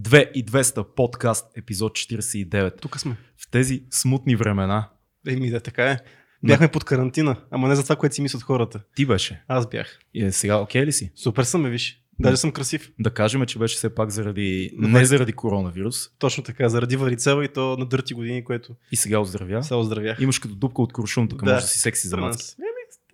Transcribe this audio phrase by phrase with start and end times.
[0.00, 2.80] 2200 подкаст, епизод 49.
[2.80, 3.16] Тук сме.
[3.36, 4.88] В тези смутни времена
[5.28, 5.98] Еми да, така е.
[6.42, 8.80] Бяхме под карантина, ама не за това, което си мислят хората.
[8.96, 9.42] ти беше.
[9.48, 9.98] Аз бях.
[10.14, 11.12] И е, сега окей ли си?
[11.16, 12.00] Супер съм, ме виж.
[12.20, 12.92] Даже съм красив.
[12.98, 16.08] Да кажем, че беше все пак заради, не заради коронавирус.
[16.18, 19.62] Точно така, заради Варицела и то на дърти години, което И сега оздравя.
[19.62, 20.20] се оздравях.
[20.20, 21.52] Имаш като дупка от куршум, тук Да.
[21.52, 22.40] може да си секси за мацка.
[22.42, 22.66] Аз, еми,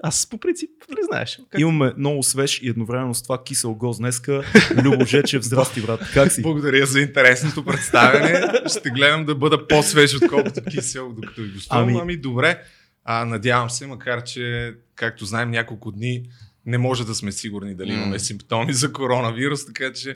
[0.03, 1.41] аз по принцип, не знаеш.
[1.51, 1.61] Как...
[1.61, 4.43] Имаме много свеж и едновременно с това кисел гост днеска.
[4.85, 6.43] Любо Жечев, здрасти брат, как си?
[6.43, 8.43] Благодаря за интересното представяне.
[8.79, 11.89] Ще гледам да бъда по-свеж, отколкото кисел, докато ви гостувам.
[11.89, 12.17] Ами- Ами...
[12.17, 12.63] добре,
[13.05, 16.23] а, надявам се, макар че, както знаем, няколко дни
[16.67, 20.15] не може да сме сигурни дали имаме симптоми за коронавирус, така че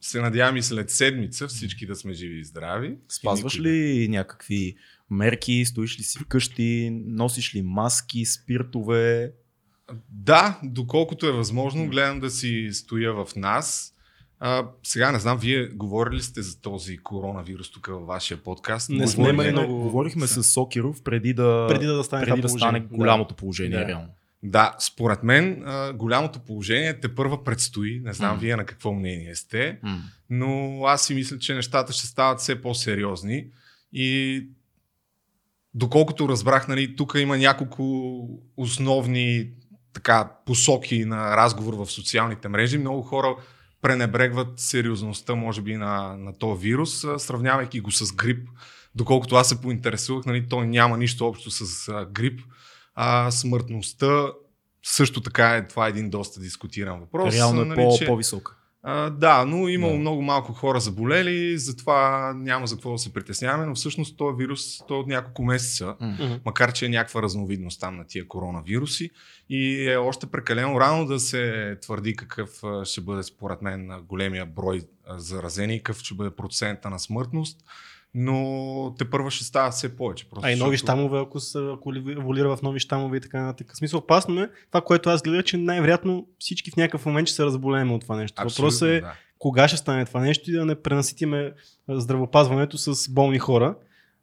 [0.00, 2.94] се надявам и след седмица всички да сме живи и здрави.
[3.08, 4.76] Спазваш И никой ли някакви
[5.10, 9.32] мерки, стоиш ли си вкъщи, носиш ли маски, спиртове?
[10.10, 13.94] Да, доколкото е възможно, гледам да си стоя в нас.
[14.38, 18.90] А, сега не знам, вие говорили ли сте за този коронавирус тук във вашия подкаст?
[18.90, 19.52] Не сме имали ли?
[19.52, 22.98] много- Говорихме с Сокиров преди да, Преди да стане преди да стане положение.
[22.98, 23.86] голямото положение, Да.
[23.86, 24.08] реално.
[24.42, 28.00] Да, според мен а, голямото положение те първа предстои.
[28.00, 28.40] Не знам М.
[28.40, 30.02] вие на какво мнение сте, М.
[30.30, 33.46] но аз си мисля, че нещата ще стават все по-сериозни
[33.92, 34.46] и
[35.74, 37.82] доколкото разбрах, нали, тук има няколко
[38.56, 39.50] основни
[39.92, 42.78] така, посоки на разговор в социалните мрежи.
[42.78, 43.36] Много хора
[43.82, 48.48] пренебрегват сериозността, може би, на, на този вирус, сравнявайки го с грип.
[48.94, 52.40] Доколкото аз се поинтересувах, нали, той няма нищо общо с а, грип.
[52.94, 54.26] А смъртността
[54.82, 57.34] също така е, това е един доста дискутиран въпрос.
[57.34, 58.56] Реално е нали, по, че- по-висока.
[58.82, 59.98] А, да, но имало Да.
[59.98, 64.78] много малко хора заболели, затова няма за какво да се притесняваме, но всъщност този вирус
[64.88, 65.94] той е от няколко месеца.
[66.00, 66.34] Мгм.
[66.44, 69.10] макар че е някаква разновидност там на тия коронавируси
[69.50, 74.82] и е още прекалено рано да се твърди какъв ще бъде според мен големия брой
[75.08, 77.64] заразени, какъв ще бъде процента на смъртност,
[78.14, 80.28] но те първа ще става все повече.
[80.30, 83.40] Просто А и нови защото- щамове, ако се ако еволюира в нови щамове и така
[83.40, 83.76] нататък.
[83.76, 84.50] Смисъл, опасно е.
[84.70, 88.16] Това, което аз гледах, че най-вероятно всички в някакъв момент ще се разболеем от това
[88.16, 88.42] нещо.
[88.42, 89.12] Въпросът е да.
[89.38, 91.52] кога ще стане това нещо и да не пренаситиме
[91.88, 93.74] здравопазването с болни хора.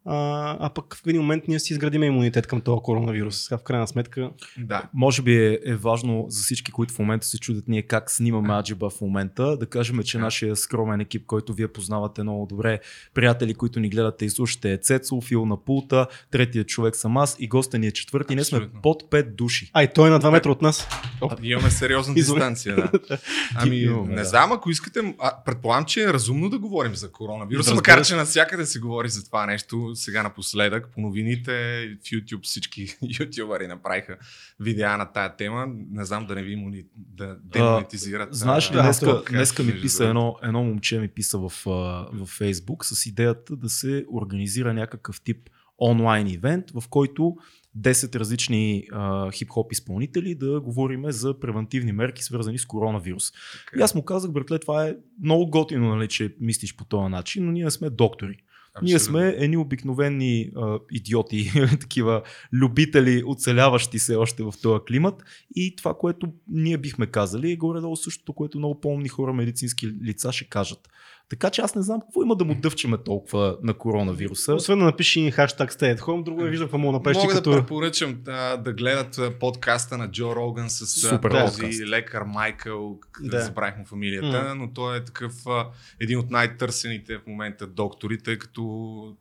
[0.10, 3.50] А, а пък в един момент ние си изградиме имунитет към този коронавирус.
[3.50, 4.30] В крайна сметка.
[4.58, 4.84] да.
[4.94, 8.54] Може би е, е важно за всички, които в момента се чудят ние как снимаме
[8.54, 12.80] Аджиба в момента, да кажем, че нашия скромен екип, който вие познавате много добре,
[13.14, 17.36] приятели, които ни гледате и слушате е Цецо, Фил на пулта, третия човек съм аз
[17.40, 18.36] и госта ни е четвърти.
[18.36, 19.72] Ние сме под 5 души.
[19.74, 20.88] Ай, той е на 2 метра от нас.
[21.44, 22.92] Имаме сериозна дистанция, да.
[23.56, 24.26] Ами, Имаме, не да.
[24.26, 28.66] знам, ако искате, а, предполагам, че е разумно да говорим за коронавируса, макар че навсякъде
[28.66, 30.90] се говори за това нещо сега напоследък.
[30.94, 31.52] По новините
[32.02, 34.18] в YouTube всички ютубъри направиха
[34.60, 35.68] видеа на тая тема.
[35.92, 38.36] Не знам да не ви мони, да демонетизират.
[38.36, 42.86] Знаеш ли, днеска, подкаст, днеска ми писа едно, едно момче ми писа в, в Фейсбук
[42.86, 45.50] с идеята да се организира някакъв тип
[45.80, 47.36] онлайн ивент, в който
[47.80, 53.32] 10 различни а, хип-хоп изпълнители да говориме за превентивни мерки, свързани с коронавирус.
[53.66, 57.10] Така И аз му казах, братле, това е много готино, нали, че мислиш по този
[57.10, 58.38] начин, но ние не сме доктори.
[58.82, 62.22] Ние сме едни обикновени а, идиоти, такива
[62.54, 65.24] любители, оцеляващи се още в този климат.
[65.56, 70.32] И това, което ние бихме казали, е горе-долу същото, което много по-умни хора, медицински лица
[70.32, 70.90] ще кажат.
[71.30, 74.54] Така че аз не знам какво има да му дъвчеме толкова на коронавируса.
[74.54, 77.18] Освен да напишеш и хаштаг stay at home, друго не виждам какво мога да направиш
[77.18, 77.52] Мога като...
[77.52, 81.82] да препоръчам а, да гледат подкаста на Джо Роган с Супер този подкаст.
[81.82, 83.30] лекар Майкъл, Да.
[83.30, 83.44] да.
[83.44, 84.56] забравих му фамилията, М.
[84.56, 85.34] но той е такъв
[86.00, 88.64] един от най-търсените в момента доктори, тъй като,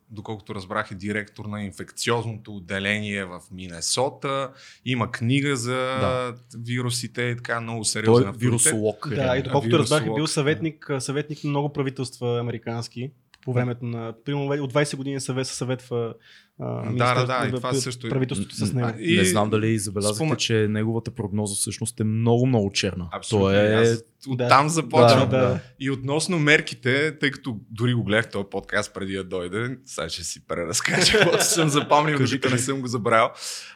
[0.09, 4.49] доколкото разбрах, е директор на инфекциозното отделение в Минесота.
[4.85, 6.35] Има книга за Да.
[6.57, 8.41] вирусите и така много Той сериозен е авторитет.
[8.49, 9.09] вирусолог.
[9.09, 10.27] Да, и доколкото разбрах, е бил да.
[10.27, 13.11] съветник, съветник на много правителства американски
[13.47, 14.13] по времето на...
[14.25, 16.13] Примерно от 20 години съвет, съветва
[16.59, 18.87] а, да, министерството да, и това също правителството с него.
[18.87, 23.09] А, и- Не знам дали забелязахте, спомен- че неговата прогноза всъщност е много, много черна.
[23.11, 23.47] Абсолютно.
[23.47, 23.73] То е...
[23.73, 25.29] Аз оттам започвам.
[25.29, 25.59] Да, да.
[25.79, 30.23] И относно мерките, тъй като дори го гледах този подкаст преди да дойде, сега ще
[30.23, 33.29] си преразкажа, каквото съм запомнил, докато не съм го забравил.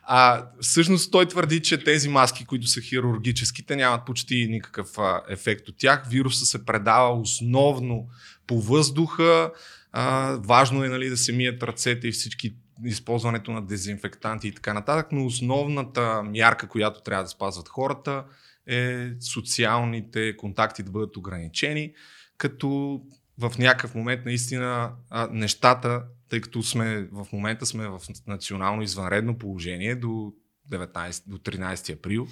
[0.03, 5.21] А, всъщност той твърди, че тези маски, които са хирургически, те нямат почти никакъв а,
[5.29, 6.07] ефект от тях.
[6.09, 8.07] Вируса се предава основно
[8.51, 9.51] по въздуха.
[9.91, 12.55] А, важно е нали, да се мият ръцете и всички
[12.85, 18.23] използването на дезинфектанти и така нататък, но основната мярка, която трябва да спазват хората
[18.67, 21.93] е социалните контакти да бъдат ограничени,
[22.37, 23.01] като
[23.37, 29.37] в някакъв момент наистина а, нещата, тъй като сме в момента сме в национално извънредно
[29.37, 30.33] положение до,
[30.71, 32.27] 19, до 13 април,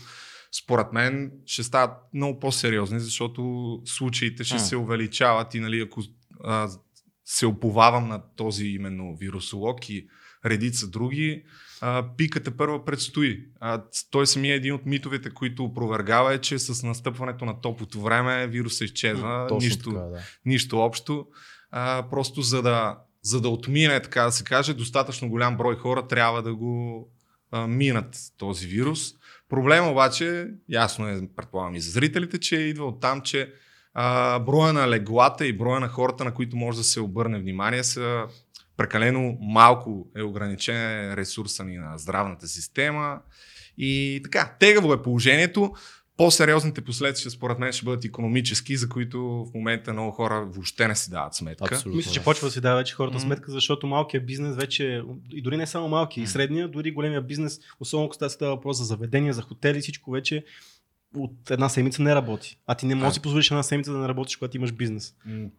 [0.51, 4.59] според мен ще стават много по-сериозни, защото случаите ще М.
[4.59, 6.03] се увеличават и нали, ако
[6.43, 6.69] а,
[7.25, 10.07] се оповавам на този именно вирусолог и
[10.45, 11.43] редица други.
[11.81, 13.45] А, пиката първа предстои.
[13.59, 18.01] А, той самия е един от митовете, които опровергава е, че с настъпването на топлото
[18.01, 19.45] време вируса изчезва.
[19.49, 20.19] Точно нищо, така, да.
[20.45, 21.27] нищо общо.
[21.71, 26.07] А, просто за да, за да отмине, така да се каже, достатъчно голям брой хора
[26.07, 27.07] трябва да го
[27.51, 29.11] а, минат този вирус.
[29.49, 33.53] Проблема обаче, ясно е, предполагам и за зрителите, че идва от там, че
[33.93, 37.83] а, броя на леглата и броя на хората, на които може да се обърне внимание,
[37.83, 38.23] са
[38.77, 43.21] прекалено малко е ограничен ресурса ни на здравната система.
[43.77, 45.73] И така, тегаво е положението.
[46.19, 50.95] По-сериозните последствия, според мен, ще бъдат економически, за които в момента много хора въобще не
[50.95, 51.75] си дават сметка.
[51.75, 51.97] Абсолютно.
[51.97, 52.23] Мисля, че да.
[52.23, 53.25] почва да си дава вече хората Мгм.
[53.25, 56.31] сметка, защото малкият бизнес вече, и дори не само малкия, и Мгм.
[56.31, 60.43] средния, дори големия бизнес, особено става става въпрос за заведения, за хотели, всичко вече
[61.15, 62.57] от една седмица не работи.
[62.67, 65.13] А ти не можеш да си позволиш една седмица да не работиш, когато имаш бизнес.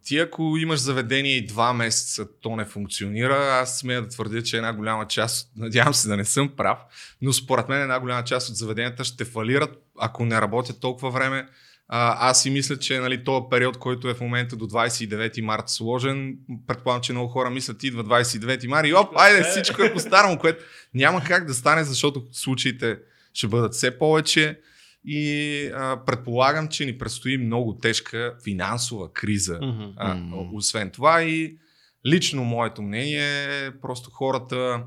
[0.05, 4.57] Ти ако имаш заведение и два месеца то не функционира, аз смея да твърдя, че
[4.57, 6.77] една голяма част, надявам се да не съм прав,
[7.21, 11.47] но според мен една голяма част от заведенията ще фалират, ако не работят толкова време.
[11.93, 15.69] А, аз си мисля, че нали, този период, който е в момента до 29 март
[15.69, 16.37] сложен,
[16.67, 20.63] предполагам, че много хора мислят, идва 29 марта и оп, айде всичко е по-старому, което
[20.93, 22.97] няма как да стане, защото случаите
[23.33, 24.59] ще бъдат все повече.
[25.05, 29.59] И а, предполагам, че ни предстои много тежка финансова криза.
[29.61, 29.83] Мгм.
[29.97, 30.21] А,
[30.53, 31.57] освен това и
[32.05, 34.83] лично моето мнение е просто хората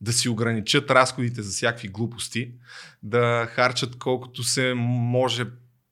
[0.00, 2.52] да си ограничат разходите за всякакви глупости,
[3.02, 5.46] да харчат колкото се може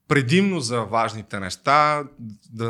[0.08, 2.04] предимно за важните неща,
[2.52, 2.68] да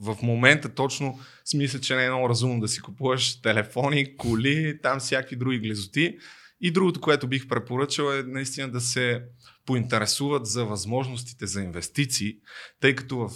[0.00, 5.00] в момента точно смисля, че не е много разумно да си купуваш телефони, коли, там
[5.00, 6.18] всякакви други глезоти.
[6.60, 9.22] И другото, което бих препоръчал е наистина да се
[9.66, 12.36] поинтересуват за възможностите за инвестиции,
[12.80, 13.30] тъй като в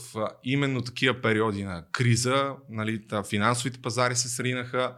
[0.44, 4.96] именно такива периоди на криза, нали, финансовите пазари се сринаха,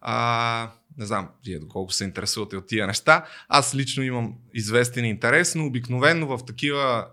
[0.00, 3.26] а, не знам, вие доколко се интересувате от тия неща.
[3.48, 7.06] Аз лично имам известен интерес, но обикновено в такива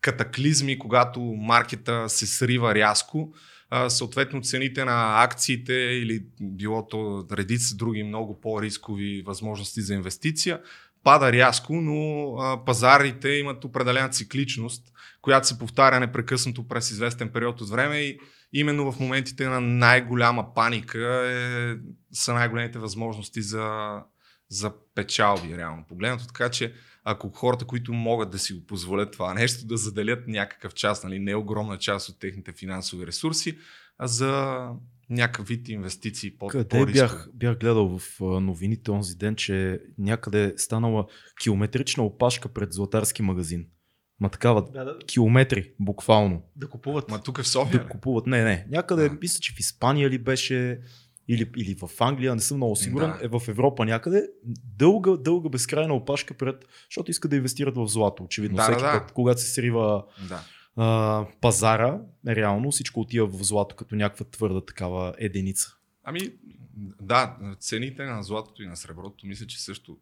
[0.00, 3.34] катаклизми, когато маркета се срива рязко,
[3.88, 10.60] съответно цените на акциите или било то редица други много по-рискови възможности за инвестиция,
[11.04, 14.92] пада рязко, но а, пазарите имат определена цикличност,
[15.22, 18.18] която се повтаря непрекъснато през известен период от време и
[18.52, 21.76] именно в моментите на най-голяма паника е,
[22.12, 23.98] са най-големите възможности за,
[24.48, 26.26] за печалби, реално погледнато.
[26.26, 26.74] Така че
[27.04, 31.18] ако хората, които могат да си го позволят това нещо, да заделят някакъв част, нали,
[31.18, 33.58] не огромна част от техните финансови ресурси,
[33.98, 34.66] а за
[35.10, 40.44] някакъв вид инвестиции по Къде бях, бях гледал в а, новините онзи ден, че някъде
[40.44, 41.06] е станала
[41.42, 43.66] километрична опашка пред златарски магазин.
[44.20, 46.42] Ма такава, Да, да, километри, буквално.
[46.56, 47.08] да купуват.
[47.08, 47.82] Ма тук е в София.
[47.82, 48.26] Да купуват.
[48.26, 48.66] Не, не.
[48.70, 49.16] Някъде, Да.
[49.22, 50.80] мисля, че в Испания ли беше,
[51.28, 53.18] или, или в Англия, не съм много сигурен, Да.
[53.24, 54.22] е в Европа някъде.
[54.78, 56.56] Дълга, дълга, безкрайна опашка пред,
[56.90, 58.24] защото искат да инвестират в злато.
[58.24, 58.98] Очевидно, Да, всеки да, да.
[59.00, 60.40] път, когато се срива Да.
[60.76, 65.76] А, пазара, реално всичко отива в злато като някаква твърда такава единица.
[66.04, 66.20] Ами,
[67.02, 69.98] да, цените на златото и на среброто мисля, че също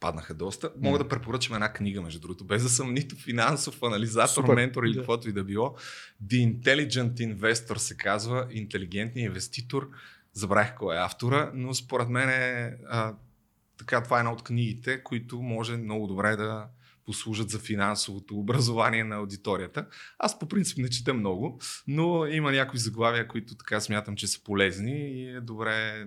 [0.00, 0.70] паднаха доста.
[0.80, 4.54] Мога да препоръчам една книга, между другото, без да съм нито финансов анализатор, Супер.
[4.54, 4.98] ментор или Да.
[4.98, 5.74] каквото и да било.
[6.26, 9.90] The Intelligent Investor се казва, интелигентният инвеститор.
[10.32, 13.14] Забравих кой е автора, но според мен е а,
[13.78, 16.66] така, това е една от книгите, които може много добре да
[17.06, 19.86] послужат за финансовото образование на аудиторията.
[20.18, 24.42] Аз по принцип не чета много, но има някои заглавия, които така смятам, че са
[24.44, 26.06] полезни и е добре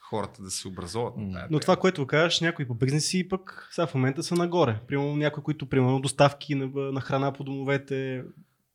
[0.00, 1.16] хората да се образуват.
[1.16, 4.80] на тая Но това, което кажеш, някои по бизнеси пък сега в момента са нагоре.
[4.88, 8.22] Примерно някои, които примерно доставки на, на храна по домовете,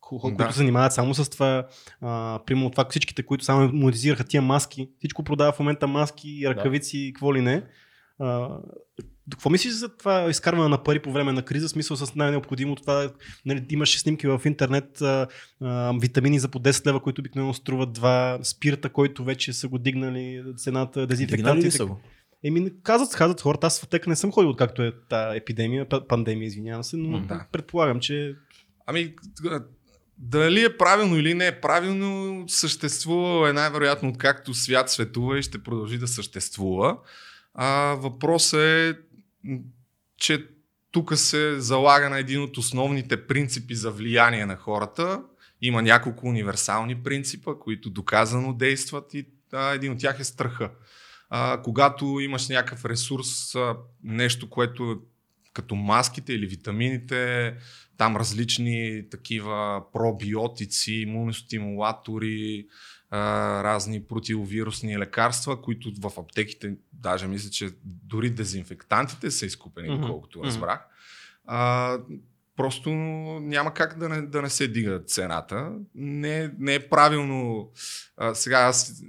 [0.02, 0.36] хо- хо- Да.
[0.36, 1.68] които се занимават само с това.
[2.02, 4.90] А, примерно това всичките, които само монетизираха тия маски.
[4.98, 7.64] Всичко продава в момента маски, ръкавици и какво ли не.
[8.20, 8.50] А,
[9.32, 11.70] какво мислиш за това изкарване на пари по време на криза?
[11.70, 13.10] Смисъл с най-необходимото това,
[13.46, 15.28] нали, имаш снимки в интернет, а,
[15.62, 19.78] а, витамини за по 10 лева, които обикновено струват два, спирта, който вече са го
[19.78, 21.72] дигнали цената, Дигнали ли дезинфектанти.
[21.72, 22.00] са го?
[22.44, 26.48] Еми, казват, казват хората, аз в аптека не съм ходил откакто е тази епидемия, пандемия,
[26.48, 27.46] извинявам се, но да.
[27.52, 28.36] предполагам, че
[28.86, 29.14] Ами,
[30.18, 35.64] дали е правилно или не е правилно, съществува е най-вероятно откакто свят светува и ще
[35.64, 36.98] продължи да съществува.
[37.54, 38.94] А, въпросът е,
[40.18, 40.48] че
[40.92, 45.24] тук се залага на един от основните принципи за влияние на хората.
[45.62, 50.72] Има няколко универсални принципа, които доказано действат и а, един от тях е страха.
[51.30, 55.02] А, когато имаш някакъв ресурс, а, нещо, което
[55.54, 57.54] като маските или витамините,
[57.98, 62.68] там различни такива пробиотици, имуностимулатори,
[63.16, 70.02] а, разни противовирусни лекарства, които в аптеките, даже мисля, че дори дезинфектантите са изкупени, Мгм.
[70.02, 70.80] доколкото разбрах.
[71.46, 71.98] А,
[72.56, 72.90] просто
[73.42, 75.72] няма как да не, да не се дига цената.
[75.96, 77.72] Не, не е правилно.
[78.18, 79.04] А, сега аз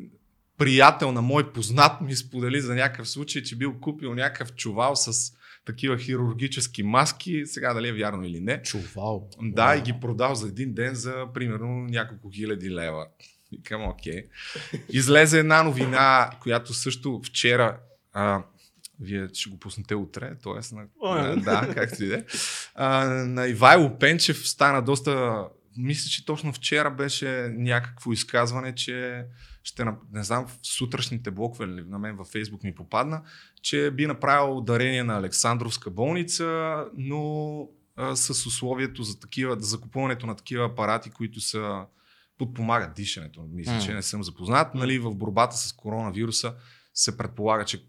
[0.59, 5.33] приятел на мой познат ми сподели за някакъв случай, че бил купил някакъв чувал с
[5.65, 7.43] такива хирургически маски.
[7.47, 8.63] Сега дали е вярно или не.
[8.63, 9.29] Чувал.
[9.43, 13.07] Да, и ги продал за един ден за примерно няколко хиляди лева.
[13.57, 14.25] Викам, окей.
[14.89, 17.79] Излезе една новина, която също вчера,
[18.13, 18.43] а,
[19.01, 20.75] вие ще го пуснете утре, т.е.
[20.75, 22.25] на, О, да, както и да
[23.25, 25.45] На Ивайло Пенчев стана доста,
[25.77, 29.25] мисля, че точно вчера беше някакво изказване, че
[29.63, 33.23] ще, не знам, в сутрешните блокове или на мен във Фейсбук ми попадна,
[33.63, 40.27] че би направил дарение на Александровска болница, но а, с условието за такива, за закупуването
[40.27, 41.85] на такива апарати, които са
[42.38, 43.47] подпомагат дишането.
[43.53, 43.81] Мисля, М.
[43.81, 44.75] че не съм запознат.
[44.75, 46.55] Нали, в борбата с коронавируса
[46.95, 47.85] се предполага, че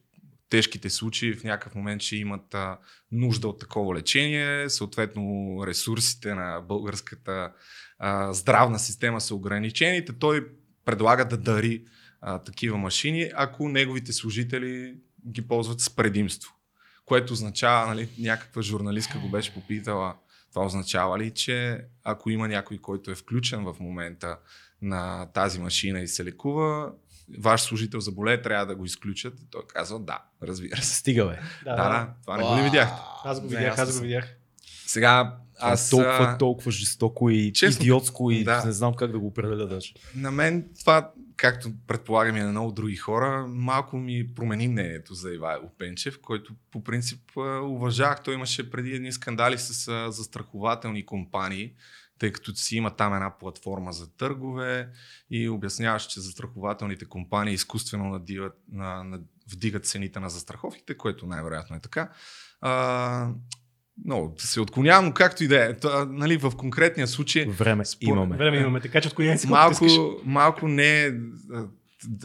[0.49, 2.77] тежките случаи в някакъв момент ще имат а,
[3.11, 4.69] нужда от такова лечение.
[4.69, 7.51] Съответно, ресурсите на българската
[7.99, 10.05] а, здравна система са ограничени.
[10.19, 10.47] Той
[10.85, 11.83] предлага да дари
[12.21, 14.95] а, такива машини, ако неговите служители
[15.27, 16.51] ги ползват с предимство.
[17.05, 20.15] Което означава, нали, някаква журналистка го беше попитала,
[20.55, 24.37] това означава ли, че ако има някой, който е включен в момента
[24.81, 26.91] на тази машина и се лекува,
[27.39, 29.39] ваш служител заболее, трябва да го изключат.
[29.39, 30.95] И той казва да, разбира се.
[30.95, 31.39] Стига, бе.
[31.63, 33.01] Да, да, това не го ли видяхте?
[33.23, 34.35] Аз го Не, видях, аз го видях.
[34.85, 35.89] Сега, Аз аз...
[35.89, 38.65] толкова, толкова жестоко и честно, идиотско и да.
[38.65, 39.93] не знам как да го определя даже.
[40.15, 45.33] На мен това, както предполагам и на много други хора, малко ми промени мнението за
[45.33, 48.23] Ивайло Пенчев, който по принцип а, уважавах.
[48.23, 51.73] Той имаше преди едни скандали с застрахователни компании,
[52.19, 54.89] тъй като си има там една платформа за търгове
[55.29, 59.19] и обясняваше, че застрахователните компании изкуствено надиват, на, на,
[59.51, 62.11] вдигат цените на застраховките, което най-вероятно е така.
[62.61, 63.29] А,
[64.05, 65.73] много се отклонявам, но както и да е.
[65.73, 68.37] Та, Нали, в конкретния случай Време Според- имаме.
[68.37, 69.85] Време имаме, така че отклоняй си малко,
[70.25, 71.11] малко не е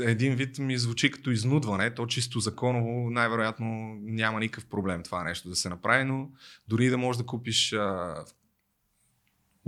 [0.01, 1.91] един вид ми звучи като изнудване.
[1.91, 3.67] То чисто законово най-вероятно
[4.01, 6.29] няма никакъв проблем това нещо да се направи, но
[6.69, 8.15] дори да можеш да купиш а,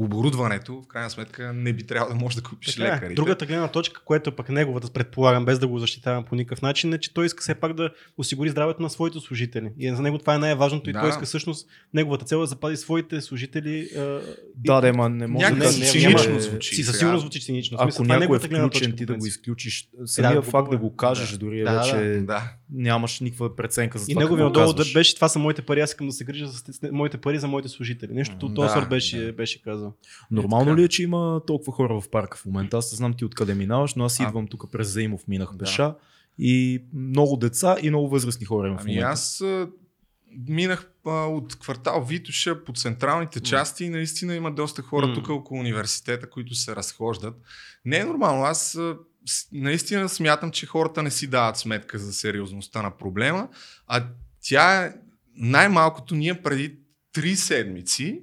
[0.03, 2.87] оборудването, в крайна сметка не би трябвало да можеш да купиш Така е.
[2.87, 3.15] лекарите.
[3.15, 6.93] Другата гледна точка, което е пък неговата, предполагам, без да го защитавам по никакъв начин,
[6.93, 9.71] е, че той иска все пак да осигури здравето на своите служители.
[9.79, 11.01] И за него това е най-важното и Да.
[11.01, 13.89] той иска всъщност, неговата цел е да запази своите служители.
[13.99, 14.21] а,
[14.57, 16.75] Да, да, ма не може да си се цинично е- звучи.
[16.75, 17.77] Си със сигурност звучи цинично.
[17.81, 19.89] Ако смисъл, е някой е включен, точка, ти да го изключиш.
[20.05, 21.39] Самия да, факт да го го кажеш, Да.
[21.39, 22.53] дори е Да, вече Да.
[22.73, 24.23] Нямаш никаква преценка за И това.
[24.23, 26.63] неговия какво отдолу да беше, това са моите пари, аз искам да се грижа за
[26.93, 28.13] моите пари за моите служители.
[28.13, 29.33] Нещо от този сорт беше, да.
[29.33, 29.93] беше казал.
[30.31, 30.77] Нормално така.
[30.77, 32.77] ли е, че има толкова хора в парка в момента?
[32.77, 34.23] Аз не знам ти откъде минаваш, но аз А.
[34.23, 35.59] идвам тук през Заимов, минах Да.
[35.59, 35.95] пеша
[36.39, 39.09] и много деца и много възрастни хора има в Ами момента.
[39.09, 39.69] аз а,
[40.49, 45.15] минах а, от квартал Витуша по централните части и наистина има доста хора М.
[45.15, 47.35] тук около университета, които се разхождат.
[47.85, 48.45] Не е нормално.
[48.45, 48.79] Аз
[49.53, 53.49] наистина смятам, че хората не си дават сметка за сериозността на проблема,
[53.87, 54.05] а
[54.43, 54.93] тя е
[55.37, 56.79] най-малкото ние преди
[57.13, 58.21] три седмици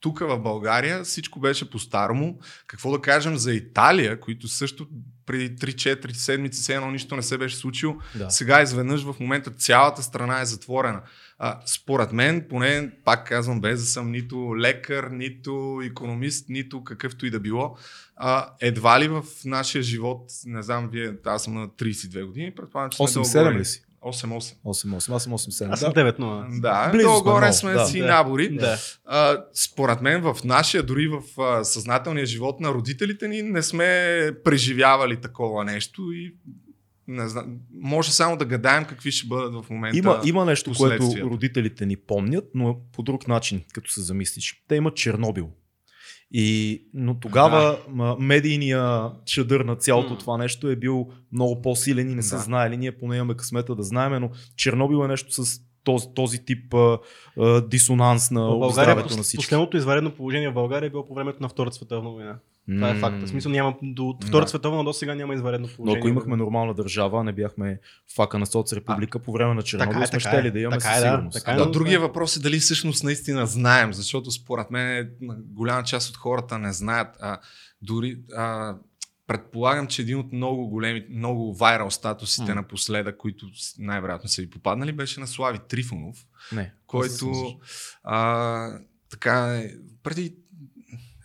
[0.00, 2.38] тук в България всичко беше по-старому.
[2.66, 4.86] Какво да кажем за Италия, които също
[5.26, 7.96] преди 3-4 седмици все едно нищо не се беше случило.
[8.14, 8.30] Да.
[8.30, 11.02] Сега изведнъж в момента цялата страна е затворена.
[11.40, 17.26] А, според мен, поне пак казвам, без да съм нито лекар, нито економист, нито какъвто
[17.26, 17.76] и да било,
[18.16, 22.90] а, едва ли в нашия живот, не знам, вие, аз съм на 32 години, предполагам,
[22.90, 23.82] че сме 8-7 долу-горе- ли си?
[24.02, 24.56] 8-8.
[24.64, 25.72] 8-8, аз съм 8-7.
[25.72, 26.00] Аз съм Да.
[26.02, 26.60] 9-0.
[26.60, 27.86] Да, Близо сме долу-горе сме да.
[27.86, 28.06] си Да.
[28.06, 28.48] набори.
[28.50, 28.76] Да.
[29.04, 33.84] А, според мен в нашия, дори в а, съзнателния живот на родителите ни не сме
[34.44, 36.34] преживявали такова нещо и
[37.08, 39.98] не знам, може само да гадаем какви ще бъдат в момента.
[39.98, 44.62] Има, има нещо, което родителите ни помнят, но по друг начин, като се замислиш.
[44.68, 45.48] Те имат Чернобил.
[46.32, 48.16] И, но тогава да.
[48.18, 50.18] медийния чадър на цялото М.
[50.18, 52.42] това нещо е бил много по-силен и не са Да.
[52.42, 52.76] знаели.
[52.76, 56.98] Ние поне имаме късмета да знаем, но Чернобил е нещо с този, този тип а,
[57.38, 59.42] а, дисонанс на здравето на всички.
[59.42, 62.38] последното изваредно положение в България е било по времето на Втората световна война.
[62.68, 63.22] Това е факт.
[63.22, 64.48] В смисъл няма до Втората Да.
[64.48, 65.98] световна до сега няма изваредно Но положение.
[65.98, 67.80] ако имахме нормална държава, не бяхме
[68.16, 70.50] фака на соцрепублика по време на Чернобил, така е, сме щели е.
[70.50, 71.08] да имаме Така със е, да.
[71.08, 71.34] сигурност.
[71.34, 75.10] Така е, Да, но- другия въпрос е дали всъщност наистина знаем, защото според мен
[75.46, 77.16] голяма част от хората не знаят.
[77.20, 77.38] А,
[77.82, 78.74] дори а,
[79.26, 82.54] предполагам, че един от много големи, много вайрал статусите М.
[82.54, 83.46] напоследък, които
[83.78, 86.16] най-вероятно са ви попаднали, беше на Слави Трифонов,
[86.52, 86.72] Не.
[86.86, 87.32] който
[88.04, 88.78] а,
[89.10, 89.70] така е,
[90.02, 90.34] преди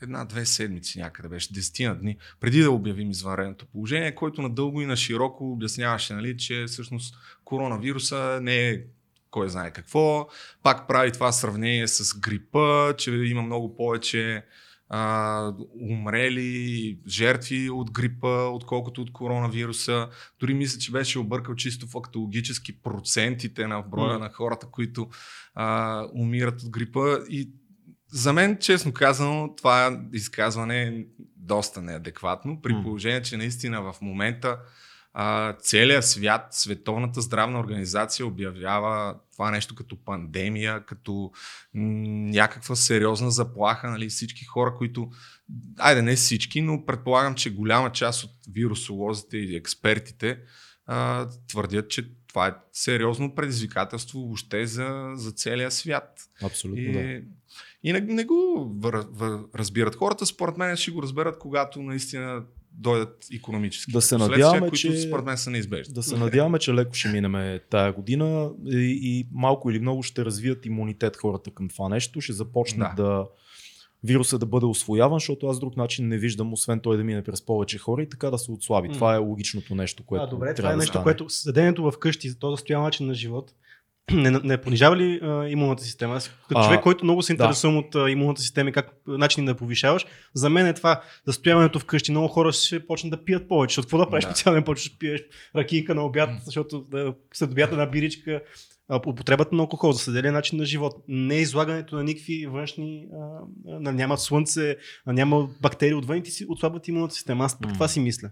[0.04, 4.96] една-две седмици някъде беше, десетина дни, преди да обявим извънредното положение, който надълго и на
[4.96, 8.82] широко обясняваше, нали, че всъщност коронавируса не е
[9.32, 10.28] кой знае какво.
[10.64, 14.44] Пак прави това сравнение с грипа, че има много повече
[14.90, 20.10] а, умрели жертви от грипа, отколкото от коронавируса.
[20.40, 24.20] Дори мисля, че беше объркал чисто фактологически процентите на броя М.
[24.20, 25.10] на хората, които
[25.56, 27.18] а, умират от грипа.
[27.30, 27.50] И
[28.14, 31.06] за мен, честно казано, това изказване е
[31.36, 34.58] доста неадекватно, при положение, че наистина в момента
[35.14, 41.32] а, целият свят, Световната здравна организация обявява това нещо като пандемия, като
[41.74, 43.90] някаква сериозна заплаха.
[43.90, 44.10] Нали?
[44.10, 45.10] Всички хора, които,
[45.78, 50.40] айде не всички, но предполагам, че голяма част от вирусолозите и експертите
[50.86, 56.22] а, твърдят, че това е сериозно предизвикателство въобще за, за целия свят.
[56.44, 57.22] Абсолютно, И, да.
[57.84, 60.26] И не, не го вър, вър, разбират хората.
[60.26, 63.92] Според мен ще го разберат, когато наистина дойдат економически.
[63.92, 65.94] Да се надяваме, които че- според мен са неизбежни.
[65.94, 70.26] Да се надяваме, че леко ще минеме тая година и, и малко или много ще
[70.26, 72.22] развият имунитет хората към това нещо.
[72.22, 73.04] Ще започнат да.
[73.04, 73.26] да
[74.04, 77.46] вируса да бъде освояван, защото аз друг начин не виждам, освен той да мине през
[77.46, 78.88] повече хора и така да се отслаби.
[78.88, 78.94] М.
[78.94, 81.04] Това е логичното нещо, което а, добре, трябва това е да нещо, стане.
[81.04, 83.54] което седенето в къщи, то застоява начин на живот,
[84.14, 86.16] не, не понижава ли а, имунната система?
[86.16, 87.44] Аз, като А, човек, който много се да.
[87.44, 91.80] интересувам от а, имунната система и как начини да повишаваш, за мен е това застояването
[91.80, 92.12] вкъщи.
[92.12, 93.74] Много хора ще почнат да пият повече.
[93.74, 94.30] Защото какво да правиш Да.
[94.32, 95.22] специално, почваш да пиеш
[95.56, 98.42] ракийка на обяд, защото да, след обяд една биричка,
[99.08, 103.40] употребата на алкохол, заседелия начин на живот, не излагането на никакви външни, а,
[103.86, 107.46] а, няма слънце, а, няма бактерии отвън и ти си отслабват имунната система.
[107.46, 107.74] Аз пък М.
[107.74, 108.30] това си мисля.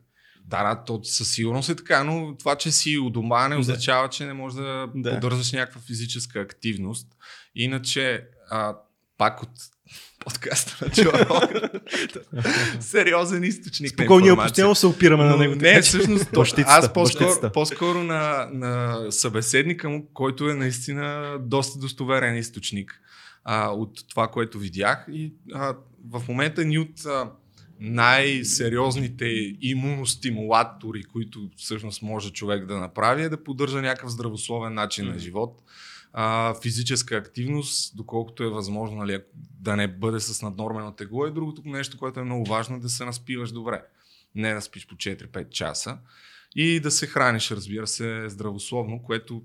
[0.47, 3.59] Да, да, то със сигурност е така, но това, че си у дома не Да.
[3.59, 5.11] означава, че не можеш да, Да.
[5.11, 7.07] поддържаш някаква физическа активност.
[7.55, 8.75] Иначе, а,
[9.17, 9.49] пак от
[10.25, 11.49] подкаста на
[12.79, 15.55] сериозен източник Спокойно, ние постоянно се опираме на него.
[15.55, 22.37] не, всъщност, то, аз по-скоро, по-скоро на, на събеседника му, който е наистина доста достоверен
[22.37, 23.01] източник
[23.43, 25.05] а, от това, което видях.
[25.11, 25.75] И а,
[26.09, 27.31] в момента ни от а,
[27.81, 29.25] най-сериозните
[29.61, 35.19] имуностимулатори, които всъщност може човек да направи, е да поддържа някакъв здравословен начин на Мгм.
[35.19, 35.61] живот.
[36.13, 39.19] А, физическа активност, доколкото е възможно нали,
[39.59, 41.27] да не бъде с наднормено тегло.
[41.27, 43.81] И другото нещо, което е много важно, е да се наспиваш добре.
[44.35, 45.97] Не да спиш по 4-5 часа.
[46.55, 49.43] И да се храниш, разбира се, здравословно, което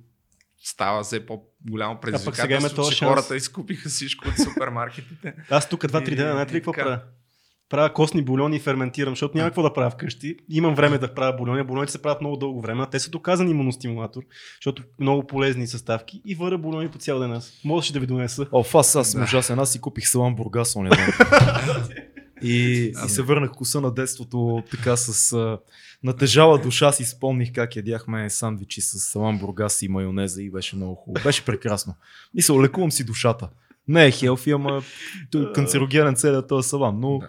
[0.58, 3.08] става все по-голямо предизвикателство, че шанс.
[3.10, 5.34] хората изкупиха всичко от супермаркетите.
[5.50, 7.00] Аз тук 2-3 И- дена, знаете ли какво правя?
[7.68, 10.36] Правя костни бульони и ферментирам, защото няма какво да правя вкъщи.
[10.50, 11.62] Имам време да правя бульони.
[11.62, 14.22] Бульоните се правят много дълго време, те са доказан имуностимулатор,
[14.60, 17.52] защото много полезни съставки и въря бульони по цял ден аз.
[17.64, 18.46] Можеш да ви донеса.
[18.52, 19.22] О, аз, аз Да.
[19.22, 19.58] ужасен.
[19.58, 21.12] Аз си купих салам Бургас оня ден.
[22.42, 25.58] и, и се върнах коса на детството така с а,
[26.02, 30.94] натежала душа си спомних как ядяхме сандвичи с салам Бургас и майонеза и беше много
[30.94, 31.24] хубаво.
[31.24, 31.94] Беше прекрасно.
[32.34, 33.48] И се олекувам си душата.
[33.88, 34.82] Не е хелфи, ама
[35.54, 37.20] канцерогенен целият този салам, но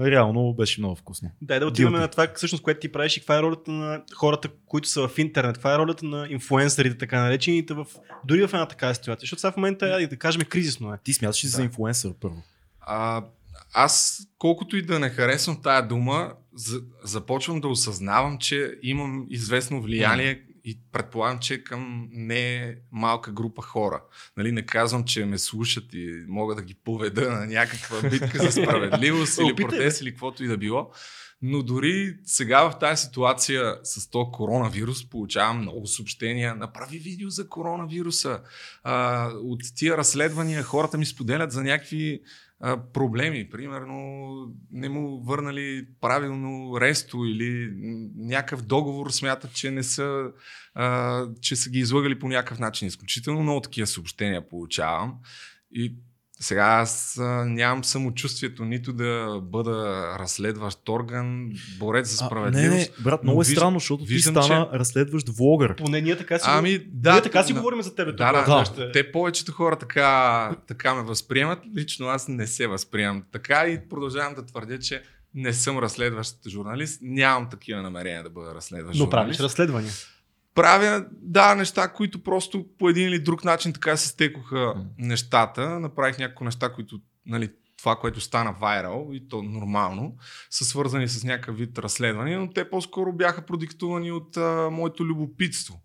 [0.00, 1.30] реално беше много вкусно.
[1.42, 2.00] Дай да отиваме Guilty.
[2.00, 5.18] на това, всъщност, което ти правиш и каква е ролята на хората, които са в
[5.18, 5.54] интернет.
[5.56, 7.86] Каква е ролята на инфуенсърите, така наречените, в,
[8.24, 9.20] дори в една такава ситуация.
[9.20, 10.98] Защото сега в момента, айде да кажем, кризисно е.
[11.04, 11.52] Ти смяташ ли Да.
[11.56, 12.42] за инфлуенсър първо?
[12.80, 13.24] А,
[13.72, 19.82] аз, колкото и да не харесвам тая дума, за, започвам да осъзнавам, че имам известно
[19.82, 24.02] влияние и предполагам, че към не малка група хора.
[24.36, 28.52] Нали, не казвам, че ме слушат и мога да ги поведа на някаква битка за
[28.52, 30.90] справедливост или протест или каквото и да било.
[31.42, 36.54] Но дори сега в тази ситуация с то коронавирус получавам много съобщения.
[36.54, 38.40] Направи видео за коронавируса.
[38.82, 42.20] А, от тия разследвания хората ми споделят за някакви
[42.92, 43.50] проблеми.
[43.50, 44.34] Примерно
[44.72, 47.72] не му върнали правилно ресто или
[48.16, 50.30] някакъв договор смятат, че не са,
[50.74, 52.88] а, че са ги излъгали по някакъв начин.
[52.88, 55.14] Изключително много такива съобщения получавам.
[55.72, 55.96] И
[56.40, 59.76] сега аз а, нямам самочувствието нито да бъда
[60.18, 62.70] разследващ орган, борец за А, справедливост.
[62.70, 65.76] не, не, брат, много но е виж- странно, защото ти виждам, стана разследващ влогър.
[65.76, 67.12] Поне ние така си, Ами, да.
[67.12, 67.58] ние така си да.
[67.58, 68.12] говорим за тебе.
[68.12, 68.92] Да, да, да.
[68.92, 71.58] Те повечето хора така, така ме възприемат.
[71.76, 75.02] Лично аз не се възприемам така и продължавам да твърдя, че
[75.34, 76.98] не съм разследващ журналист.
[77.02, 79.40] Нямам такива намерения да бъда разследващ Но правиш журналист.
[79.42, 79.92] разследвания.
[80.56, 84.84] Правя, да, неща, които просто по един или друг начин така се стекоха М.
[84.98, 85.80] нещата.
[85.80, 90.16] Направих няколко неща, които нали, това, което стана вайрал и то нормално,
[90.50, 95.82] са свързани с някакъв вид разследвания, но те по-скоро бяха продиктувани от а, моето любопитство.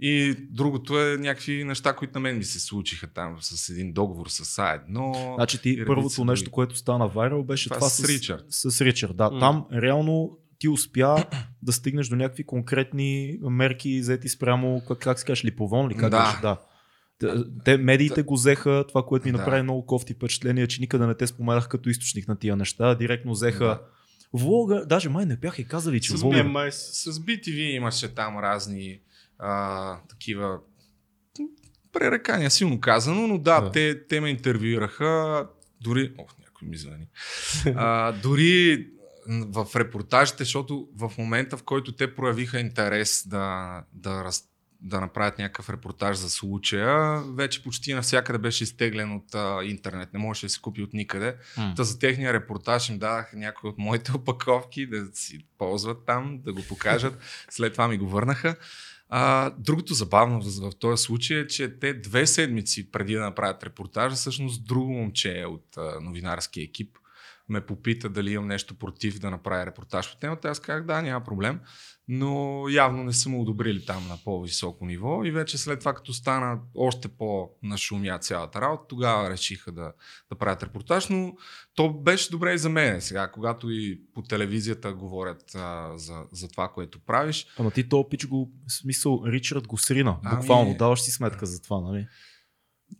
[0.00, 4.26] И другото е някакви неща, които на мен ми се случиха там с един договор
[4.28, 4.82] с сайт.
[4.88, 8.44] Но Значи ти първото нещо, което стана вайрал беше това, това с, с Ричард.
[8.48, 9.30] С Ричард, да.
[9.30, 9.40] М.
[9.40, 11.24] Там реално ти успя
[11.62, 15.94] да стигнеш до някакви конкретни мерки, взети спрямо, как, как се кажеш, липовон ли?
[15.94, 16.24] Как Да.
[16.24, 16.42] беше?
[16.42, 16.60] да.
[17.18, 19.38] Те- Те, медиите го взеха, това, което ми Да.
[19.38, 22.94] направи много кофти впечатление, че никъде не те споменах като източник на тия неща.
[22.94, 23.80] Директно взеха Да.
[24.32, 26.44] влога, даже май не бяха и казали, че С влога.
[26.44, 29.00] Май с- С BTV имаше там разни
[29.38, 30.58] а, такива
[31.92, 33.60] пререкания, силно казано, но да, Да.
[33.60, 33.72] да.
[33.72, 35.46] Те, те ме интервюираха,
[35.80, 36.12] дори...
[36.18, 37.06] О, някой ми звъни.
[37.66, 38.86] А, дори
[39.28, 44.44] в репортажите, защото в момента, в който те проявиха интерес да, да, раз,
[44.80, 50.12] да направят някакъв репортаж за случая, вече почти навсякъде беше изтеглен от а, интернет.
[50.12, 51.36] Не можеше да се купи от никъде.
[51.56, 51.72] М.
[51.76, 56.52] Та за техния репортаж им дадах някои от моите опаковки да си ползват там, да
[56.52, 57.18] го покажат.
[57.50, 58.56] След това ми го върнаха.
[59.08, 63.64] А, другото забавно в, в този случай е, че те две седмици преди да направят
[63.64, 66.98] репортажа, всъщност друго момче от а, новинарския екип
[67.48, 70.48] ме попита дали имам нещо против да направя репортаж по темата.
[70.48, 71.60] Аз казах да, няма проблем,
[72.08, 76.12] но явно не са му одобрили там на по-високо ниво и вече след това, като
[76.12, 79.92] стана още по-нашумя цялата работа, тогава решиха да,
[80.30, 81.32] да правят репортаж, но
[81.74, 86.48] то беше добре и за мен сега, когато и по телевизията говорят а, за, за
[86.48, 87.46] това, което правиш.
[87.58, 90.18] Ама ти то пич го, в смисъл, Ричард го срина.
[90.24, 92.06] Ами- Буквално, даваш си сметка за това, нали?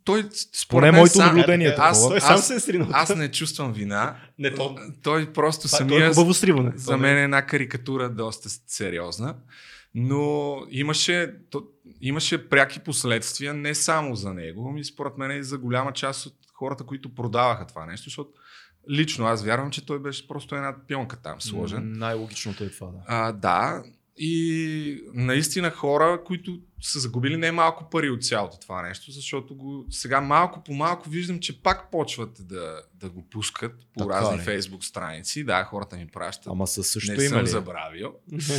[0.03, 2.07] Той, според мен, моето наблюдение е аз.
[2.07, 2.87] Той сам се е сринал.
[2.91, 4.15] аз не чувствам вина.
[4.39, 6.71] Не, то, Той просто е самия хубаво сриване.
[6.75, 9.35] за мен е една карикатура доста сериозна,
[9.95, 11.63] но имаше, то,
[12.01, 16.35] имаше пряки последствия не само за него, ами според мен и за голяма част от
[16.53, 18.29] хората, които продаваха това нещо, защото
[18.89, 21.93] лично аз вярвам, че той беше просто една пионка там сложен.
[21.97, 22.99] Най-логичното е това, да.
[23.07, 23.83] А, да,
[24.17, 29.85] и наистина хора, които са загубили не малко пари от цялото това нещо, защото го,
[29.89, 34.37] сега малко по малко виждам, че пак почват да, да го пускат по Така разни
[34.37, 34.41] ли?
[34.41, 35.43] фейсбук страници.
[35.43, 36.47] Да, хората ми пращат.
[36.47, 37.47] Ама със също не има съм ли?
[37.47, 38.13] забравил.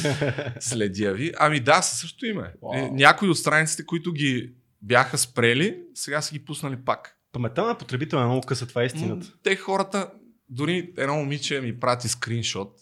[0.60, 1.32] Следя ви.
[1.38, 2.52] Ами да, със също име.
[2.92, 7.18] Някои от страниците, които ги бяха спрели, сега са ги пуснали пак.
[7.32, 9.32] Паметта на потребителя е много къса, това е истината.
[9.42, 10.10] Те хората,
[10.48, 12.80] дори едно момиче ми прати скриншот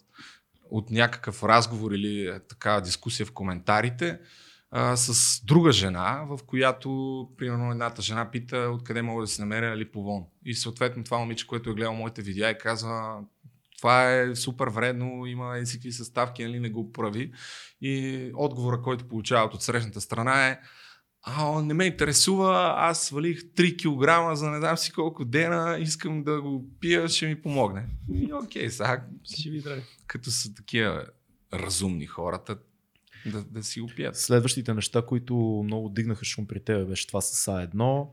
[0.70, 4.18] от някакъв разговор или е, такава дискусия в коментарите
[4.76, 6.90] а, с друга жена, в която,
[7.38, 10.24] примерно, едната жена пита откъде мога да си намеря липовон.
[10.44, 13.20] И съответно това момиче, което е гледал моите видеа и казва
[13.78, 17.32] това е супер вредно, има всякакви съставки, нали, не го прави.
[17.80, 20.58] И отговора, който получават от срещната страна е
[21.22, 23.76] а, не ме интересува, аз свалих 3
[24.32, 27.86] кг за не знам си колко дена, искам да го пия, ще ми помогне.
[28.12, 29.82] И окей, сега, Ще ви драги.
[30.06, 31.06] като са такива
[31.52, 32.56] разумни хората,
[33.26, 34.16] да, да си го пият.
[34.16, 35.34] Следващите неща, които
[35.64, 38.06] много дигнаха шум при тебе, беше това с А1.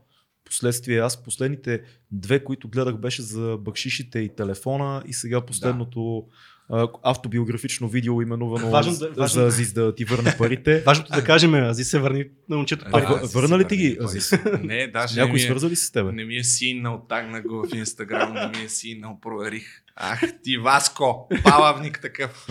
[0.44, 1.80] Последствие аз последните
[2.12, 6.24] две, които гледах, беше за бакшишите и телефона и сега последното
[6.68, 10.80] а, автобиографично видео, именувано Важно за, да- важно- за Азиз да ти върне парите.
[10.86, 13.04] Важното да кажем, Ази се върни на момчето А, пари.
[13.04, 14.58] аз върна ли ти ги, парите.
[14.62, 16.12] Не, даже Някой е, свърза ли се с тебе?
[16.12, 19.66] не ми е синнал, тагна го в Инстаграм, не ми е синнал, проверих.
[19.96, 22.46] Ах ти, Васко, палавник такъв.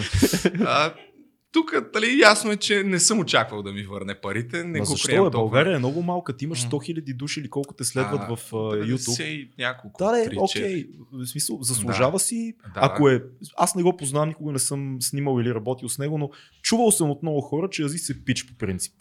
[0.59, 0.93] А,
[1.51, 4.63] тук, дали, ясно е, че не съм очаквал да ми върне парите.
[4.63, 5.29] Не Ма го защо е?
[5.29, 6.37] България е много малка.
[6.37, 6.71] Ти имаш М.
[6.71, 9.21] 100 000 души или колко те следват А, в а, YouTube.
[9.21, 10.03] 90 и няколко.
[10.03, 10.87] Да, да, окей.
[11.11, 12.53] В смисъл, заслужава си.
[12.63, 12.79] Да.
[12.83, 13.23] Ако е.
[13.57, 16.29] Аз не го познавам, никога не съм снимал или работил с него, но
[16.61, 18.93] чувал съм от много хора, че Азис е пич по принцип.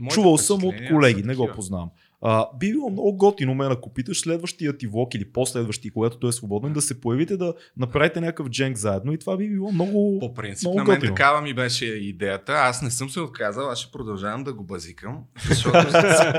[0.00, 1.90] Моите Чувал съм от колеги, не го познавам.
[2.20, 6.28] А, би било много готино мен, ако питаш следващия ти влог или последващия, когато той
[6.28, 10.18] е свободен, да се появите да направите някакъв дженк заедно и това би било много...
[10.20, 11.14] По принцип, Много на мен готино.
[11.14, 12.52] такава ми беше идеята.
[12.52, 15.88] Аз не съм се отказал, аз ще продължавам да го базикам, защото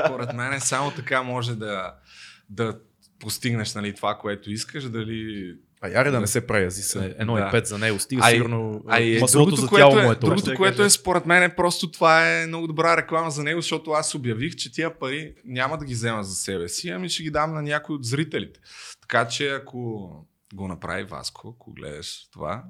[0.05, 1.93] според мен само така може да,
[2.49, 2.79] да
[3.19, 5.55] постигнеш нали, това, което искаш, дали...
[5.81, 7.39] А яре да не се прави Азис, е едно Да.
[7.41, 10.11] и пет за него, стига А сигурно А и маслото другото, за тяло е, му
[10.11, 10.29] е това.
[10.29, 10.85] другото, което кажа.
[10.85, 14.55] е според мен е просто това е много добра реклама за него, защото аз обявих,
[14.55, 17.61] че тия пари няма да ги взема за себе си, ами ще ги дам на
[17.61, 18.59] някой от зрителите.
[19.01, 20.09] Така че ако
[20.53, 22.63] го направи Васко, ако гледаш това,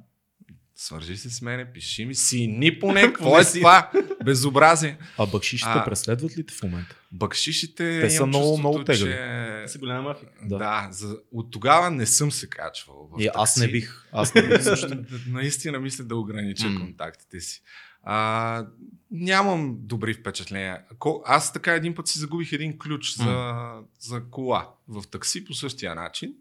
[0.79, 3.91] свържи се с мене, пиши ми сини поне, какво е това?
[4.25, 4.97] Безобразие.
[5.17, 5.85] А бакшишите А.
[5.85, 6.95] преследват ли те в момента?
[7.11, 9.11] Бакшишите Те са много, много тегави.
[9.11, 9.63] че...
[9.67, 10.29] Са голяма мафия.
[10.43, 10.57] Да.
[10.57, 11.17] Да, за...
[11.31, 13.09] от тогава не съм се качвал.
[13.13, 13.71] В И аз не такси.
[13.71, 14.05] бих.
[14.11, 14.97] Аз не бих също.
[15.27, 16.79] Наистина мисля да огранича М.
[16.79, 17.61] контактите си.
[18.03, 18.65] А,
[19.11, 20.81] нямам добри впечатления.
[21.25, 23.53] Аз така един път си загубих един ключ за,
[23.99, 26.33] за кола в такси по същия начин.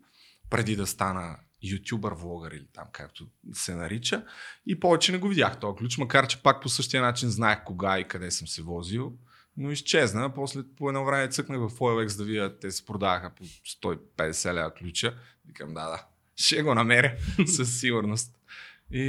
[0.51, 4.25] преди да стана ютубър, влогър или там както се нарича.
[4.67, 7.99] И повече не го видях този ключ, макар че пак по същия начин знаех кога
[7.99, 9.13] и къде съм се возил.
[9.57, 10.35] Но изчезна.
[10.35, 14.75] После по едно време цъкнах в OLX да видя, те се продаваха по 150 лева
[14.75, 15.15] ключа.
[15.47, 17.17] Викам, да, да, ще го намеря
[17.47, 18.35] със сигурност.
[18.93, 19.03] И,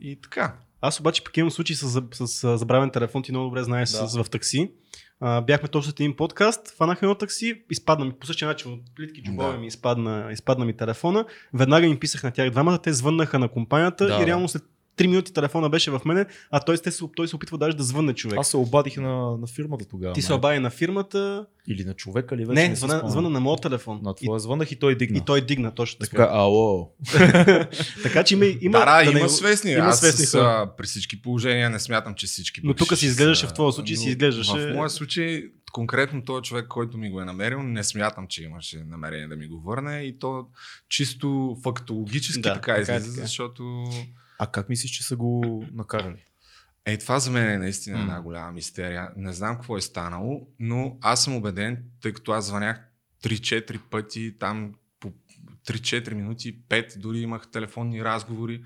[0.00, 0.56] и така.
[0.80, 4.08] Аз обаче пък имам случай с, с, с забравен телефон, ти много добре знаеш Да.
[4.08, 4.72] с, в такси.
[5.20, 8.80] А, бяхме точно след един подкаст, фанах едно такси, изпадна ми по същия начин от
[8.96, 9.58] плитки джобове Да.
[9.58, 11.24] ми изпадна, изпадна ми телефона.
[11.54, 14.62] Веднага им писах на тях двамата, те звъннаха на компанията Да, и реално след
[14.98, 17.82] 3 минути телефона беше в мене, а той, те, се- той се опитва даже да
[17.82, 18.38] звънне човек.
[18.38, 20.14] Аз се обадих на, на фирмата тогава.
[20.14, 20.36] Ти се май.
[20.36, 21.46] обади на фирмата.
[21.68, 24.00] Или на човека, или вече Не, не звъна, звъна на моят телефон.
[24.02, 25.18] На и, твоя звънах и той дигна.
[25.18, 26.10] и той дигна точно така.
[26.16, 26.90] Така, ало.
[28.02, 29.70] Така че има, има, да, да, не- има свестни.
[29.72, 30.44] има Аз свестни с, хора.
[30.62, 32.60] а, при всички положения не смятам, че всички.
[32.64, 36.66] Но тук си изглеждаше в твоя случай, си изглеждаше- В моя случай, конкретно този човек,
[36.66, 40.18] който ми го е намерил, не смятам, че имаше намерение да ми го върне и
[40.18, 40.46] то
[40.88, 43.26] чисто фактологически Да, така, така е, излиза, така е.
[43.26, 43.84] защото
[44.38, 46.24] А как мислиш, че са го накарали?
[46.84, 49.10] Е, това за мен е наистина една голяма мистерия.
[49.16, 52.80] Не знам какво е станало, но аз съм убеден, тъй като аз звънях
[53.24, 55.12] 3-4 пъти, там по
[55.66, 58.64] 3-4 минути, 5 дори имах телефонни разговори.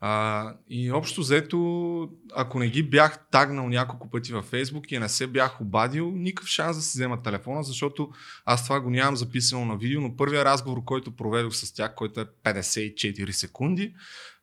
[0.00, 5.08] А, и общо взето, ако не ги бях тагнал няколко пъти във Фейсбук и не
[5.08, 8.10] се бях обадил, никакъв шанс да си взема телефона, защото
[8.44, 12.20] аз това го нямам записано на видео, но първият разговор, който проведох с тях, който
[12.20, 13.94] е 54 секунди,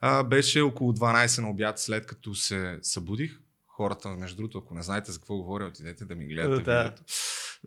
[0.01, 3.39] а, беше около 12 на обяд след като се събудих.
[3.67, 6.77] Хората, между другото, ако не знаете за какво говоря, отидете да ми гледате Да.
[6.83, 7.03] видеото.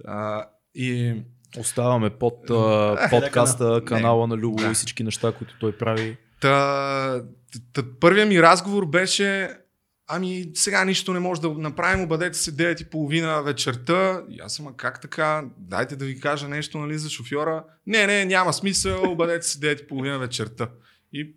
[0.05, 1.23] А, и
[1.59, 3.85] Оставаме под а, подкаста, Не.
[3.85, 4.70] канала на Любо Да.
[4.70, 6.16] и всички неща, които той прави.
[6.40, 7.23] Та,
[7.73, 9.57] та, първият ми разговор беше
[10.07, 14.23] Ами сега нищо не може да направим, обадете се 9.30 вечерта.
[14.31, 15.44] И аз съм, а как така?
[15.59, 17.64] Дайте да ви кажа нещо нали, за шофьора.
[17.87, 20.68] Не, не, няма смисъл, обадете се 9.30 вечерта.
[21.12, 21.37] И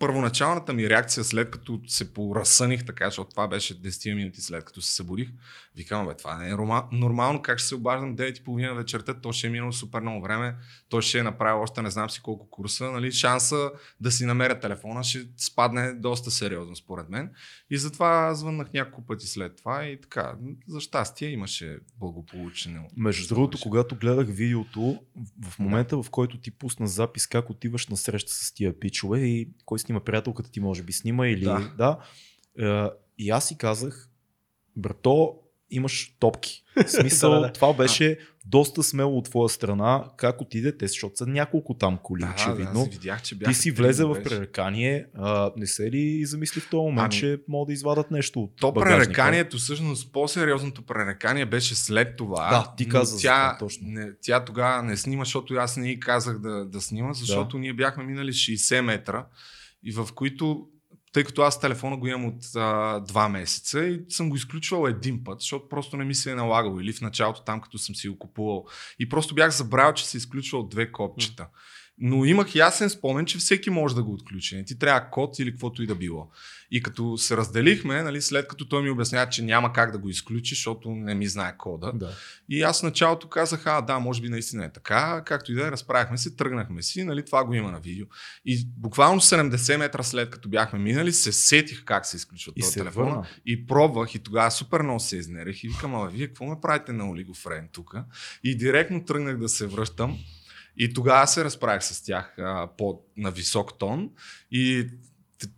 [0.00, 4.82] първоначалната ми реакция, след като се поразсъних, така, защото това беше 10 минути след като
[4.82, 5.28] се събудих,
[5.76, 6.88] викам, бе, това не е рома...
[6.92, 10.56] нормално, как ще се обаждам 9.30 вечерта, то ще е минало супер много време,
[10.88, 14.60] той ще е направил още не знам си колко курса, нали, шанса да си намеря
[14.60, 17.30] телефона ще спадне доста сериозно според мен.
[17.70, 20.34] И затова звъннах няколко пъти след това и така,
[20.68, 22.88] за щастие имаше благополучно.
[22.96, 24.98] Между другото, когато гледах видеото,
[25.48, 29.48] в момента в който ти пусна запис как отиваш на среща с тия пичове и
[29.64, 31.70] кой снима приятелката ти може би снима или Да.
[31.78, 31.98] да,
[32.58, 34.08] е, и аз си казах,
[34.76, 35.34] брато,
[35.70, 36.62] имаш топки.
[36.86, 37.52] В смисъл, Да, да, да.
[37.52, 42.20] това беше доста смело от твоя страна, как отиде те, защото са няколко там коли,
[42.22, 42.84] Да, очевидно.
[42.84, 46.80] да, видях, че Ти си влезе в пререкание, а, не се ли замисли в този
[46.80, 49.04] момент, Ами, че могат да извадат нещо от То багажника?
[49.04, 52.48] пререканието, всъщност по-сериозното пререкание беше след това.
[52.50, 53.88] Да, ти каза за тя, това, точно.
[53.88, 57.72] Не, тя тогава не снима, защото аз не й казах да, да снима, защото ние
[57.72, 59.26] бяхме минали 60 метра
[59.84, 60.66] и в които
[61.12, 65.24] тъй като аз телефона го имам от а, два месеца и съм го изключвал един
[65.24, 68.08] път, защото просто не ми се е налагало или в началото там, като съм си
[68.08, 68.66] го купувал.
[68.98, 71.48] И просто бях забравил, че се изключва от две копчета.
[72.00, 74.56] Но имах ясен спомен, че всеки може да го отключи.
[74.56, 76.30] Не ти трябва код или каквото и да било.
[76.70, 80.08] И като се разделихме, нали, след като той ми обяснява, че няма как да го
[80.08, 81.92] изключи, защото не ми знае кода.
[81.94, 82.10] Да.
[82.48, 85.66] И аз в началото казах, а да, може би наистина е така, както и да
[85.66, 88.06] е, разправихме се, тръгнахме си, нали, това го има на видео.
[88.44, 93.04] И буквално 70 метра след като бяхме минали, се сетих как се изключва този телефон.
[93.04, 93.26] върна.
[93.46, 96.92] И пробвах и тогава супер много се изнерих и викам, а вие какво ме правите
[96.92, 97.94] на олигофрен тук?
[98.44, 100.18] И директно тръгнах да се връщам.
[100.76, 104.10] И тогава се разправих с тях а, по, на висок тон
[104.50, 104.86] и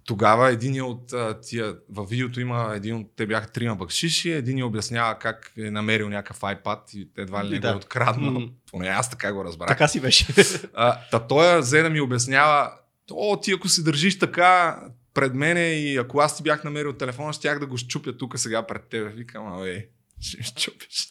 [0.05, 4.55] тогава един от а, тия, във видеото има един от, те бяха трима бакшиши, един
[4.55, 7.73] ни обяснява как е намерил някакъв iPad и едва ли не И го да.
[7.73, 8.49] е откраднал.
[8.71, 9.69] Поне аз така го разбрах.
[9.69, 10.27] Така си беше.
[10.75, 12.73] А, та той взе да ми обяснява,
[13.11, 14.81] о, ти ако се държиш така
[15.15, 18.67] пред мене и ако аз ти бях намерил телефона, щях да го щупя тук сега
[18.67, 19.15] пред теб.
[19.15, 19.89] Викам, абе,
[20.23, 21.09] ще ми щупиш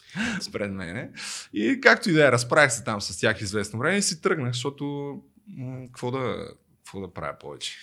[0.51, 1.11] пред мене.
[1.53, 4.53] И както и да е, разправих се там с тях известно време и си тръгнах,
[4.53, 5.15] защото
[5.85, 6.47] какво да,
[6.77, 7.77] какво да правя повече.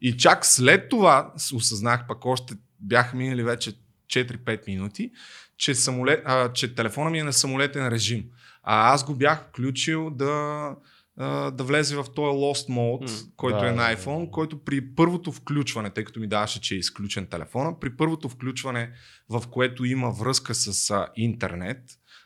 [0.00, 3.72] И чак след това осъзнах, пък още бяха минали вече
[4.06, 5.12] 4-5 минути,
[5.56, 8.24] че, самолет, а, че телефона ми е на самолетен режим.
[8.62, 10.70] А аз го бях включил да,
[11.16, 14.30] а, да влезе в този Lost Mode, М, който да, е на iPhone, да.
[14.30, 18.92] който при първото включване, тъй като ми даваше, че е изключен телефона, при първото включване,
[19.28, 21.80] в което има връзка с а, интернет,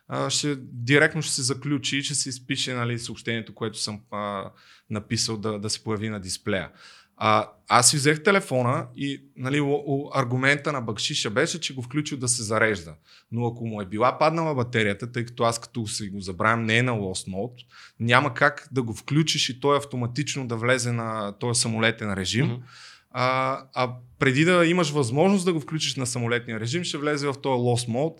[0.09, 4.51] а, ще, директно ще се заключи и ще се изпише нали, съобщението, което съм а,
[4.91, 6.71] написал да, да се появи на дисплея.
[7.19, 9.83] А, аз си взех телефона и нали,
[10.15, 12.95] аргумента на Бакшиша беше, че го включил да се зарежда.
[13.33, 16.79] Но ако му е била паднала батерията, тъй като аз като си го забравям не
[16.79, 17.65] е на Lost Mode,
[18.01, 22.47] няма как да го включиш и той автоматично да влезе на този самолетен режим.
[22.47, 22.63] Mm-hmm.
[23.11, 27.35] А, а преди да имаш възможност да го включиш на самолетния режим, ще влезе в
[27.43, 28.19] този Lost Mode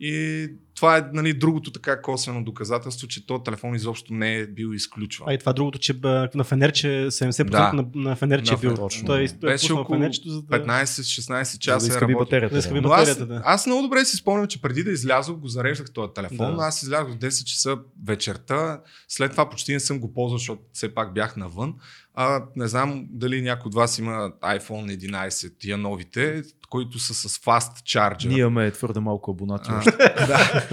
[0.00, 4.74] и това е нали, другото така косвено доказателство, че този телефон изобщо не е бил
[4.74, 5.28] изключван.
[5.28, 5.94] А и това е другото, че
[6.34, 7.72] на Фенерче 70% да.
[7.72, 8.74] на, на Фенерче е бил.
[8.74, 9.06] Точно.
[9.06, 10.64] Той, той Беше е около Фенерчето, за да...
[10.64, 12.54] 15-16 часа да да е батерията.
[12.54, 12.80] Да да.
[12.80, 13.42] батерията аз, да.
[13.44, 16.62] аз много добре си спомням, че преди да излязох го зареждах този телефон, да.
[16.62, 20.94] аз излязох в 10 часа вечерта, след това почти не съм го ползвал, защото все
[20.94, 21.74] пак бях навън.
[22.14, 27.38] А, не знам дали някой от вас има iPhone 11, тия новите, които са с
[27.38, 28.28] fast charger.
[28.28, 29.70] Ние имаме твърде малко абонати.
[30.26, 30.66] да.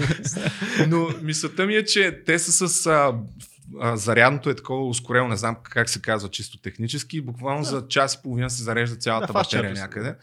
[0.88, 3.14] Но мисълта ми е, че те са с а,
[3.80, 7.68] а, зарядното е такова ускорено, не знам как се казва чисто технически, буквално да.
[7.68, 10.14] за час и половина се зарежда цялата да, батерия някъде.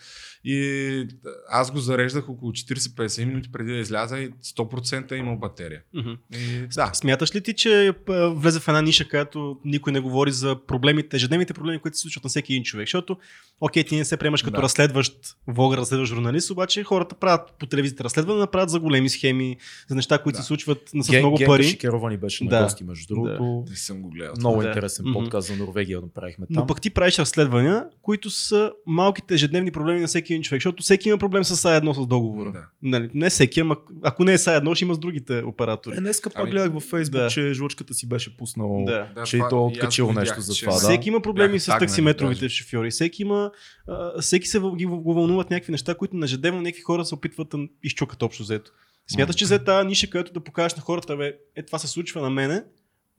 [0.48, 1.08] И
[1.50, 5.82] аз го зареждах около 40-50 минути преди да изляза и 100% е имал батерия.
[5.96, 6.18] Mm-hmm.
[6.38, 6.92] И, да.
[6.94, 11.54] Смяташ ли ти, че влезе в една ниша, където никой не говори за проблемите, ежедневните
[11.54, 12.88] проблеми, които се случват на всеки един човек?
[12.88, 13.18] Защото,
[13.62, 14.62] окей, ти не се приемаш като да.
[14.62, 19.58] разследващ влогър, разследващ журналист, обаче хората правят по телевизията разследване, направят за големи схеми,
[19.90, 20.42] за неща, които да.
[20.42, 21.64] се случват с Ген, много пари.
[21.64, 22.64] Шикеровани беше на да.
[22.64, 23.64] гости, между другото.
[23.66, 23.72] Да.
[23.72, 24.34] Не съм го гледал.
[24.38, 24.68] Много да.
[24.68, 25.58] интересен подкаст mm-hmm.
[25.58, 26.56] за Норвегия направихме там.
[26.56, 30.84] Но пък ти правиш разследвания, които са малките ежедневни проблеми на всеки един човек, защото
[30.84, 32.52] всеки има проблем с SA1 с договора.
[32.52, 32.66] Да.
[32.82, 35.98] Нали, не всеки, ама ако не е SA1, ще има с другите оператори.
[35.98, 36.52] Е, днеска пак ами...
[36.52, 37.30] гледах във Facebook, да.
[37.30, 39.08] че жлъчката си беше пуснал, да.
[39.26, 40.74] че да, и то е откачил нещо за това.
[40.74, 40.80] Да.
[40.80, 42.92] Всеки има проблеми с таксиметровите шофьори.
[42.92, 43.52] Всеки има,
[43.88, 47.58] а, всеки се ги го вълнуват някакви неща, които ежедневно някакви хора се опитват да
[47.84, 48.72] изчукат общо взето.
[49.08, 52.22] Смяташ, че за тази ниша, където да покажеш на хората, бе, е това се случва
[52.22, 52.64] на мене,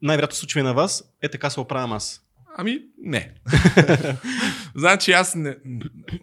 [0.01, 2.26] най-вероятно се случва и на вас, е така се оправям аз.
[2.59, 3.33] Ами, не.
[4.75, 5.57] значи аз не,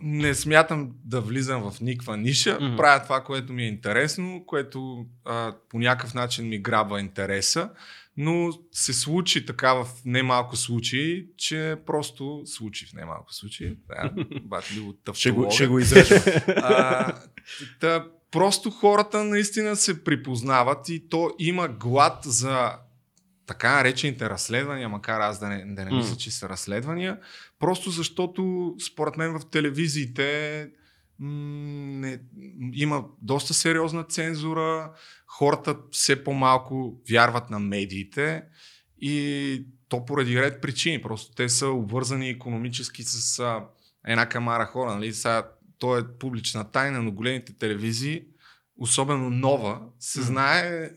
[0.02, 2.58] не смятам да влизам в никаква ниша.
[2.58, 2.76] Mm-hmm.
[2.76, 7.70] Правя това, което ми е интересно, което а, по някакъв начин ми грабва интереса.
[8.16, 13.76] Но се случи така в немалко случаи, че просто случи в немалко случаи.
[13.88, 14.10] Да,
[14.42, 16.24] батли от ще го, ще го изрежа.
[17.80, 22.72] Та, просто хората наистина се припознават и то има глад за
[23.46, 27.18] така наречените разследвания, макар аз да не, да не мисля, че са разследвания,
[27.58, 30.70] просто защото според мен в телевизиите
[31.18, 32.20] не,
[32.72, 34.92] има доста сериозна цензура,
[35.26, 38.42] хората все по-малко вярват на медиите
[38.98, 41.02] и то поради ред причини.
[41.02, 43.64] Просто те са обвързани економически с а,
[44.06, 44.94] една камара хора.
[44.94, 45.14] Нали?
[45.14, 48.24] Сега, то е публична тайна, но големите телевизии,
[48.78, 50.90] особено нова, се знае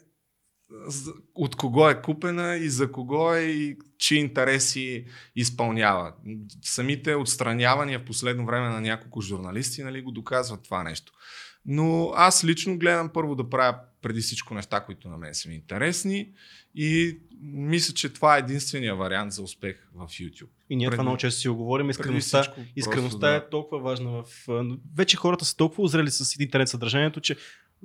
[1.35, 6.13] от кого е купена и за кого е и чи интереси изпълнява.
[6.61, 11.13] Самите отстранявания в последно време на няколко журналисти нали, го доказват това нещо.
[11.65, 15.55] Но аз лично гледам първо да правя преди всичко неща, които на мен са ми
[15.55, 16.33] интересни
[16.75, 20.49] и мисля, че това е единствения вариант за успех в YouTube.
[20.69, 20.95] И ние преди...
[20.95, 21.89] това много често си оговорим.
[21.89, 23.35] Искреността, искреността да.
[23.35, 24.23] е толкова важна.
[24.23, 24.25] В...
[24.95, 27.35] Вече хората са толкова озрели с интернет съдържанието, че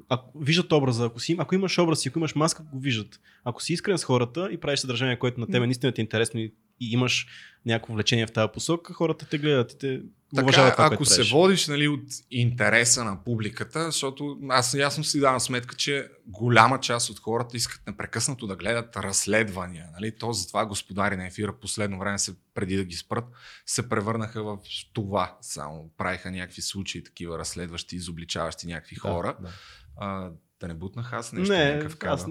[0.08, 3.20] ако виждат образа, ако, си, ако имаш образ и ако имаш маска, го виждат.
[3.44, 6.40] Ако си искрен с хората и правиш съдържание, което на тебе наистина ти е интересно
[6.40, 7.26] и, и имаш
[7.66, 10.00] някакво влечение в тази посока, хората те гледат и те
[10.34, 15.20] така, уважават това, ако се водиш нали, от интереса на публиката, защото аз ясно си
[15.20, 19.86] давам сметка, че голяма част от хората искат непрекъснато да гледат разследвания.
[19.92, 20.18] Нали?
[20.18, 23.24] То затова господари на ефира последно време се, преди да ги спрат,
[23.66, 24.58] се превърнаха в
[24.92, 25.36] това.
[25.40, 29.36] Само правиха някакви случаи, такива разследващи, изобличаващи някакви хора.
[29.40, 29.52] Да, да
[29.96, 30.30] а,
[30.62, 32.26] да не бутнах аз нещо не, някакъв аз...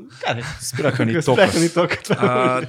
[0.61, 1.59] Спряха ни тока.
[1.59, 1.97] ни тока.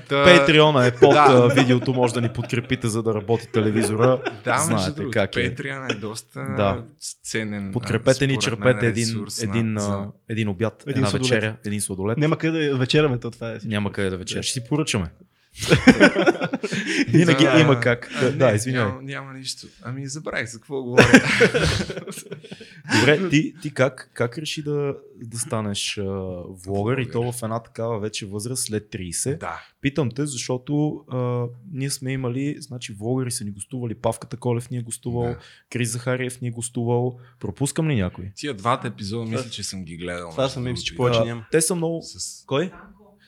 [0.09, 1.49] Патреона е под да.
[1.55, 4.23] видеото, може да ни подкрепите, за да работи телевизора.
[4.45, 5.55] Да, Знаете другото, как е.
[5.55, 6.85] Patreon е доста да.
[7.23, 7.73] ценен.
[7.73, 10.07] Подкрепете ни, черпете един, един, за...
[10.29, 11.31] един обяд, един една сладолет.
[11.31, 12.19] вечеря, един сладолет.
[12.19, 13.59] Няма къде да вечеряме, то това е.
[13.65, 14.43] Няма къде да вечеря.
[14.43, 15.07] Ще си поръчаме.
[17.09, 18.11] Винаги да, има как.
[18.15, 18.93] А, да, не, извинявай.
[18.93, 19.67] Няма, няма нищо.
[19.83, 21.05] Ами забравих за какво говоря.
[22.99, 26.05] Добре, ти, ти как, как реши да, да станеш а,
[26.67, 29.39] влогър и то в една такава вече възраст след 30?
[29.39, 29.63] Да.
[29.81, 34.77] Питам те, защото а, ние сме имали, значи влогъри са ни гостували, Павката Колев ни
[34.77, 35.39] е гостувал, да.
[35.71, 37.19] Крис Захариев ни е гостувал.
[37.41, 38.33] Пропускам ли някой?
[38.35, 40.31] Тия двата епизода мисля, че съм ги гледал.
[40.31, 41.47] Това съм мисля, че повече няма.
[41.51, 42.03] Те са много...
[42.03, 42.45] С...
[42.47, 42.73] Кой?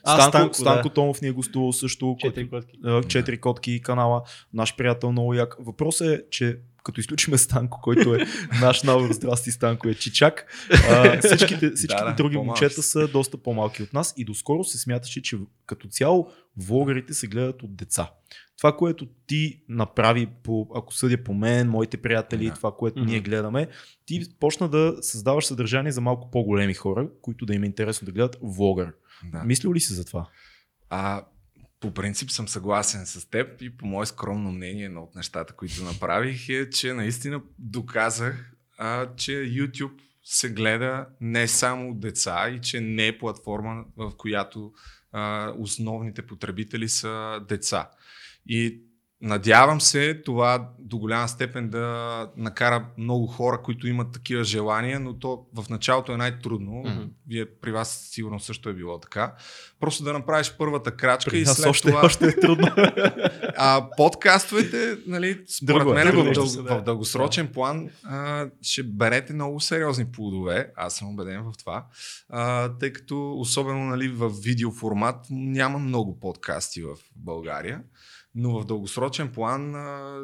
[0.05, 0.93] А, Станко, Станко, Станко да.
[0.93, 2.15] Томов ни е гостувал също.
[2.19, 2.77] Четири котки.
[3.07, 4.21] Четири котки канала.
[4.53, 5.55] Наш приятел много як.
[5.59, 8.25] Въпросът е, че като изключиме Станко, който е
[8.61, 10.45] наш набор, здрасти Станко е Чичак,
[10.89, 13.07] а, всичките, всичките Да, да, други по-малки момчета са.
[13.07, 16.27] доста по-малки от нас и доскоро се смяташе, че като цяло
[16.57, 18.11] влогарите се гледат от деца.
[18.57, 22.53] Това, което ти направи, по, ако съдя по мен, моите приятели, Да.
[22.53, 23.09] това, което Мгм.
[23.09, 23.67] ние гледаме,
[24.05, 28.11] ти почна да създаваш съдържание за малко по-големи хора, които да им е интересно да
[28.11, 28.93] гледат влогър.
[29.23, 29.43] Да.
[29.43, 30.29] Мислил ли си за това?
[30.89, 31.25] А,
[31.79, 35.83] по принцип съм съгласен с теб и по мое скромно мнение, едно от нещата, които
[35.83, 42.61] направих е, че наистина доказах, а, че YouTube се гледа не само от деца и
[42.61, 44.73] че не е платформа, в която
[45.11, 47.89] а, основните потребители са деца.
[48.47, 48.81] И
[49.25, 55.19] надявам се това до голяма степен да накара много хора, които имат такива желания, но
[55.19, 56.71] то в началото е най-трудно.
[56.71, 57.03] Мгм.
[57.27, 59.35] Вие при вас сигурно също е било така.
[59.79, 62.05] Просто да направиш първата крачка При и след още, това...
[62.05, 62.67] още е трудно.
[63.57, 66.45] А подкастовете, нали, според Друго е, мен в, дъл...
[66.45, 66.79] да.
[66.79, 70.71] в дългосрочен план а, ще берете много сериозни плодове.
[70.75, 71.85] Аз съм убеден в това.
[72.29, 77.81] А, тъй като особено нали, в видеоформат няма много подкасти в България,
[78.35, 80.19] но в дългосрочен план а,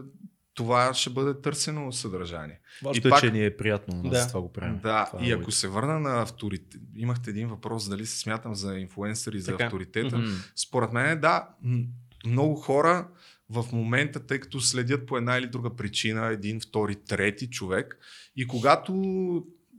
[0.54, 2.60] това ще бъде търсено съдържание.
[2.84, 4.28] Важното И е, пак- че ни е приятно на нас, Да.
[4.28, 4.80] това го правим.
[4.80, 5.52] Да, това е и ако логика.
[5.52, 9.64] се върна на авторитет, имахте един въпрос дали се смятам за инфлуенсър и за Така.
[9.64, 10.18] авторитета.
[10.18, 10.28] Мгм.
[10.58, 11.48] Според мен, да,
[12.26, 13.08] много хора
[13.50, 17.98] в момента, тъй като следят по една или друга причина, един, втори, трети човек,
[18.36, 18.94] и когато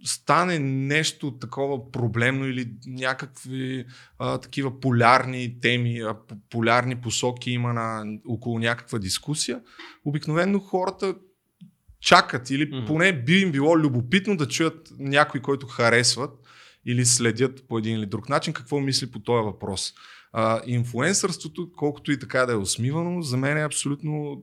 [0.05, 3.84] стане нещо такова проблемно или някакви
[4.18, 6.16] а, такива полярни теми, а,
[6.50, 9.61] полярни посоки има на, около някаква дискусия,
[10.05, 11.14] обикновено хората
[12.00, 16.30] чакат или поне би им било любопитно да чуят някой, който харесват
[16.86, 19.92] или следят по един или друг начин, какво мисли по този въпрос.
[20.32, 24.42] А, инфуенсърството, колкото и така да е усмивано, за мен е абсолютно...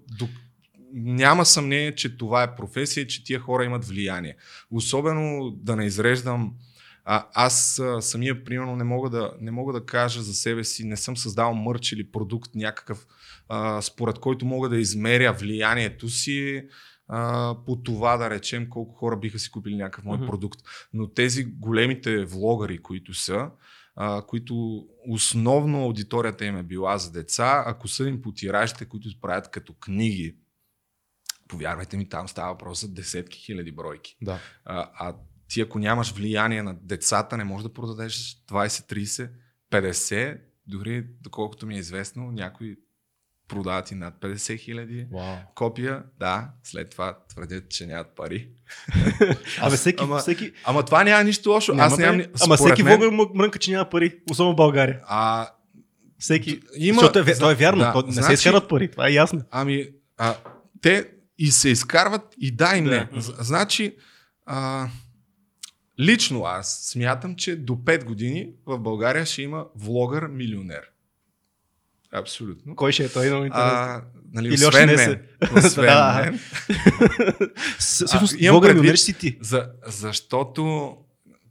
[0.94, 4.36] Няма съмнение, че това е професия че тия хора имат влияние.
[4.72, 6.54] Особено да не изреждам
[7.12, 10.84] а, аз а, самия, примерно, не мога, да, не мога да кажа за себе си,
[10.84, 13.08] не съм създал мърч или продукт някакъв,
[13.48, 16.64] а, според който мога да измеря влиянието си
[17.08, 20.28] а, по това да речем колко хора биха си купили някакъв мой Мгм.
[20.28, 20.60] продукт.
[20.94, 23.50] Но тези големите влогари, които са,
[23.96, 29.52] а, които основно аудиторията им е била за деца, ако съдим по тиражите, които правят
[29.52, 30.36] като книги,
[31.50, 34.16] повярвайте ми, там става въпрос за десетки хиляди бройки.
[34.22, 34.40] Да.
[34.66, 35.16] А, а
[35.48, 39.30] ти ако нямаш влияние на децата, не можеш да продадеш 20, 30,
[39.72, 40.38] 50,
[40.68, 42.76] дори доколкото ми е известно, някои
[43.48, 45.08] продават и над 50 хиляди
[45.56, 48.50] копия, да, след това твърдят, че нямат пари.
[49.60, 51.74] Абе, всеки, ама- всеки, Ама това няма нищо лошо.
[51.74, 52.18] Няма Аз нямам...
[52.18, 52.24] бе.
[52.24, 55.00] ни- Ама всеки мен- мъ- мрънка, че няма пари, особено в България.
[55.04, 55.50] А,
[56.20, 56.60] Всеки.
[56.78, 57.02] има...
[57.02, 59.42] Защото е, то е вярно, Да, то не се значи- изкарат пари, това е ясно.
[59.52, 59.88] Ами,
[60.18, 60.36] а,
[60.82, 62.90] те и се изкарват и да и не.
[62.90, 63.08] Да.
[63.22, 63.96] Значи,
[64.46, 64.88] а,
[66.00, 70.82] лично аз смятам, че до 5 години в България ще има влогър милионер.
[72.14, 72.76] Абсолютно.
[72.76, 73.28] Кой ще е той?
[73.30, 73.48] Много.
[73.52, 74.02] А,
[74.34, 75.06] нали, Или освен още не мен.
[75.06, 75.22] се.
[75.68, 76.22] Освен Да.
[76.26, 76.40] мен.
[77.80, 79.38] Всъщност, влогър милионер си ти.
[79.42, 80.96] За, защото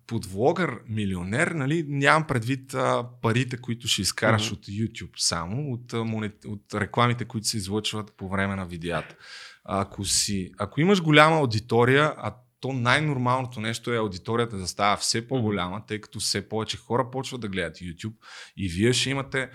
[0.07, 4.55] под влогър милионер, нали, нямам предвид а, парите, които ще изкараш Мгм.
[4.55, 9.15] от YouTube само, от, а, монет, от рекламите, които се излъчват по време на видеята.
[9.71, 15.29] Ако, си, ако имаш голяма аудитория, а то най-нормалното нещо е аудиторията да става все
[15.29, 18.15] по-голяма, тъй като все повече хора почват да гледат YouTube
[18.57, 19.51] и вие ще имате,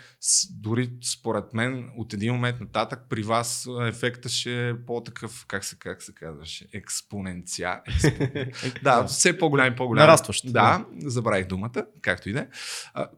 [0.52, 5.76] дори според мен, от един момент нататък при вас ефекта ще е по-такъв, как се,
[5.80, 7.82] как се казваше, експоненция.
[7.88, 8.52] експонен...
[8.84, 10.02] да, все по-голям и по-голям.
[10.02, 12.48] Нарастващ, Да, забравих думата, както и да е.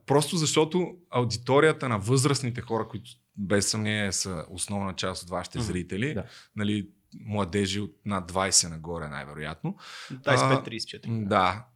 [0.06, 6.14] Просто защото аудиторията на възрастните хора, които без съмнение са основна част от вашите зрители,
[6.14, 6.24] Да.
[6.56, 6.88] нали,
[7.20, 9.76] младежи от над 20 нагоре най-вероятно.
[10.12, 11.06] 25-34.
[11.06, 11.66] М, Да.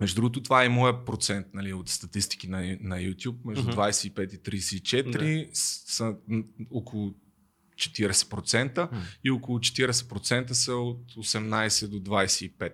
[0.00, 3.36] Между другото, това е моят процент нали, от статистики на, на YouTube.
[3.44, 3.72] Между Мгм.
[3.72, 6.14] 25 и 34 с- са
[6.70, 7.14] около
[7.76, 9.00] 40% Мгм.
[9.24, 12.72] и около 40% са от 18 до 25.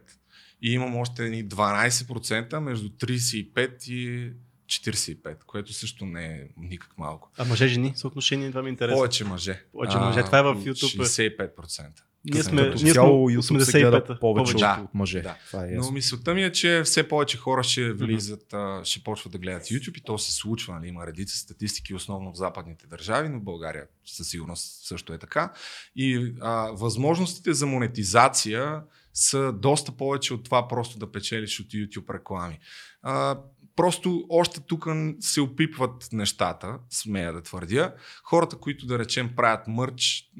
[0.62, 4.32] И имам още едни 12% между 35 и
[4.72, 7.30] 45, което също не е никак малко.
[7.38, 8.96] А мъже, жени, съотношение, това ми е интересно.
[8.96, 9.64] Повече мъже.
[9.72, 10.22] Повече мъже.
[10.22, 11.50] Това е в YouTube.
[11.54, 11.88] 65%.
[12.24, 14.18] Ние сме, Като ние цяло сме YouTube се гледа 85-та.
[14.18, 14.80] повече Да.
[14.84, 15.22] от, мъже.
[15.22, 15.36] Да.
[15.46, 19.32] Това е Но мисълта ми е, че все повече хора ще влизат, а, ще почват
[19.32, 20.74] да гледат YouTube и то се случва.
[20.74, 20.88] Нали?
[20.88, 25.52] Има редица статистики, основно в западните държави, но в България със сигурност също е така.
[25.96, 28.82] И а, възможностите за монетизация
[29.14, 32.58] са доста повече от това просто да печелиш от YouTube реклами.
[33.02, 33.38] А,
[33.76, 34.86] просто още тук
[35.20, 37.94] се опипват нещата, смея да твърдя.
[38.24, 40.30] Хората, които да речем правят мърч,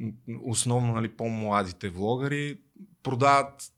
[0.44, 2.58] основно нали, по-младите влогари,
[3.02, 3.72] продават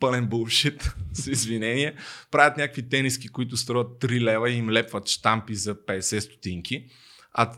[0.00, 1.94] пълен булшит, с извинение.
[2.30, 6.86] Правят някакви тениски, които струват 3 лева и им лепват штампи за 50 стотинки.
[7.32, 7.52] А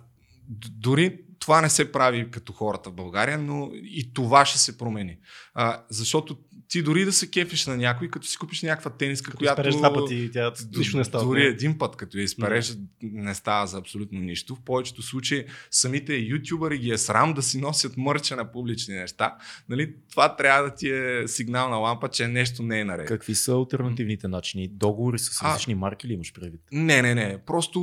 [0.71, 1.19] дори
[1.51, 5.17] това не се прави като хората в България, но и това ще се промени.
[5.55, 6.39] А, защото
[6.69, 9.61] ти дори да се кефиш на някой, като си купиш някаква тениска, Като която...
[9.61, 11.25] изпереш два пъти, тя нищо не става.
[11.25, 14.55] Дори един път, като я изпереш, не става за абсолютно нищо.
[14.55, 19.37] В повечето случаи самите ютубъри ги е срам да си носят мърча на публични неща.
[19.69, 19.95] Нали?
[20.11, 23.09] Това трябва да ти е сигнална лампа, че нещо не е наред.
[23.09, 24.69] Какви са альтернативните начини?
[24.69, 26.61] Договори с А- различни марки ли имаш предвид?
[26.73, 27.39] Не, не, не.
[27.47, 27.81] Просто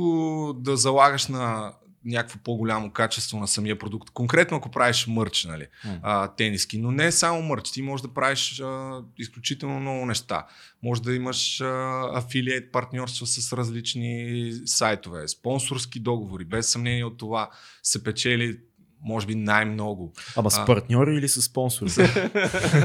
[0.58, 1.72] да залагаш на
[2.04, 4.10] някакво по-голямо качество на самия продукт.
[4.10, 5.98] Конкретно ако правиш мърч, нали, М.
[6.02, 7.70] а, тениски, но не само мърч.
[7.70, 10.46] Ти можеш да правиш а, изключително много неща.
[10.82, 16.44] Може да имаш а, афилиейт партньорства с различни сайтове, спонсорски договори.
[16.44, 17.50] Без съмнение от това
[17.82, 18.58] се печели
[19.02, 20.12] може би най-много.
[20.36, 20.64] Ама с А.
[20.64, 21.90] партньори или с спонсори?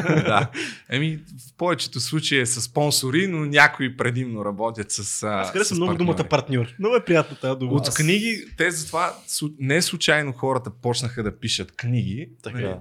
[0.07, 0.51] да.
[0.89, 5.23] Еми, в повечето случаи е с спонсори, но някои предимно работят с.
[5.23, 6.15] а, Аз харесвам много партньори.
[6.15, 6.67] думата партньор.
[6.79, 7.71] Много е приятно тази дума.
[7.71, 9.15] От книги, те затова
[9.59, 12.59] не случайно хората почнаха да пишат книги, Така.
[12.59, 12.75] нали,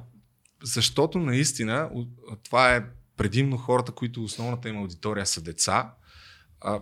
[0.63, 1.91] защото наистина
[2.43, 2.85] това е
[3.17, 5.95] предимно хората, които основната им аудитория са деца.
[6.61, 6.81] А,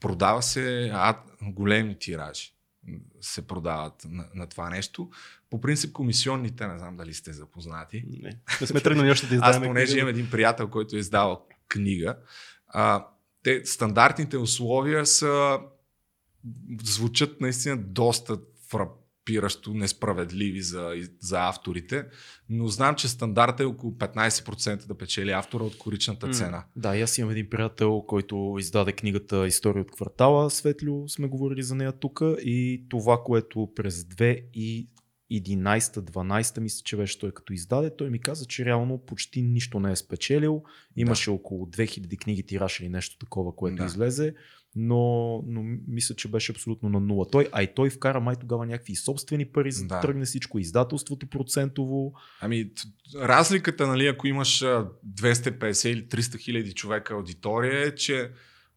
[0.00, 2.50] продава се а, големи тиражи
[3.20, 5.08] се продават на, на това нещо.
[5.54, 8.04] По принцип комисионните, не знам дали сте запознати.
[8.22, 9.66] Не, не сме тръгнали още да Аз издаваме.
[9.66, 10.00] понеже книга.
[10.00, 12.16] имам един приятел, който е издавал книга,
[12.68, 13.06] а,
[13.42, 15.58] те, стандартните условия са
[16.82, 18.38] звучат наистина доста
[18.70, 22.06] фрапиращо несправедливи за, за авторите,
[22.48, 26.64] но знам, че стандарт е около 15% да печели автора от коричната цена.
[26.76, 30.50] Да, и аз имам един приятел, който издаде книгата История от квартала.
[30.50, 32.22] Светлю сме говорили за нея тук.
[32.44, 34.04] И това, което през
[35.32, 39.92] 2011-12 мисля, че беше той като издаде, той ми каза, че реално почти нищо не
[39.92, 40.62] е спечелил.
[40.96, 43.84] Имаше около 2000 книги тираж или нещо такова, което Да.
[43.84, 44.34] излезе.
[44.76, 47.26] Но, но мисля, че беше абсолютно на нула.
[47.30, 50.00] Той, а и той вкара май тогава някакви собствени пари, за да Да.
[50.00, 52.12] тръгне всичко, издателството процентово.
[52.40, 52.70] Ами,
[53.14, 58.30] разликата, нали, ако имаш а, 250 или 300 хиляди човека аудитория е, че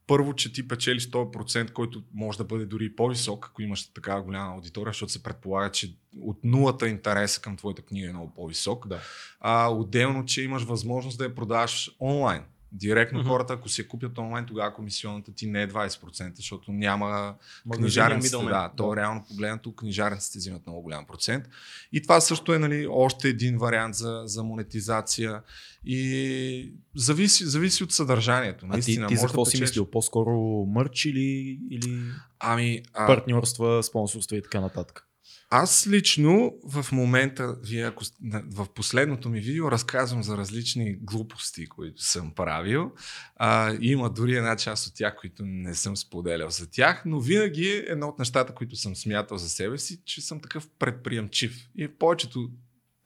[0.08, 4.22] първо, че ти печелиш този процент, който може да бъде дори по-висок, ако имаш такава
[4.22, 8.88] голяма аудитория, защото се предполага, че от нулата интереса към твоята книга е много по-висок.
[8.88, 8.99] Да.
[9.39, 12.43] А отделно, че имаш възможност да я продаваш онлайн.
[12.72, 13.28] Директно Мгм.
[13.28, 17.36] хората, ако я купят онлайн, тогава комисионната ти не е 20%, защото няма
[17.74, 18.38] книжарниците.
[18.38, 21.45] Да, то реално погледнато книжарниците взимат много голям процент.
[21.91, 25.41] И това също е нали, още един вариант за, за монетизация.
[25.86, 28.65] И зависи, зависи от съдържанието.
[28.65, 29.86] А ти, Наистина, ти за какво да си мислил?
[29.86, 30.32] По-скоро
[30.68, 32.01] мърч или, или
[32.39, 35.07] Ами, а, партньорства, спонсорства и така нататък?
[35.50, 38.04] Аз лично в момента, вие ако
[38.50, 42.91] в последното ми видео разказвам за различни глупости, които съм правил.
[43.36, 47.68] А, има дори една част от тях, които не съм споделял за тях, но винаги
[47.68, 51.70] е едно от нещата, които съм смятал за себе си, че съм такъв предприемчив.
[51.76, 52.50] И повечето,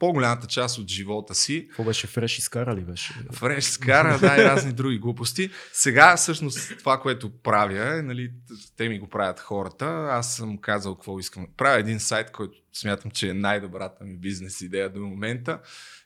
[0.02, 3.14] по-голямата част от живота си Какво беше фреш изкара ли беше?
[3.32, 5.50] Фреш скара, да, и разни други глупости.
[5.72, 8.32] Сега, всъщност, това, което правя, е, нали,
[8.76, 9.86] те ми го правят хората.
[10.10, 11.46] Аз съм казал какво искам.
[11.56, 15.60] Правя един сайт, който смятам, че е най-добрата ми бизнес идея до момента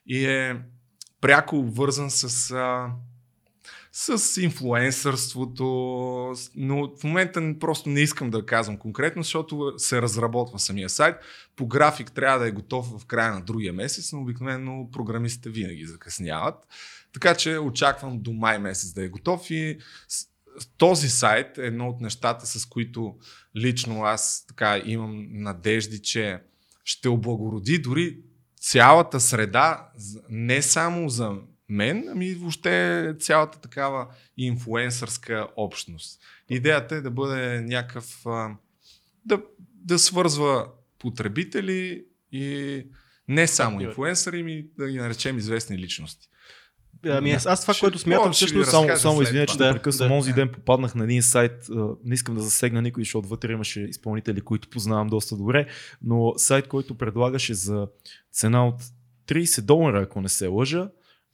[0.06, 0.56] и е
[1.20, 2.90] пряко обвързан с, а,
[3.98, 5.64] с инфлуенсърството,
[6.56, 11.16] но в момента просто не искам да казвам конкретно, защото се разработва самия сайт.
[11.56, 15.86] По график трябва да е готов в края на другия месец, но обикновено програмистите винаги
[15.86, 16.54] закъсняват.
[17.12, 19.78] Така че очаквам до май месец да е готов и
[20.78, 23.16] този сайт е едно от нещата, с които
[23.56, 26.40] лично аз така имам надежди, че
[26.84, 28.18] ще облагороди дори
[28.60, 29.88] цялата среда,
[30.30, 31.36] не само за
[31.68, 34.06] мен, ами въобще цялата такава
[34.36, 36.20] инфлуенсърска общност.
[36.50, 38.22] Идеята е да бъде някакъв,
[39.24, 39.42] да,
[39.74, 40.66] да свързва
[40.98, 42.82] потребители и
[43.28, 43.90] не само Партньори.
[43.90, 46.28] инфлуенсъри, ми да ги наречем известни личности.
[47.04, 48.70] Ами аз, аз това, Ще- което смятам, всъщност...
[48.70, 50.08] Само, само извиня, че да, Да, прекъсвам.
[50.08, 50.14] да.
[50.14, 51.52] Онзи ден попаднах на един сайт,
[52.04, 55.66] не искам да засегна никой, защото вътре имаше изпълнители, които познавам доста добре,
[56.02, 57.88] но сайт, който предлагаше за
[58.32, 58.82] цена от
[59.26, 60.88] 30 долара, ако не се лъжа,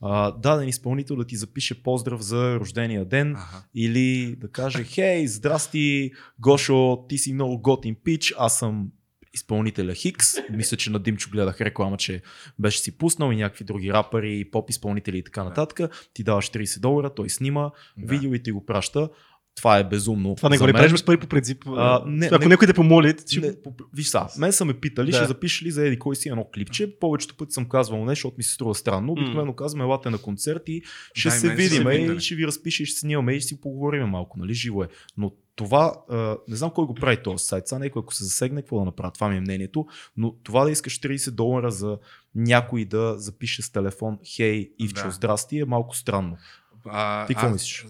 [0.05, 3.63] а, даден изпълнител да ти запише поздрав за рождения ден Ага.
[3.75, 8.87] или да каже, хей, здрасти, Гошо, ти си много готин пич, аз съм
[9.33, 10.27] изпълнителя Хикс.
[10.51, 12.21] Мисля, че на Димчо гледах реклама, че
[12.59, 15.79] беше си пуснал и някакви други рапъри, поп изпълнители и така нататък.
[16.13, 18.07] Ти даваш 30 долара, той снима Да.
[18.07, 19.09] видео и ти го праща.
[19.55, 20.35] Това е безумно.
[20.35, 21.63] Това не го ли правиш без пари по принцип.
[21.67, 23.39] А, не, Ако не- някой те помоли, ти ще...
[23.41, 25.17] Не, по- виж са, мен са ме питали, Да.
[25.17, 26.99] ще запишеш ли за еди кой си едно клипче.
[26.99, 29.11] Повечето пъти съм казвал не, защото ми се струва странно.
[29.11, 30.81] Обикновено казвам, елате на концерт и
[31.13, 33.33] ще Да, и се мен са се видим и ще ви разпише, и ще снимаме
[33.33, 34.87] и ще си поговорим малко, нали, живо е.
[35.17, 36.15] Но това, а,
[36.47, 39.11] не знам кой го прави този сайт, сега някой ако се засегне, какво да направи,
[39.13, 39.85] това ми е мнението,
[40.17, 41.97] но това да искаш 30 долара за
[42.35, 45.11] някой да запише с телефон, хей, Ивчо, Да.
[45.11, 46.37] здрасти, е малко странно.
[46.85, 47.85] А, Ти какво мислиш?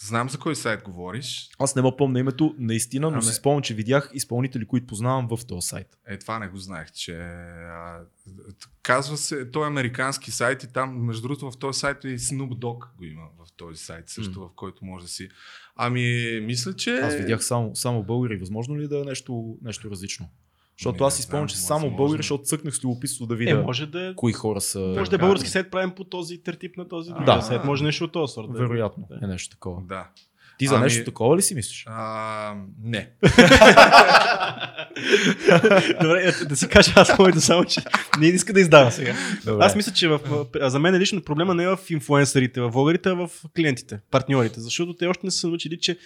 [0.00, 1.50] Знам за кой сайт говориш.
[1.58, 5.28] Аз не мога помня името, наистина, но Ами- си спомням, че видях изпълнители, които познавам
[5.36, 5.98] в този сайт.
[6.06, 7.16] Е, това не го знаех, че...
[7.16, 8.00] А,
[8.82, 12.54] казва се, той е американски сайт и там, между другото, в този сайт и Snoop
[12.54, 15.28] Dogg го има в този сайт, също в който може да си...
[15.76, 16.90] Ами, мисля, че...
[16.90, 18.36] Аз видях само, само българи.
[18.36, 20.28] Възможно ли да е нещо, нещо различно?
[20.78, 23.86] Защото аз си спомням, че само българи, защото цъкнах с любопитство да Е, видя може
[23.86, 24.14] да е.
[24.14, 24.78] кои хора са.
[24.98, 27.42] Може да е български сайт правим по този тертип на този другия Да.
[27.42, 27.64] сайт.
[27.64, 28.46] Може нещо от този сорт.
[28.48, 28.60] да е.
[28.60, 29.18] Вероятно Да.
[29.22, 29.82] е нещо такова.
[29.82, 30.08] Да.
[30.58, 31.84] Ти за Ами- нещо такова ли си мислиш?
[31.88, 33.10] А, не.
[36.02, 37.80] Добре, е, да си кажа аз моето само, че
[38.20, 39.14] не иска да издава сега.
[39.44, 39.64] Добре.
[39.64, 40.20] Аз мисля, че в,
[40.56, 44.60] за мен лично проблема не е в инфлуенсърите, в влогарите, а в клиентите, партньорите.
[44.60, 45.98] Защото те още не са научили, че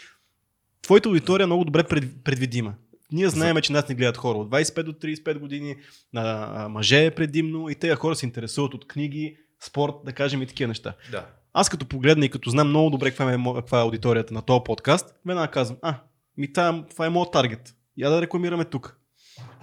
[0.82, 2.74] твоята аудитория е много добре пред, предвидима.
[3.12, 5.76] Ние знаем, че нас не гледат хора от 25 до 35 години,
[6.16, 10.42] а, а, мъже е предимно и тези хора се интересуват от книги, спорт, да кажем
[10.42, 10.94] и такива неща.
[11.10, 11.26] Да.
[11.52, 14.60] Аз като погледна и като знам много добре каква е, каква е аудиторията на този
[14.64, 15.94] подкаст, веднага казвам, а,
[16.36, 17.74] ми тая, това е моят таргет.
[17.96, 18.98] Я да рекламираме тук.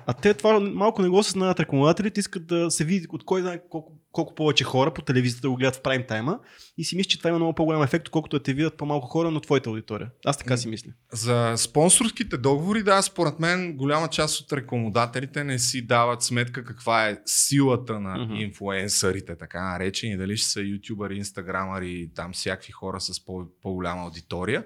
[0.06, 3.62] А те това малко не го осъзнават рекламодателите, искат да се види от кой знае
[3.70, 6.40] колко, колко повече хора по телевизията да го гледат в прайм тайма
[6.78, 9.32] и си мисля, че това има много по-голям ефект, отколкото да те видят по-малко хора,
[9.32, 10.10] но твоята аудитория.
[10.26, 10.90] Аз така си мисля.
[11.12, 17.10] За спонсорските договори, да, според мен голяма част от рекламодателите не си дават сметка каква
[17.10, 18.36] е силата на Мгм.
[18.36, 24.64] инфлуенсърите, така наречени, дали ще са ютубъри, инстаграмъри, там всякакви хора с по- по-голяма аудитория.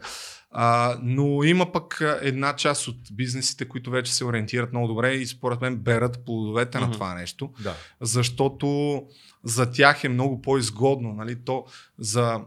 [0.56, 5.26] А, но има пък една част от бизнесите, които вече се ориентират много добре и
[5.26, 6.88] според мен берат плодовете Мгм.
[6.88, 7.76] на това нещо Да.
[8.01, 9.01] защото
[9.43, 11.14] за тях е много по-изгодно.
[11.14, 11.36] Нали?
[11.45, 11.66] То
[11.99, 12.41] за,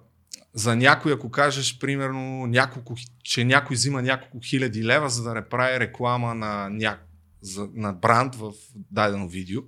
[0.55, 5.49] за някой, ако кажеш, примерно, няколко, че някой взима няколко хиляди лева, за да не
[5.49, 6.99] прави реклама на, ня...
[7.41, 8.53] за, на бранд в
[8.91, 9.61] дадено видео,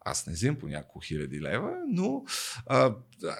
[0.00, 2.24] аз не взимам по няколко хиляди лева, но
[2.66, 2.94] а,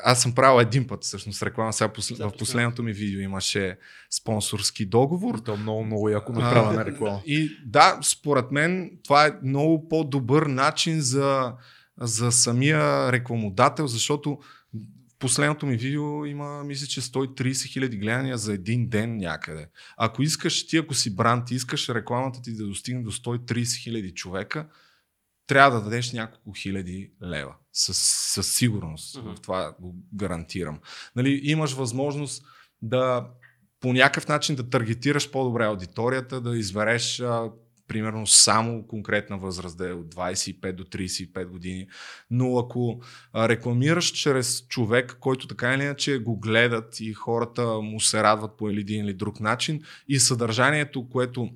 [0.05, 1.73] аз съм правил един път всъщност реклама.
[1.73, 2.15] Сега посл...
[2.15, 3.79] В последното ми видео имаше
[4.11, 5.39] спонсорски договор.
[5.39, 7.23] То много, много яко А, направена реклама.
[7.27, 11.53] И да, според мен това е много по-добър начин за,
[12.01, 14.39] за самия рекламодател, защото
[14.75, 19.69] в последното ми видео има, мисля, че 130 хиляди гледания за един ден някъде.
[19.97, 24.11] Ако искаш, ти ако си бранд, и искаш рекламата ти да достигне до 130 хиляди
[24.11, 24.67] човека,
[25.51, 27.55] трябва да дадеш няколко хиляди лева.
[27.73, 27.99] Със,
[28.35, 29.19] със сигурност.
[29.19, 29.35] Мгм.
[29.35, 30.81] В това го гарантирам.
[31.17, 32.45] Нали, имаш възможност
[32.83, 33.27] да
[33.81, 37.51] по някакъв начин да таргетираш по-добре аудиторията, да избереш а,
[37.89, 41.89] примерно само конкретна възраст да е от 25 до 35 години.
[42.31, 43.01] Но ако
[43.37, 48.69] рекламираш чрез човек, който така или иначе го гледат и хората му се радват по
[48.69, 51.51] един или друг начин и съдържанието, което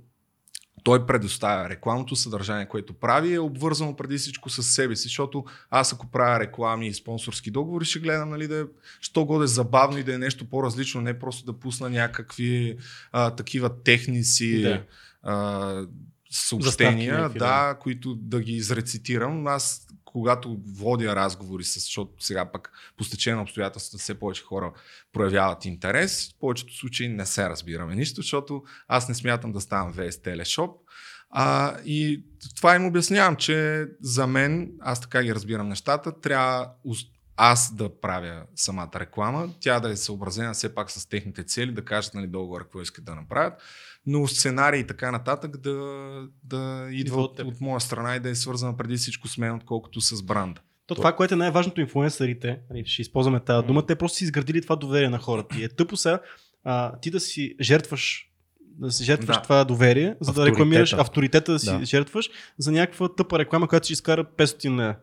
[0.82, 5.92] той предоставя, рекламното съдържание, което прави, е обвързано преди всичко с себе си, защото аз
[5.92, 8.64] ако правя реклами и спонсорски договори, ще гледам нали, да е,
[9.00, 12.76] що годе забавно и да е нещо по-различно, не просто да пусна някакви
[13.12, 14.82] а, такива техници, Да.
[15.22, 15.86] а,
[16.30, 19.46] съобщения, да, които да ги изрецитирам.
[19.46, 24.72] Аз, когато водя разговори с, защото сега пък по стечение на обстоятелствата все повече хора
[25.12, 29.94] проявяват интерес, в повечето случаи не се разбираме нищо, защото аз не смятам да ставам
[29.94, 30.80] VS Телешоп.
[31.30, 32.24] А, и
[32.56, 36.68] това им обяснявам, че за мен, аз така ги разбирам нещата, трябва
[37.36, 41.84] аз да правя самата реклама, тя да е съобразена все пак с техните цели, да
[41.84, 43.62] кажат нали, долу какво искат да направят,
[44.06, 45.72] но сценарий и така нататък да,
[46.42, 50.00] да идва от от, моя страна и да е свързана преди всичко с мен, отколкото
[50.00, 50.60] с бранда.
[50.86, 54.62] То това, което е най-важното инфлуенсърите, нали, ще използваме тази дума, те просто си изградили
[54.62, 55.58] това доверие на хората.
[55.58, 56.20] И е тъпо сега
[56.64, 58.30] а, ти да си жертваш
[58.78, 59.42] да си жертваш Да.
[59.42, 61.84] това доверие, за да рекламираш авторитета да си Да.
[61.84, 64.94] жертваш за някаква тъпа реклама, която ще изкара 500 лева.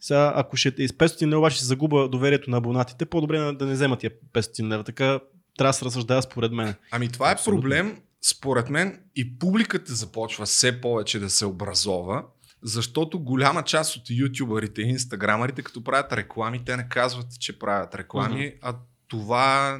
[0.00, 3.66] Сега, ако ще е с 500 лева, обаче ще загуба доверието на абонатите, по-добре да
[3.66, 4.84] не взема тия 500 лева.
[4.84, 5.20] Така
[5.58, 6.74] трябва да се разсъждава според мен.
[6.90, 7.60] Ами това е Абсолютно.
[7.62, 12.24] проблем, според мен, и публиката започва все повече да се образова,
[12.62, 17.94] защото голяма част от ютубърите и инстаграмерите, като правят реклами, те не казват, че правят
[17.94, 18.76] реклами, а
[19.08, 19.78] това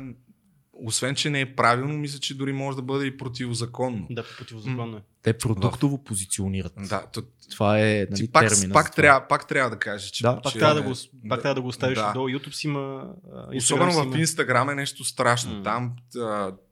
[0.84, 4.06] освен, че не е правилно, мисля, че дори може да бъде и противозаконно.
[4.10, 5.00] Да, противозаконно е.
[5.22, 6.72] Те продуктово позиционират.
[6.88, 8.72] Да, то, Това е нали, ти пак, термина.
[8.72, 10.94] пак, трябва, пак трябва да кажеш, че, Да, Пак, че трябва да е- го,
[11.28, 12.12] пак трябва да го оставиш да.
[12.12, 12.28] долу.
[12.28, 12.78] YouTube си има.
[13.32, 14.18] Instagram Особено си в има.
[14.18, 15.54] Инстаграм е нещо страшно.
[15.54, 15.62] М.
[15.62, 15.92] Там,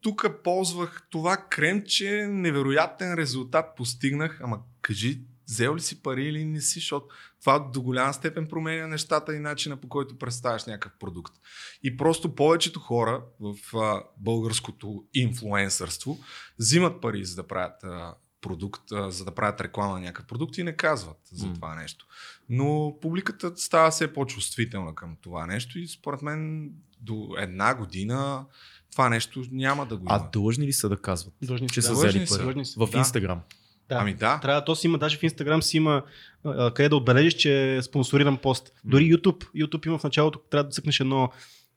[0.01, 6.61] тук ползвах това кремче, невероятен резултат постигнах, ама кажи, взел ли си пари или не
[6.61, 7.07] си, защото
[7.47, 11.35] това до голяма степен променя нещата и начина по който представяш някакъв продукт.
[11.83, 16.19] И просто повечето хора в а, българското инфлуенсърство
[16.59, 20.59] взимат пари за да правят а, продукт, а, за да правят реклама на някакъв продукт
[20.59, 21.55] и не казват за М.
[21.55, 22.07] това нещо.
[22.49, 26.71] Но публиката става все по-чувствителна към това нещо и според мен
[27.01, 28.47] до една година
[28.93, 30.15] това нещо няма да го има.
[30.15, 32.09] А длъжни ли са да казват, Длъжни че са, са да.
[32.09, 32.65] взели пари?
[32.65, 32.87] Са.
[32.87, 32.99] В Да.
[32.99, 33.39] Инстаграм.
[33.39, 33.57] Да.
[33.91, 34.39] Ами да.
[34.41, 36.03] Трябва, то си има, даже в Instagram си има
[36.45, 38.73] а, къде да отбележиш, че е спонсориран пост.
[38.85, 41.31] Дори YouTube, YouTube има в началото, трябва да цъкнеш едно,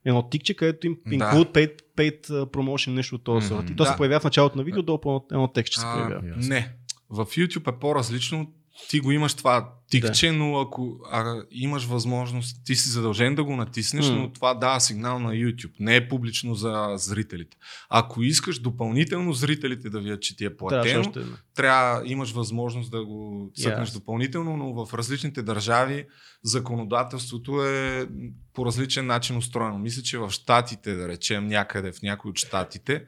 [0.04, 1.10] едно тикче, където им Да.
[1.14, 3.70] include paid, paid promotion, нещо от този сорт.
[3.70, 3.90] И то Да.
[3.90, 6.28] се появява в началото на видео, долу по едно текстче се А, появява.
[6.28, 6.48] Ясно.
[6.48, 6.72] не.
[7.10, 8.52] В YouTube е по-различно.
[8.88, 13.56] Ти го имаш това тикче, но ако а, имаш възможност, ти си задължен да го
[13.56, 14.16] натиснеш, М.
[14.16, 15.72] но това дава сигнал на YouTube.
[15.80, 17.56] Не е публично за зрителите.
[17.88, 21.36] Ако искаш допълнително зрителите да видят, че ти е платено, едно.
[21.54, 24.00] трябва, имаш възможност да го цъкнеш Ясно.
[24.00, 26.06] допълнително, но в различните държави
[26.42, 28.08] законодателството е
[28.54, 29.78] по различен начин устроено.
[29.78, 33.04] Мисля, че в Штатите, да речем някъде в някои от Штатите,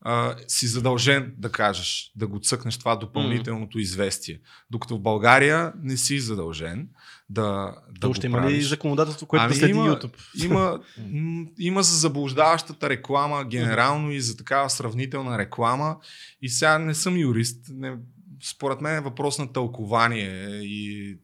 [0.00, 4.40] а, си задължен да кажеш, да го цъкнеш това допълнителното известие.
[4.70, 6.88] Докато в България не си задължен
[7.30, 10.44] да, да То го още има ли законодателство, което Ами да следи има- YouTube?
[10.44, 10.80] Има,
[11.58, 15.96] има за заблуждаващата реклама генерално и за такава сравнителна реклама.
[16.42, 17.66] И сега не съм юрист.
[17.70, 17.96] Не,
[18.42, 21.16] според мен е въпрос на тълкование и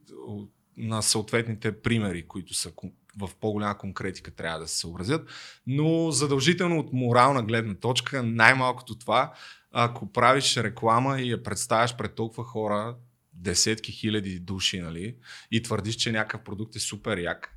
[0.77, 2.71] на съответните примери, които са
[3.19, 5.29] в по-голяма конкретика трябва да се съобразят.
[5.67, 9.33] Но задължително от морална гледна точка, най-малкото това,
[9.73, 12.97] ако правиш реклама и я представяш пред толкова хора,
[13.33, 15.17] десетки хиляди души, нали,
[15.51, 17.57] и твърдиш, че някакъв продукт е супер як,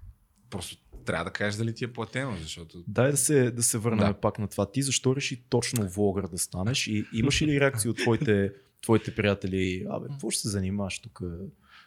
[0.50, 2.84] просто трябва да кажеш дали ти е платено, защото...
[2.88, 4.14] Дай да се, да се върнем Да.
[4.20, 4.72] пак на това.
[4.72, 8.52] Ти защо реши точно влогър да станеш и имаш ли реакции от твоите,
[8.82, 9.86] твоите приятели?
[9.90, 11.22] Абе, какво ще се занимаваш тук?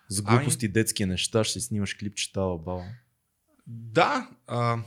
[0.08, 2.82] За Ами- глупости, детски неща, ще снимаш клипчета, баба.
[3.66, 4.78] Да, а,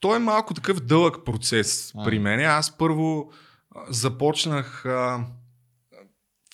[0.00, 2.04] той е малко такъв дълъг процес А.
[2.04, 2.40] при мен.
[2.40, 3.32] Аз първо
[3.70, 5.26] а, започнах а,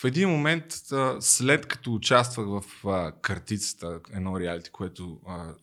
[0.01, 5.53] в един момент, а, след като участвах в а, картицата, едно реалити, което а,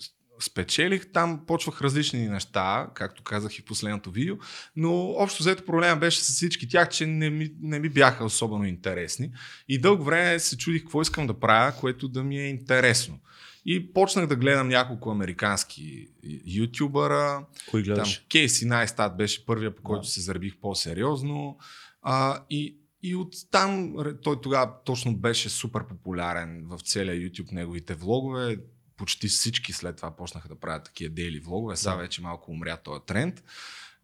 [0.40, 4.36] спечелих, там почвах различни неща, както казах и в последното видео,
[4.76, 8.64] но общо взето проблема беше с всички тях, че не ми, не ми бяха особено
[8.64, 9.32] интересни.
[9.68, 13.18] И дълго време се чудих какво искам да правя, което да ми е интересно.
[13.66, 16.08] И почнах да гледам няколко американски
[16.46, 17.46] ютубъра.
[17.70, 18.18] Кой Там гледаш?
[18.30, 20.08] Кейси Найстат беше първия, по който Да.
[20.08, 21.58] се заребих по-сериозно.
[22.02, 28.56] А, и, и оттам той тогава точно беше супер популярен в целия YouTube неговите влогове.
[28.96, 31.76] Почти всички след това почнаха да правят такива дейли влогове.
[31.76, 31.98] Сега Да.
[32.02, 33.42] вече малко умря този тренд.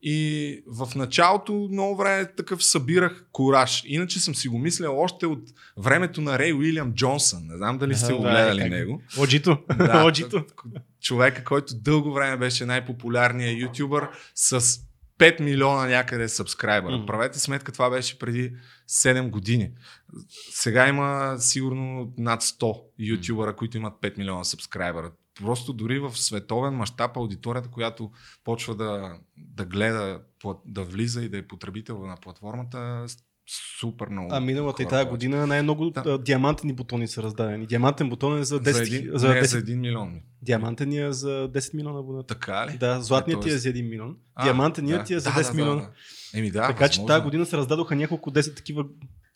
[0.02, 3.82] И в началото много време такъв събирах кураж.
[3.86, 5.42] Иначе съм си го мислял още от
[5.76, 7.46] времето на Рей Уилям Джонсън.
[7.46, 9.02] Не знам дали сте го да, гледали как- него.
[9.18, 9.58] Оджито.
[9.78, 10.44] Да, Оджито.
[11.00, 14.60] човека, който дълго време беше най-популярният ютубър с
[15.18, 16.96] 5 милиона някъде сабскрайбъра.
[16.96, 17.06] Мгм.
[17.06, 18.52] Правете сметка, това беше преди
[18.88, 19.70] 7 години.
[20.50, 25.10] Сега има сигурно над 100 ютубъра, които имат 5 милиона сабскрайбъра.
[25.40, 28.10] Просто дори в световен мащаб аудиторията, която
[28.44, 30.20] почва да, да гледа,
[30.66, 33.06] да влиза и да е потребител на платформата,
[33.80, 34.28] супер много.
[34.32, 36.18] А миналата и тази година най-много Да.
[36.18, 37.66] диамантени бутони са раздадени.
[37.66, 40.20] Диамантен бутон е за 10, за един, за не, 10 за 1 милион.
[40.42, 42.34] Диамантен е за 10 милиона абоната.
[42.34, 42.78] Така ли?
[42.78, 44.16] Да, златният Е, ти е за 1 милион.
[44.34, 45.04] А, Диамантеният да.
[45.04, 45.80] ти е за Да, 10 да, милиона.
[45.80, 46.38] Да, да.
[46.38, 47.24] Еми да, така че възможно тази е.
[47.24, 48.84] година се раздадоха няколко 10 такива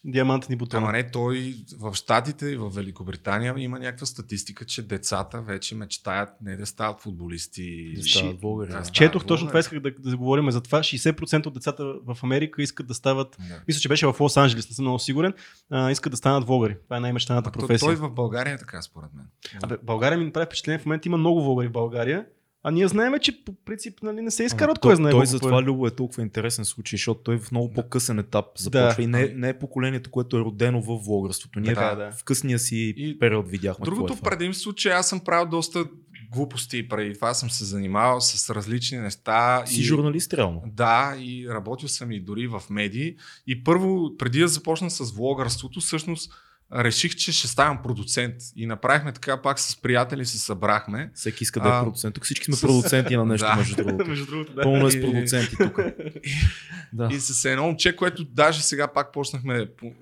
[0.05, 0.83] диамантени бутона.
[0.83, 6.29] Ама не, той в Штатите и в Великобритания има някаква статистика, че децата вече мечтаят
[6.41, 7.95] не да стават футболисти.
[7.97, 8.71] Да стават влогъри.
[8.71, 8.91] да да.
[8.91, 10.79] Четох точно това, исках да, да говорим за това.
[10.79, 13.63] 60% от децата в Америка искат да стават, Да.
[13.69, 15.35] мисля, че беше в Лос Анджелес, не съм много сигурен,
[15.71, 16.77] а, искат да станат влогъри.
[16.85, 17.87] Това е най-мечтаната професия.
[17.87, 19.27] той в България е така, според мен.
[19.63, 22.27] Абе, България ми направи впечатление, в момента има много влогъри в България,
[22.67, 25.63] а ние знаем, че по принцип нали, не се изкарат кой знае Той затова.
[25.63, 29.03] Любо е толкова интересен случай, защото той в много по-късен етап започва Да.
[29.03, 31.61] и не, не е поколението, което е родено в влогърството.
[31.61, 32.13] Ние Да, да.
[32.13, 34.31] в късния си И период видяхме Другото какво е това.
[34.31, 35.85] предимство, че аз съм правил доста
[36.33, 39.63] глупости и преди това съм се занимавал с различни неща.
[39.67, 39.85] Си и...
[39.85, 40.63] журналист реално.
[40.67, 43.17] Да, и работил съм и дори в медии.
[43.47, 46.33] И първо, преди да започна с влогърството, всъщност
[46.75, 48.35] реших, че ще ставам продуцент.
[48.57, 51.11] И направихме така, пак с приятели се събрахме.
[51.15, 52.15] Всеки иска да е А, продуцент.
[52.15, 53.57] Тук всички сме с- продуценти на нещо, Да.
[53.57, 54.05] между другото.
[54.09, 54.63] Между другото, да.
[54.63, 55.79] Пълно е с И- продуценти тук.
[56.93, 57.09] Да.
[57.13, 59.93] И с едно момче, което даже сега пак почнахме, по-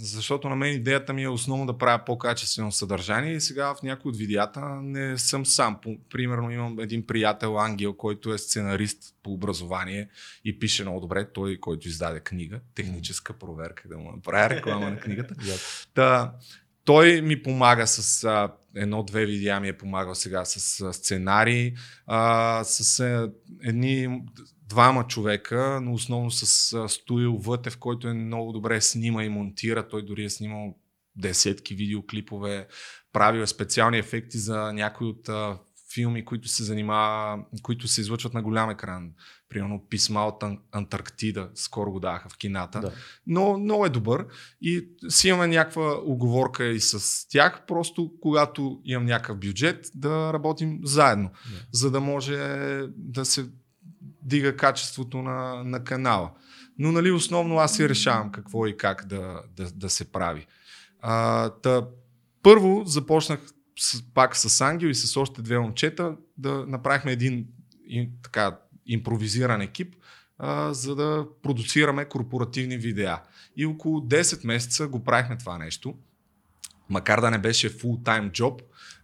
[0.00, 4.08] защото на мен идеята ми е основно да правя по-качествено съдържание и сега в някои
[4.08, 5.78] от видеята не съм сам.
[6.10, 10.08] Примерно имам един приятел Ангел, който е сценарист по образование
[10.44, 11.32] и пише много добре.
[11.32, 15.34] Той, който издаде книга, техническа проверка, да му направя реклама на книгата.
[15.94, 16.32] Та,
[16.84, 21.74] той ми помага с а, едно-две видеа ми е помагал сега с а, сценарий,
[22.06, 23.30] а, с а,
[23.62, 24.20] едни
[24.68, 29.88] двама човека, но основно с Стоил Вътев, който е много добре снима и монтира.
[29.88, 30.76] Той дори е снимал
[31.16, 32.66] десетки видеоклипове,
[33.12, 35.58] правил е специални ефекти за някои от а,
[35.94, 39.10] филми, които се занимава, които се излъчват на голям екран.
[39.48, 42.80] Примерно Писма от Ан- Антарктида, скоро го даваха в кината.
[42.80, 42.92] Да.
[43.26, 44.26] Но много е добър
[44.60, 50.80] и си имаме някаква оговорка и с тях, просто когато имам някакъв бюджет да работим
[50.84, 51.66] заедно, Да.
[51.72, 52.36] за да може
[52.96, 53.46] да се
[54.28, 56.30] дига качеството на, на канала.
[56.78, 60.46] Но нали, основно аз си решавам какво и как да, да, да се прави.
[61.00, 61.86] А, та,
[62.42, 63.40] първо започнах
[63.78, 67.46] с, пак с Ангел и с още две момчета да направихме един
[67.88, 69.94] и, така, импровизиран екип,
[70.38, 73.22] а, за да продуцираме корпоративни видеа.
[73.56, 75.94] И около 10 месеца го правихме това нещо.
[76.90, 77.70] Макар да не беше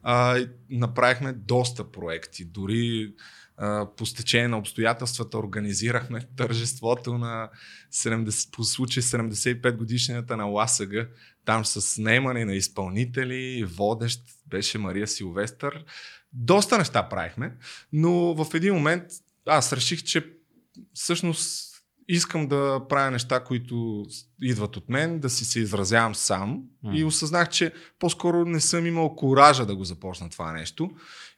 [0.03, 2.45] а, и направихме доста проекти.
[2.45, 3.15] Дори
[3.97, 7.51] по стечение на обстоятелствата организирахме тържеството на
[7.93, 10.91] 70, по случай 75 годишнината на ЛАСАГ.
[11.45, 15.85] Там с наемане на изпълнители, водещ беше Мария Силвестър.
[16.33, 17.57] Доста неща правихме,
[17.93, 19.05] но в един момент
[19.47, 20.33] аз реших, че
[20.95, 21.74] всъщност
[22.09, 24.05] искам да правя неща, които
[24.43, 26.63] идват от мен, да си се изразявам сам.
[26.83, 26.99] М.
[26.99, 30.91] И осъзнах, че по-скоро не съм имал коража да го започна това нещо.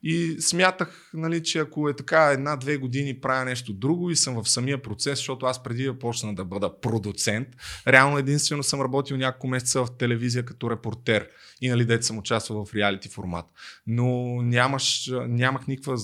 [0.03, 4.49] И смятах, нали, че ако е така една-две години правя нещо друго и съм в
[4.49, 7.49] самия процес, защото аз преди да почна да бъда продуцент,
[7.89, 11.29] реално единствено съм работил няколко месеца в телевизия като репортер
[11.61, 13.47] и нали дете съм участвал в реалити формат.
[13.87, 15.97] Но нямаш, нямах никаква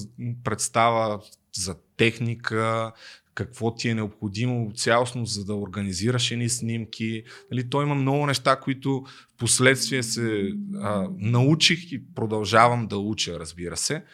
[0.45, 1.21] представа
[1.57, 2.93] за техника,
[3.35, 7.25] какво ти е необходимо цялостно, за да организираш едни снимки.
[7.51, 9.05] Нали, той има много неща, които
[9.35, 14.05] в последствие се а, научих и продължавам да уча, разбира се.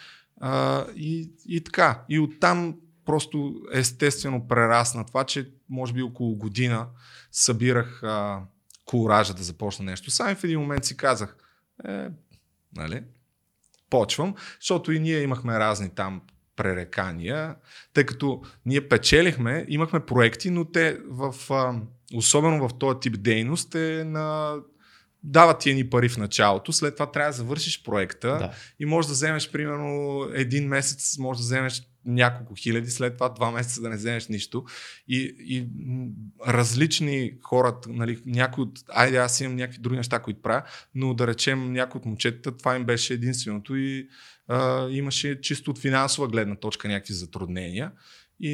[0.40, 2.04] А, и, и така.
[2.08, 6.86] И оттам просто естествено прерасна това, че може би около година
[7.32, 8.42] събирах а,
[8.84, 10.10] куража да започна нещо.
[10.10, 11.36] Сам в един момент си казах,
[11.88, 12.08] е,
[12.76, 13.02] нали,
[13.90, 16.22] почвам, защото и ние имахме разни там
[16.58, 17.56] пререкания,
[17.94, 21.34] тъй като ние печелихме, имахме проекти, но те в,
[22.14, 24.54] особено в този тип дейност е на
[25.22, 28.52] дават ти едни пари в началото, след това трябва да завършиш проекта Да.
[28.80, 33.50] и можеш да вземеш примерно един месец, можеш да вземеш няколко хиляди, след това два
[33.50, 34.64] месеца да не вземеш нищо.
[35.08, 35.68] И, и
[36.46, 40.62] различни хора, нали, някои от, айде аз имам някакви други неща, които правя,
[40.94, 44.08] но да речем някои от момчетата, това им беше единственото и
[44.48, 47.92] а, имаше чисто от финансова гледна точка някакви затруднения.
[48.40, 48.52] И,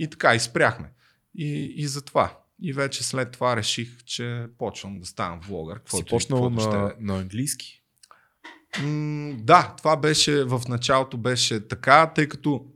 [0.00, 0.92] и така, изпряхме.
[1.34, 2.38] И, и затова.
[2.62, 5.76] И вече след това реших, че почвам да ставам влогър.
[5.76, 6.92] Си каквото и- почнал ще на, е.
[7.00, 7.82] на английски.
[8.82, 12.66] М, да, това беше в началото беше така, тъй като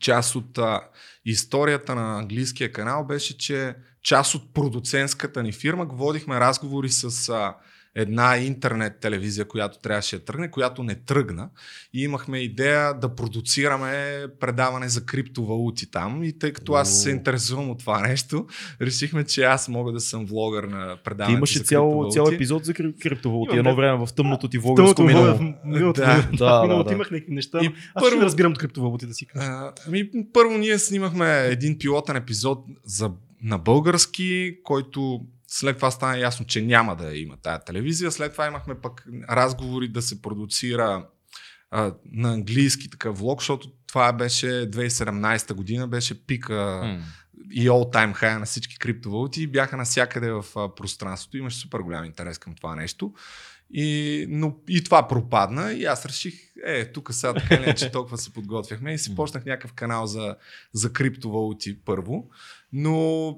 [0.00, 0.80] част от а,
[1.24, 7.54] историята на английския канал беше, че част от продуцентската ни фирма водихме разговори с а,
[7.94, 11.48] една интернет телевизия, която трябваше да тръгне, която не тръгна.
[11.94, 14.04] И имахме идея да продуцираме
[14.40, 16.22] предаване за криптовалути там.
[16.22, 18.46] И тъй като аз се интересувам от това нещо,
[18.80, 21.36] решихме, че аз мога да съм влогър на Ти предаване.
[21.36, 23.48] имаше цял, цял епизод за кри- криптовалути.
[23.48, 25.92] Имам, Едно време в тъмното ти Тъмното влогарско минало.
[25.92, 26.92] Да, да, да, да.
[26.92, 27.58] имах някакви неща.
[27.62, 29.46] И аз първо- не разбирам от криптовалути да си кажа.
[29.46, 33.10] А, Ами, първо ние снимахме един пилотен епизод за,
[33.42, 34.28] на български,
[34.64, 38.12] който след това стана ясно, че няма да има тая телевизия.
[38.12, 41.06] След това имахме пък разговори да се продуцира
[41.70, 47.04] а, на английски такъв влог, защото това беше 2017 година, беше пика М.
[47.50, 51.36] и all time high на всички криптовалути и бяха навсякъде в а, пространството.
[51.36, 53.12] Имаше супер голям интерес към това нещо.
[53.70, 56.34] И, но и това пропадна и аз реших,
[56.64, 60.36] е, тук сега така или иначе толкова се подготвяхме и си почнах някакъв канал за,
[60.72, 62.30] за криптовалути първо.
[62.72, 63.28] Но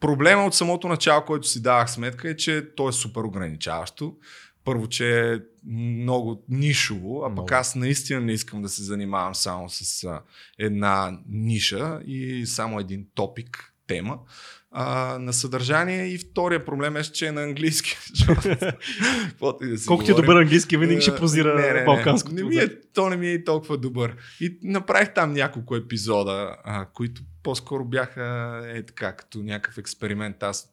[0.00, 4.16] проблема от самото начало, който си давах сметка е, че то е супер ограничаващо.
[4.64, 9.68] Първо, че е много нишово, а пък аз наистина не искам да се занимавам само
[9.70, 10.06] с
[10.58, 14.18] една ниша и само един топик, тема
[14.70, 17.96] а, на съдържание и втория проблем е, че е на английски.
[19.62, 21.84] Да си Колко ти е добър английски, винаги ще Е, прозира не, не, не.
[21.84, 22.34] балканското.
[22.34, 24.16] Не ми е, то не ми е и толкова добър.
[24.40, 28.22] И направих там няколко епизода, а, които по-скоро бяха
[28.66, 30.42] е така, като някакъв експеримент.
[30.42, 30.68] Аз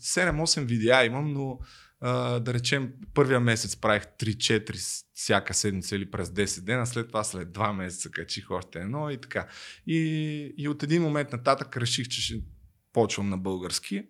[0.00, 1.58] 7-8 видеа имам, но
[2.00, 7.08] а, да речем първия месец правих 3-4 с- всяка седмица или през 10 дена, след
[7.08, 9.46] това след 2 месеца качих още едно и така.
[9.86, 9.98] И,
[10.56, 12.34] и от един момент нататък реших, че ще
[12.92, 14.02] почвам на български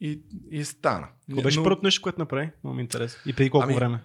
[0.00, 1.08] и, и стана.
[1.28, 2.50] Какво беше Но- първото нещо, което направи?
[2.64, 3.20] Много ми интересно.
[3.26, 4.02] И преди колко Ами, време?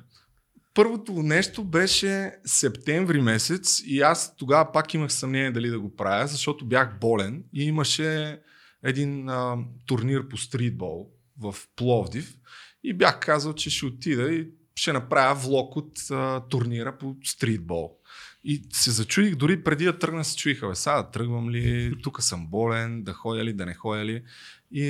[0.74, 6.28] Първото нещо беше септември месец и аз тогава пак имах съмнение дали да го правя,
[6.28, 8.40] защото бях болен и имаше
[8.84, 11.10] един а, турнир по стритбол
[11.40, 12.36] в Пловдив
[12.84, 17.99] и бях казал, че ще отида и ще направя влог от а, турнира по стритбол.
[18.44, 22.48] И се зачудих, дори преди да тръгна се чуиха, бе, сега тръгвам ли, тук съм
[22.48, 24.24] болен, да ходя ли, да не ходя ли.
[24.72, 24.86] И,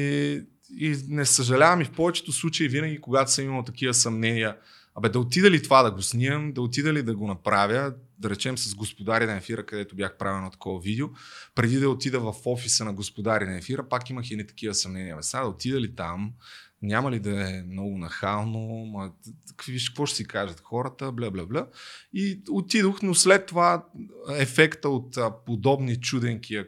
[0.77, 4.55] и не съжалявам и в повечето случаи, винаги когато съм имал такива съмнения,
[4.95, 8.29] Абе, да отида ли това да го снимам, да отида ли да го направя, да
[8.29, 11.07] речем с господари на ефира, където бях правил едно такова видео,
[11.55, 15.15] преди да отида в офиса на господари на ефира, пак имах и не такива съмнения.
[15.15, 16.31] Бе, сега да отида ли там,
[16.81, 19.11] няма ли да е много нахално, ма,
[19.67, 21.67] виж, какво ще си кажат хората, бля, бля, бля.
[22.13, 23.85] И отидох, но след това
[24.29, 26.63] ефекта от а, подобни чуденки,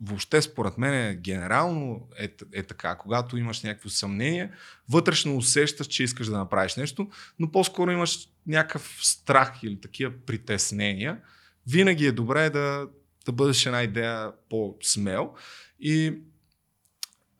[0.00, 2.94] въобще според мен е генерално е, е така.
[2.94, 4.50] Когато имаш някакво съмнение,
[4.88, 11.20] вътрешно усещаш, че искаш да направиш нещо, но по-скоро имаш някакъв страх или такива притеснения.
[11.66, 12.88] Винаги е добре да,
[13.26, 15.34] да бъдеш една идея по-смел.
[15.80, 16.14] И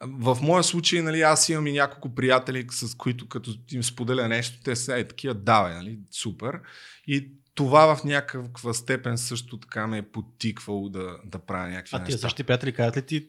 [0.00, 4.58] в моя случай, нали, аз имам и няколко приятели, с които като им споделя нещо,
[4.64, 6.60] те са и такива, давай, нали, супер.
[7.06, 11.98] И това в някаква степен също така ме е подтиквало да, да правя някакви А
[11.98, 12.10] неща.
[12.10, 13.28] тия същите приятели казват ли ти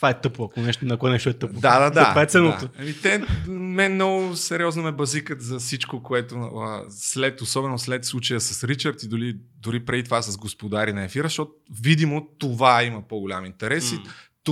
[0.00, 1.60] това е тъпо, ако нещо, ако нещо е тъпо.
[1.60, 2.08] Да, да, да.
[2.08, 2.64] Това е ценното.
[2.66, 2.70] Да.
[2.78, 8.40] Ами, те мен много сериозно ме базикат за всичко, което а, след, особено след случая
[8.40, 13.08] с Ричард и дори, дори преди това с господари на ефира, защото видимо това има
[13.08, 14.02] по-голям интерес и М.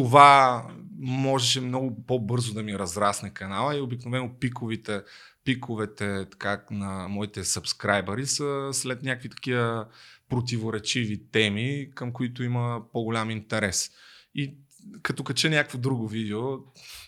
[0.02, 0.66] това
[0.98, 5.02] можеше много по-бързо да ми разрасне канала и обикновено пиковите,
[5.44, 9.86] пиковете така, на моите сабскрайбъри са след някакви такива
[10.28, 13.90] противоречиви теми, към които има по-голям интерес.
[14.34, 14.54] И
[15.02, 16.58] като кача някакво друго видео,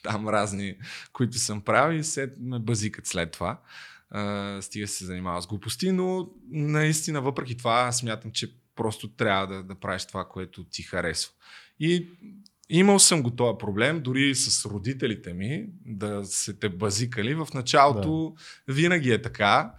[0.02, 0.74] там разни,
[1.12, 3.60] които съм правил се ме базикат след това.
[4.14, 9.62] Uh, стига се занимава с глупости, но наистина въпреки това смятам, че просто трябва да,
[9.62, 11.32] да правиш това, което ти харесва.
[11.80, 12.08] И
[12.70, 17.34] имал съм го този проблем, дори с родителите ми, да се те базикали.
[17.34, 18.34] В началото
[18.68, 18.74] да.
[18.74, 19.72] винаги е така.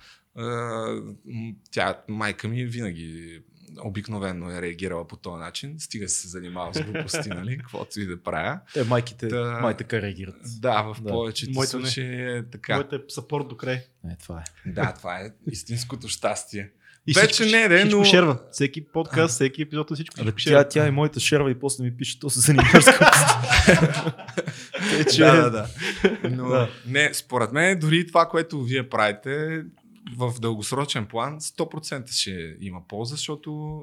[1.71, 3.41] Тя, майка ми винаги
[3.83, 5.75] обикновено е реагирала по този начин.
[5.79, 7.57] Стига се занимава с глупости, нали?
[7.57, 8.59] Каквото и да правя.
[8.73, 9.59] Те майките, Да.
[9.61, 10.35] май така реагират.
[10.59, 11.09] Да, в Да.
[11.09, 11.85] повечето Моето не.
[11.85, 12.75] случаи е така.
[12.75, 13.75] Моите е сапорт до край.
[13.75, 14.71] Е, това е.
[14.71, 16.71] Да, това е истинското щастие.
[17.07, 18.37] И Вече всичко, не, де, всичко но- шерва.
[18.51, 20.13] Всеки подкаст, всеки епизод на всичко.
[20.15, 20.59] Абе, всичко шерва.
[20.59, 22.91] тя, тя е моята шерва и после ми пише, то се занимаваш с
[25.07, 25.67] че- Да, да, да.
[26.29, 26.69] Но Да.
[26.87, 29.63] не, според мен дори това, което вие правите
[30.17, 32.31] в дългосрочен план, 100% ще
[32.61, 33.81] има полза, защото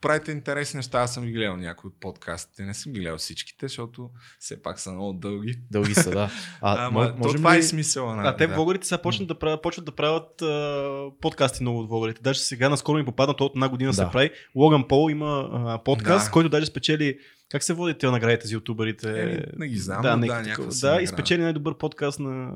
[0.00, 0.98] правите интересни неща.
[0.98, 2.62] Аз съм ги гледал някои от подкастите.
[2.62, 5.58] Не съм ги гледал всичките, защото все пак са много дълги.
[5.70, 6.30] Дълги са, да.
[6.60, 7.58] А, Ама, мо- то можем това ли...
[7.58, 8.28] е смисъла на...
[8.28, 8.54] А те да.
[8.54, 12.20] влогарите сега почват да правят, почват да правят а, подкасти много от влогарите.
[12.22, 13.94] Даже сега наскоро ми попадна, то от една година Да.
[13.94, 14.30] се прави.
[14.54, 16.32] Логан Пол има а, подкаст, Да.
[16.32, 17.18] който даже спечели
[17.48, 19.22] как се водят тези наградите за ютуберите?
[19.22, 22.52] Еми, не ги знам, да, да, си да, и спечели най-добър подкаст на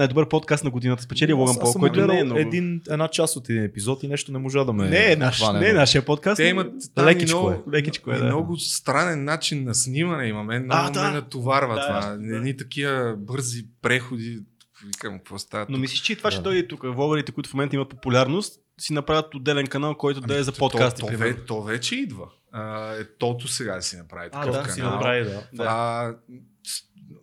[0.00, 1.02] най-добър подкаст на годината.
[1.02, 2.40] Спечели Логан Пол, който не е много.
[2.40, 5.42] един, една част от един епизод и нещо не можа да ме Не е наш,
[5.52, 6.36] не е нашия подкаст.
[6.36, 7.60] Те имат Лекичко много, е.
[7.72, 8.24] Лекичко е, да.
[8.24, 10.44] много странен начин на снимане има.
[10.44, 11.02] Мен много А, да.
[11.02, 12.16] ме натоварва Да, това.
[12.16, 12.36] да.
[12.36, 14.38] Едни такива бързи преходи.
[14.86, 15.66] Викам, какво става?
[15.68, 16.42] Но мислиш, че и това ще Да.
[16.42, 16.82] дойде тук.
[16.84, 20.58] Влогарите, които в момента имат популярност, си направят отделен канал, който да е за то,
[20.58, 21.00] подкасти.
[21.00, 22.26] то, то, ве- то вече идва.
[22.52, 24.74] А, е, тото сега да си направи А, такъв да, канал.
[24.74, 25.42] си направи, да.
[25.52, 25.64] да.
[25.68, 26.14] А,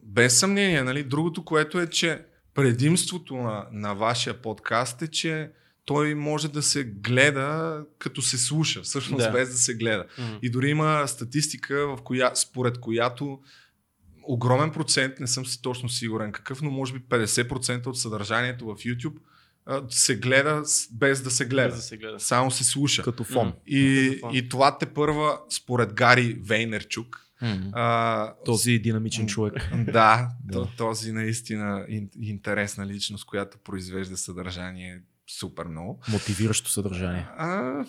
[0.04, 1.04] без съмнение, нали?
[1.04, 2.22] Другото, което е, че
[2.58, 5.52] предимството на, на вашия подкаст е, че
[5.86, 9.32] той може да се гледа като се слуша, всъщност Да.
[9.32, 10.06] без да се гледа.
[10.18, 10.40] М.
[10.42, 13.40] И дори има статистика, в коя, според която
[14.24, 18.76] огромен процент, не съм си точно сигурен какъв, но може би 50% от съдържанието в
[18.76, 19.18] YouTube
[19.90, 21.68] се гледа без да се гледа.
[21.68, 22.20] Без да се гледа.
[22.20, 23.04] Само се слуша.
[23.04, 23.54] Като фон.
[23.68, 24.36] И, Като фон.
[24.36, 27.70] и това те първа, според Гари Вейнерчук, М.
[27.74, 29.70] а, Този динамичен човек.
[29.76, 30.54] да, Да.
[30.54, 36.00] то- този наистина ин- интересна личност, която произвежда съдържание супер много.
[36.10, 37.28] Мотивиращо съдържание.
[37.38, 37.86] А,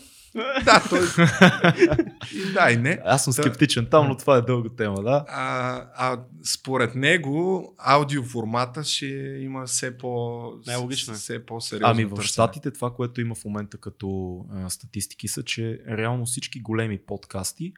[0.65, 1.01] да, той...
[2.35, 2.99] и да, и не.
[3.05, 5.25] Аз съм скептичен там, но това е дълга тема, да.
[5.29, 6.21] А, а
[6.55, 9.07] според него аудиоформата ще
[9.41, 11.17] има все по Най-логично е.
[11.17, 12.23] все по-сериозно Ами в.
[12.23, 17.73] Штатите това, което има в момента като а, статистики са, че реално всички големи подкасти,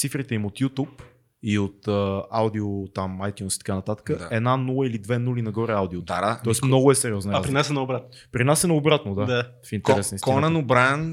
[0.00, 1.02] цифрите им от YouTube
[1.42, 4.28] и от а, аудио, там iTunes и така нататък, Да.
[4.30, 6.00] една 0 или две нули нагоре аудио.
[6.00, 6.40] Да, да.
[6.44, 8.08] Тоест много е сериозна А при нас е наобратно.
[8.32, 9.26] При нас е наобратно, да.
[9.26, 9.50] Да.
[9.68, 10.56] В интерес на Ко- Конан.
[10.56, 11.12] Обран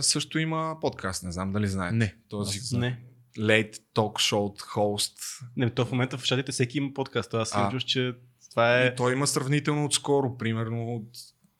[0.00, 1.96] също има подкаст, не знам дали знаете.
[1.96, 2.14] Не.
[2.28, 2.78] Този.
[2.78, 3.00] Не.
[3.38, 5.18] late talk show хост.
[5.56, 7.34] Не, то в момента в щатите всеки има подкаст.
[7.34, 8.12] Аз съм чуш, че
[8.50, 8.86] това е...
[8.86, 11.08] И той има сравнително отскоро, примерно от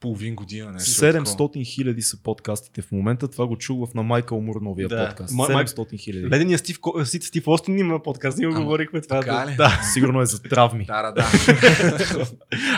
[0.01, 0.71] половин година.
[0.71, 1.25] Нещо такова.
[1.25, 3.27] 700 хиляди са подкастите в момента.
[3.27, 5.07] Това го чух в на Майкъл Мур новия Да.
[5.07, 5.33] подкаст.
[5.33, 6.29] Май- Май- 700 хиляди.
[6.29, 9.19] Ледения Стив, Стив, Стив Остин има подкаст, ние го говорихме това.
[9.19, 9.55] така да, ли?
[9.55, 9.81] да.
[9.93, 10.85] Сигурно е за травми.
[10.85, 11.27] Да, да, да.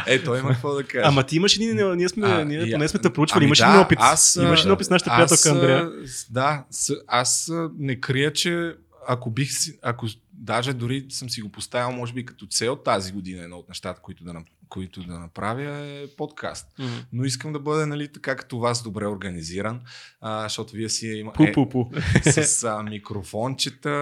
[0.14, 1.04] е, той има какво да каже.
[1.06, 3.68] Ама ти имаш един, ние сме, А, ние поне сме те проучвали, ами имаш да,
[3.68, 3.98] един опит.
[4.02, 5.92] Аз, имаш един опит с нашата приятелка Андрея.
[6.30, 8.74] Да, с, аз не крия, че
[9.08, 13.12] ако бих си, ако даже дори съм си го поставил, може би като цел тази
[13.12, 14.34] година, едно от нещата, които да,
[14.70, 16.68] които да направя е подкаст.
[16.80, 16.91] Мгм.
[17.14, 19.82] Но искам да бъде, нали, така като вас, добре организиран,
[20.22, 21.86] а, защото вие си има, Пу, е, пу,
[22.24, 23.93] с а, микрофончета,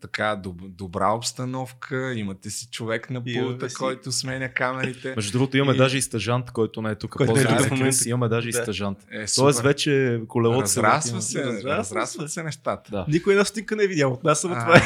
[0.00, 3.76] така доб, добра обстановка, имате си човек на пулта, си.
[3.76, 5.12] който сменя камерите.
[5.16, 7.10] Между другото имаме И- даже и стажант, който не е тук.
[7.10, 8.08] Който е тук в момента.
[8.08, 8.58] Имаме даже и Да.
[8.58, 8.98] стажант.
[9.12, 11.26] Е, Тоест вече колелото се Разраства върти.
[11.26, 12.42] се, разрастват се.
[12.42, 12.90] нещата.
[12.90, 13.04] Да.
[13.08, 14.80] Никой една стотинка не е видял от нас, само А, това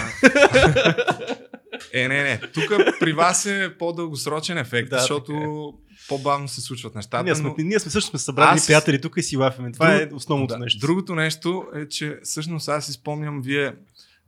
[1.92, 2.00] е.
[2.00, 2.40] Е, не, не.
[2.40, 2.64] Тук
[3.00, 7.24] при вас е по-дългосрочен ефект, Да, защото така по-бавно се случват нещата.
[7.24, 7.54] Ние сме, но...
[7.58, 9.72] ние сме също сме събрали Аз- приятели тук и си лафиме.
[9.72, 10.58] Това е Друг- основното да.
[10.58, 10.78] нещо.
[10.78, 13.74] Другото нещо е, че всъщност аз си спомням, вие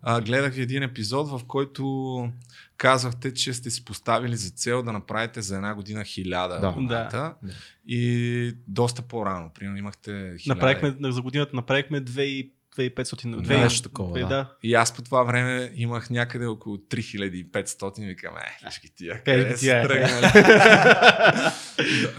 [0.03, 2.29] а, гледах един епизод, в който
[2.77, 6.67] казахте, че сте си поставили за цел да направите за една година хиляда Да.
[6.67, 7.35] абоната.
[7.43, 7.53] Да.
[7.87, 10.57] И доста по-рано, примерно имахте хиляда.
[10.57, 13.41] Направихме, за годината направихме 2 2500.
[13.41, 14.27] Да, нещо такова, да.
[14.27, 14.53] да.
[14.63, 19.25] И аз по това време имах някъде около 3500 и викам, е, виж ги тия,
[19.25, 19.87] Къде ги са тия, е?
[19.87, 20.27] тръгнали.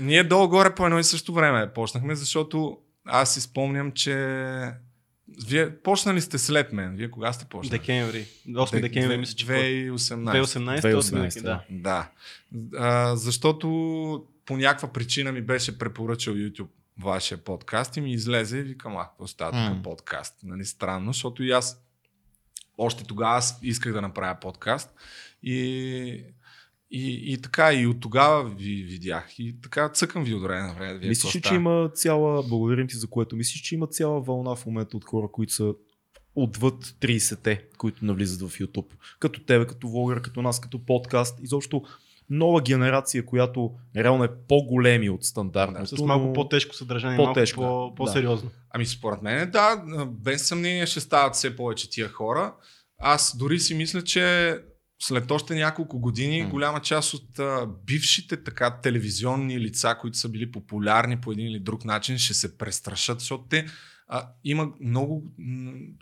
[0.01, 4.14] Ние долу-горе по едно и също време почнахме, защото аз си спомням, че
[5.47, 6.95] вие почнали сте след мен.
[6.95, 7.80] Вие кога сте почнали?
[7.80, 8.26] Декември.
[8.49, 9.91] 8 декември, мисля, че 2018.
[9.95, 10.82] 2018.
[10.82, 11.64] 2018, да.
[11.70, 12.10] Да.
[12.78, 13.68] А, защото
[14.45, 16.68] по някаква причина ми беше препоръчал YouTube
[17.00, 19.84] вашия подкаст и ми излезе и викам, а, какво става М.
[19.84, 20.36] подкаст?
[20.43, 21.84] Нали, странно, защото и аз
[22.78, 24.95] още тогава аз исках да направя подкаст
[25.43, 25.56] и,
[26.91, 30.74] и, и така и от тогава ви видях и така цъкам ви от време на
[30.74, 31.00] време.
[31.00, 34.66] да Мислиш че има цяла, благодарим ти за което, мислиш, че има цяла вълна в
[34.66, 35.74] момента от хора, които са
[36.36, 38.93] отвъд 30-те, които навлизат в YouTube.
[39.20, 41.39] Като тебе, като влогър, като нас, като подкаст.
[41.41, 41.84] Изобщо
[42.30, 45.98] нова генерация, която реално е по-големи от стандартното.
[45.98, 48.50] С малко по-тежко съдържание, По-тежко, малко по- по-сериозно.
[48.70, 52.54] Ами според мен, да, без съмнение ще стават все повече тия хора.
[53.00, 54.56] Аз дори си мисля, че
[55.00, 56.50] след още няколко години М.
[56.50, 61.60] голяма част от а, бившите така телевизионни лица, които са били популярни по един или
[61.60, 63.66] друг начин, ще се престрашат, защото те
[64.08, 65.24] а, има много,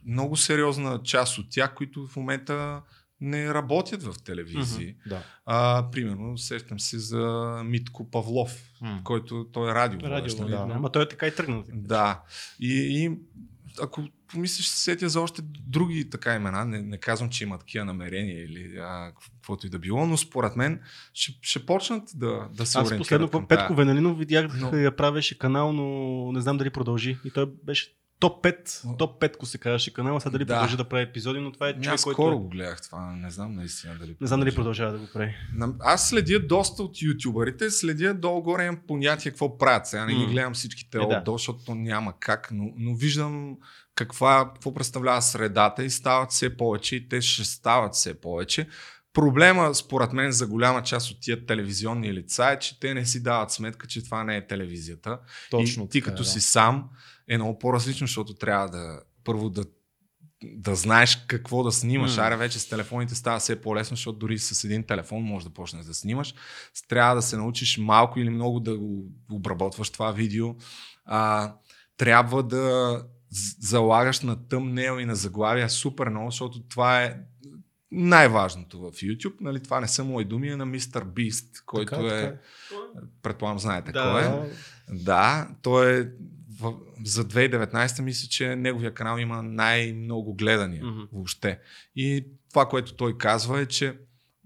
[0.06, 2.82] много сериозна част от тях, които в момента
[3.22, 4.96] не работят в телевизии.
[5.08, 5.24] Да.
[5.46, 9.02] А, примерно, сещам се за Митко Павлов, М.
[9.04, 10.00] който той е радио.
[10.10, 10.52] Радио, нали?
[10.52, 10.68] да.
[10.72, 11.64] Ама той е така и тръгнал.
[11.74, 12.22] Да.
[12.60, 13.12] И, и
[13.82, 17.86] ако помислиш, се сетя за още други така имена, не, не казвам, че има такива
[17.86, 20.82] намерения или а, каквото и да било, но според мен
[21.14, 23.76] ще, ще почнат да, да се Аз последно Петко.
[23.76, 24.78] Венелинов видях, Но- но...
[24.78, 27.18] я правеше канал, но не знам дали продължи.
[27.26, 30.54] И той беше топ 5, Но- топ 5 ко се казваше канала, сега дали Да.
[30.54, 32.16] продължи да прави епизоди, но това е човек, Аз който...
[32.16, 34.16] скоро го гледах това, не знам наистина дали.
[34.22, 35.36] Не знам дали продължава да го прави.
[35.80, 39.88] Аз следя доста от ютубърите, следя долу-горе имам понятие какво правят.
[39.88, 41.18] Сега не ги гледам всичките Е, да.
[41.18, 43.56] отдолу, защото то няма как, но, но виждам
[43.96, 48.68] каква, какво представлява средата и стават все повече и те ще стават все повече.
[49.14, 53.24] Проблема, според мен, за голяма част от тия телевизионни лица е, че те не си
[53.24, 55.20] дават сметка, че това не е телевизията.
[55.52, 56.30] Точно и ти така, като да.
[56.30, 56.90] си сам
[57.28, 59.66] е много по-различно, защото трябва да първо да
[60.44, 62.18] да знаеш какво да снимаш.
[62.18, 62.24] М.
[62.24, 65.86] Аре вече с телефоните става все по-лесно, защото дори с един телефон можеш да почнеш
[65.86, 66.36] да снимаш.
[66.88, 70.56] Трябва да се научиш малко или много да го обработваш това видео.
[71.06, 71.54] А,
[71.98, 73.02] трябва да
[73.60, 77.18] залагаш на тъмнел и на заглавия супер много, защото това е
[77.92, 79.36] най-важното в YouTube.
[79.42, 81.06] Нали, това не са мои думи, а на Mr.
[81.06, 82.38] Beast, който Така, е, така
[83.22, 84.52] предполагам знаете Да, кой е.
[84.90, 86.08] Да, той е
[86.60, 86.74] в,
[87.06, 91.02] за 2019 мисля, че неговия канал има най-много гледания Мгм.
[91.14, 91.60] въобще.
[91.96, 93.98] И това, което той казва е, че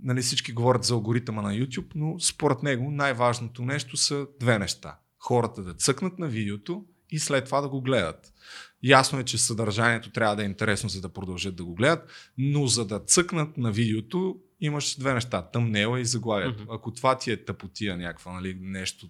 [0.03, 4.97] нали, всички говорят за алгоритъма на YouTube, но според него най-важното нещо са две неща.
[5.19, 8.33] хората да цъкнат на видеото и след това да го гледат.
[8.83, 12.67] Ясно е, че съдържанието трябва да е интересно, за да продължат да го гледат, но
[12.67, 15.41] за да цъкнат на видеото, имаш две неща.
[15.41, 16.63] Тъмнела и заглавието.
[16.63, 16.73] Мгм.
[16.73, 19.09] Ако това ти е тъпотия някаква, нали, нещо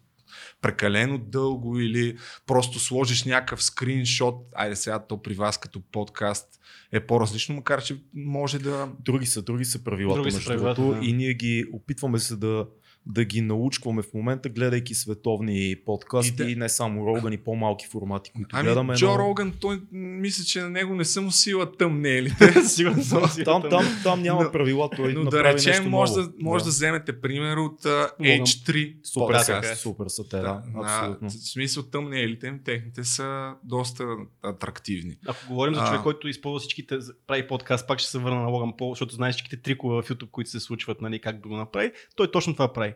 [0.62, 2.18] прекалено дълго или
[2.48, 6.60] просто сложиш някакъв скриншот, айде сега то при вас като подкаст
[6.92, 8.90] е по-различно, макар че може да...
[9.00, 11.06] Други са, други са правилата, Други са между правилата, да.
[11.06, 12.68] и ние ги опитваме се да,
[13.06, 17.38] да ги научваме в момента, гледайки световни подкасти, И да- и не само Роган и
[17.38, 18.94] по-малки формати, които Ами гледаме.
[18.96, 22.54] Джо но- Роган, той мисля, че на него не съм усила тъмнелите.
[22.66, 23.44] Сигурно съм си.
[23.44, 26.24] там, там, там няма Но- правила, той Но да направи нещо речем, може ново.
[26.24, 28.40] да, може да вземете пример от uh, Логан.
[28.40, 31.18] H3 Супер са, супер са те, да, Да, абсолютно.
[31.22, 34.06] на, в смисъл тъмнелите им, техните са доста
[34.44, 35.16] атрактивни.
[35.28, 35.86] Ако говорим за А.
[35.86, 36.98] човек, който използва всичките,
[37.28, 40.30] прави подкаст, пак ще се върна на Логан Пол, защото знаеш всичките трикове в YouTube,
[40.30, 41.92] които се случват, нали, как да го направи.
[42.16, 42.89] Той точно това прави.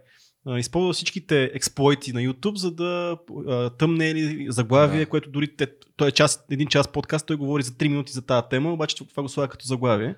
[0.48, 3.18] А, Използва всичките експлойти на YouTube, за да
[3.48, 5.06] а, тъмнели заглавие, Да.
[5.06, 8.22] което дори те, той е час, един час подкаст, той говори за 3 минути за
[8.22, 10.16] тази тема, обаче това го слага като заглавие,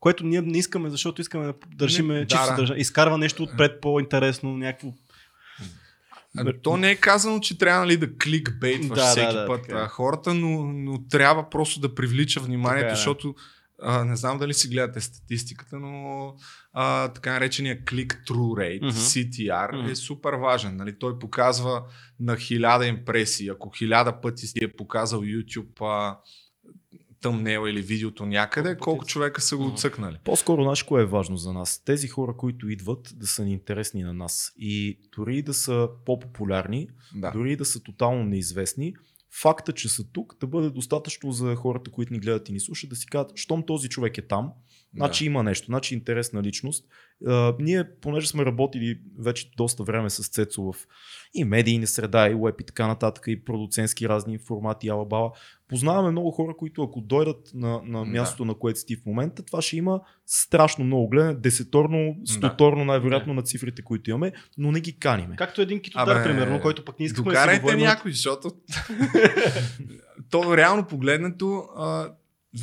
[0.00, 2.80] което ние не искаме, защото искаме да държиме Не, чисто да, съдържание.
[2.80, 4.88] Изкарва нещо отпред по-интересно, някакво
[6.38, 9.82] А, то не е казано, че трябва нали, да кликбейтваш Да, всеки да, път така
[9.82, 9.88] е.
[9.88, 12.96] хората, но, но трябва просто да привлича вниманието, Така е, да.
[12.96, 13.34] защото
[13.82, 16.34] а, не знам дали си гледате статистиката, но
[16.72, 18.96] а, така наречения click-through rate, Мгм.
[18.96, 19.90] CTR, Мгм.
[19.90, 20.76] е супер важен.
[20.76, 20.98] Нали?
[20.98, 21.82] Той показва
[22.20, 23.48] на хиляда импресии.
[23.48, 26.18] Ако хиляда пъти си е показал YouTube а,
[27.20, 29.72] тъмнела или видеото някъде, Колко човека са го Мгм.
[29.72, 30.16] отцъкнали.
[30.24, 31.84] По-скоро, знаеш, кое е важно за нас?
[31.84, 34.52] Тези хора, които идват, да са ни интересни на нас.
[34.58, 37.30] И дори да са по-популярни, Да.
[37.30, 38.94] дори да са тотално неизвестни,
[39.30, 42.90] факта, че са тук, да бъде достатъчно за хората, които ни гледат и ни слушат,
[42.90, 44.52] да си кажат, щом този човек е там,
[44.94, 46.84] значи има нещо, значи интересна личност.
[47.26, 50.74] А, ние, понеже сме работили вече доста време с Цецо в
[51.34, 55.30] и медийни среда, и веб и така нататък, и продуцентски разни формати, алабала,
[55.68, 58.04] познаваме много хора, които ако дойдат на, на Да.
[58.04, 62.84] мястото, на което си ти в момента, това ще има страшно много гледане, десеторно, стоторно
[62.84, 65.36] най-вероятно на цифрите, които имаме, но не ги каниме.
[65.36, 67.80] Както един китодар, Абе, примерно, който пък не искахме да си говорим.
[67.80, 68.50] някой, защото
[70.30, 72.12] то реално погледнато а,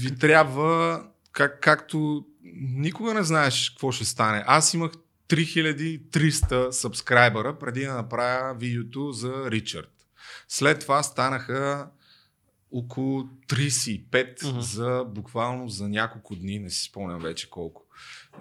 [0.02, 1.02] ви трябва,
[1.36, 2.26] как, както
[2.62, 4.44] никога не знаеш какво ще стане.
[4.48, 4.92] Аз имах
[5.30, 9.92] 3300 сабскрайбъра преди да направя видеото за Ричард.
[10.48, 11.88] След това станаха
[12.72, 14.60] около 35 Мгм.
[14.60, 17.86] за буквално за няколко дни, не си спомням вече колко.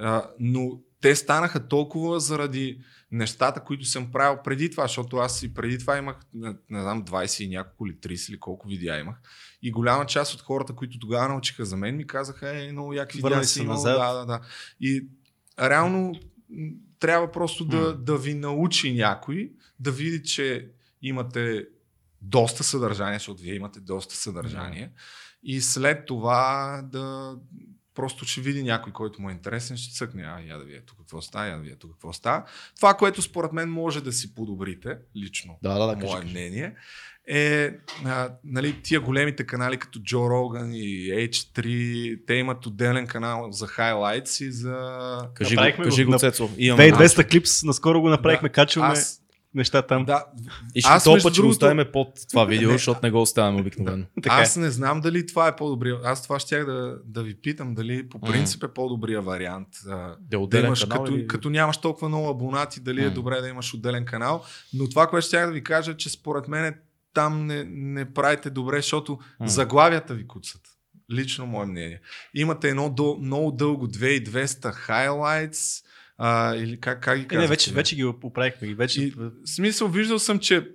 [0.00, 2.78] А, но те станаха толкова заради
[3.14, 7.04] нещата, които съм правил преди това, защото аз и преди това имах, не, не знам,
[7.04, 9.16] 20 и няколко или 30 или колко видеа имах.
[9.62, 13.16] И голяма част от хората, които тогава научиха за мен, ми казаха, е, много яки
[13.16, 13.82] видеа си имал.
[13.82, 14.40] Да, да, да.
[14.80, 15.06] И
[15.60, 16.14] реално
[16.98, 20.70] трябва просто да, да ви научи някой, да види, че
[21.02, 21.66] имате
[22.22, 24.92] доста съдържание, защото вие имате доста съдържание.
[25.42, 27.36] И след това да
[27.94, 30.98] просто ще види някой, който му е интересен, ще цъкне, а я да вие тук
[30.98, 32.44] какво става, я да вие тук какво става.
[32.76, 36.74] Това, което според мен може да си подобрите, лично, Да, да, да, мое кажи, мнение,
[37.26, 37.70] е
[38.04, 43.66] а, нали, тия големите канали като Джо Роган и H3, те имат отделен канал за
[43.66, 44.76] хайлайтс и за...
[45.34, 46.50] Кажи го, Направихме кажи го го, на Цецо.
[46.58, 48.52] Имаме 2200 клипс, наскоро го направихме, Да.
[48.52, 49.23] качваме Аз,
[49.54, 50.04] неща там.
[50.04, 50.24] да,
[50.74, 52.74] И ще Аз, между път ще го другото- оставим под това видео, Не.
[52.74, 54.04] защото не го оставяме обикновено.
[54.22, 54.40] Така е.
[54.40, 55.98] Аз не знам дали това е по-добрия.
[56.04, 59.68] Аз това щях да, да ви питам дали по принцип е по-добрия вариант.
[59.84, 61.26] Да, Да отделен имаш, канал като, или...
[61.26, 63.10] като нямаш толкова много абонати, дали е М.
[63.10, 64.44] добре да имаш отделен канал.
[64.74, 66.74] Но това, което щях да ви кажа, е, че според мен
[67.14, 69.48] там не, не правите добре, защото М.
[69.48, 70.60] заглавията ви куцат.
[71.12, 72.00] Лично мое мнение.
[72.34, 75.84] Имате едно до, много дълго 2200 highlights,
[76.18, 78.68] а, или как, как ги Е, не, вече, вече ги оправихме.
[78.68, 79.02] ги, Вече...
[79.02, 80.68] И, в смисъл, виждал съм, че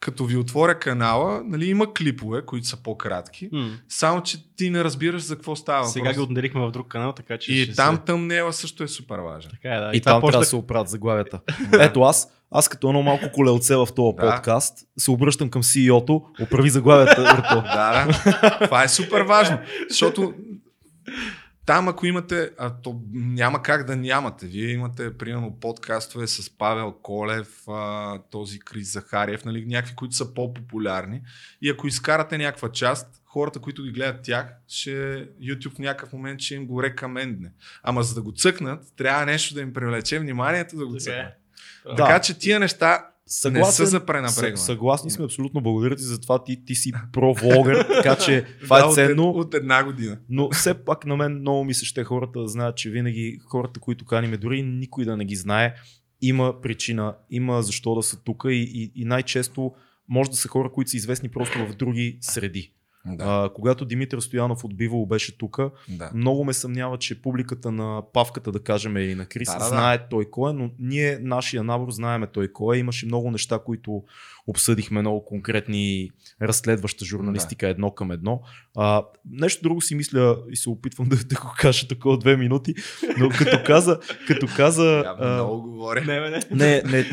[0.00, 3.70] като ви отворя канала, нали, има клипове, които са по-кратки, М.
[3.88, 5.86] само че ти не разбираш за какво става.
[5.86, 6.16] Сега въпрос.
[6.18, 8.02] ги отделихме в друг канал, така че И ще там се...
[8.02, 9.50] тъмнела също е супер важен.
[9.50, 9.90] Така е, да.
[9.94, 11.40] И, това там почна- трябва да се оправят заглавията.
[11.80, 14.22] Ето аз, аз като едно малко колелце в този Да.
[14.26, 17.22] подкаст, се обръщам към CEO-то, оправи заглавията.
[17.64, 18.58] Да, да.
[18.60, 19.58] Това е супер важно.
[19.88, 20.34] Защото
[21.68, 24.46] там, ако имате, а то няма как да нямате.
[24.46, 30.34] Вие имате, примерно, подкастове с Павел Колев, а, този Крис Захариев, нали, някакви, които са
[30.34, 31.22] по-популярни.
[31.62, 34.90] И ако изкарате някаква част, хората, които ги гледат тях, ще
[35.42, 37.52] YouTube в някакъв момент ще им го рекамендне.
[37.82, 41.16] Ама за да го цъкнат, трябва нещо да им привлече вниманието да го Така е.
[41.16, 41.32] цъкнат.
[41.84, 41.94] Да.
[41.94, 43.06] Така че тия неща
[43.44, 44.56] не са за пренапрегване.
[44.56, 45.60] съгласни сме абсолютно.
[45.60, 46.44] Благодаря ти за това.
[46.44, 49.28] Ти, ти си про-влогър, така че това Да, е от, ценно.
[49.30, 50.18] ед- от една година.
[50.28, 53.80] Но все пак на мен много ми се ще хората да знаят, че винаги хората,
[53.80, 55.74] които каниме, дори никой да не ги знае,
[56.20, 59.72] има причина, има защо да са тук и, и, и най-често
[60.08, 62.72] може да са хора, които са известни просто в други среди.
[63.16, 63.24] Да.
[63.28, 65.58] А, когато Димитър Стоянов от Бивало беше тук,
[65.88, 66.10] да.
[66.14, 69.64] много ме съмнява, че публиката на Павката, да кажем, или на Крис, да, да.
[69.64, 72.80] знае той кой е, но ние, нашия набор, знаеме той кой е.
[72.80, 74.02] Имаше много неща, които
[74.48, 76.10] обсъдихме, много конкретни
[76.42, 78.40] разследваща журналистика едно към едно.
[78.76, 82.74] А, нещо друго си мисля и се опитвам да, да го кажа такова две минути,
[83.18, 86.00] но като каза, като каза а, много говоря.
[86.00, 86.40] Не, бе, не.
[86.50, 87.04] не, не,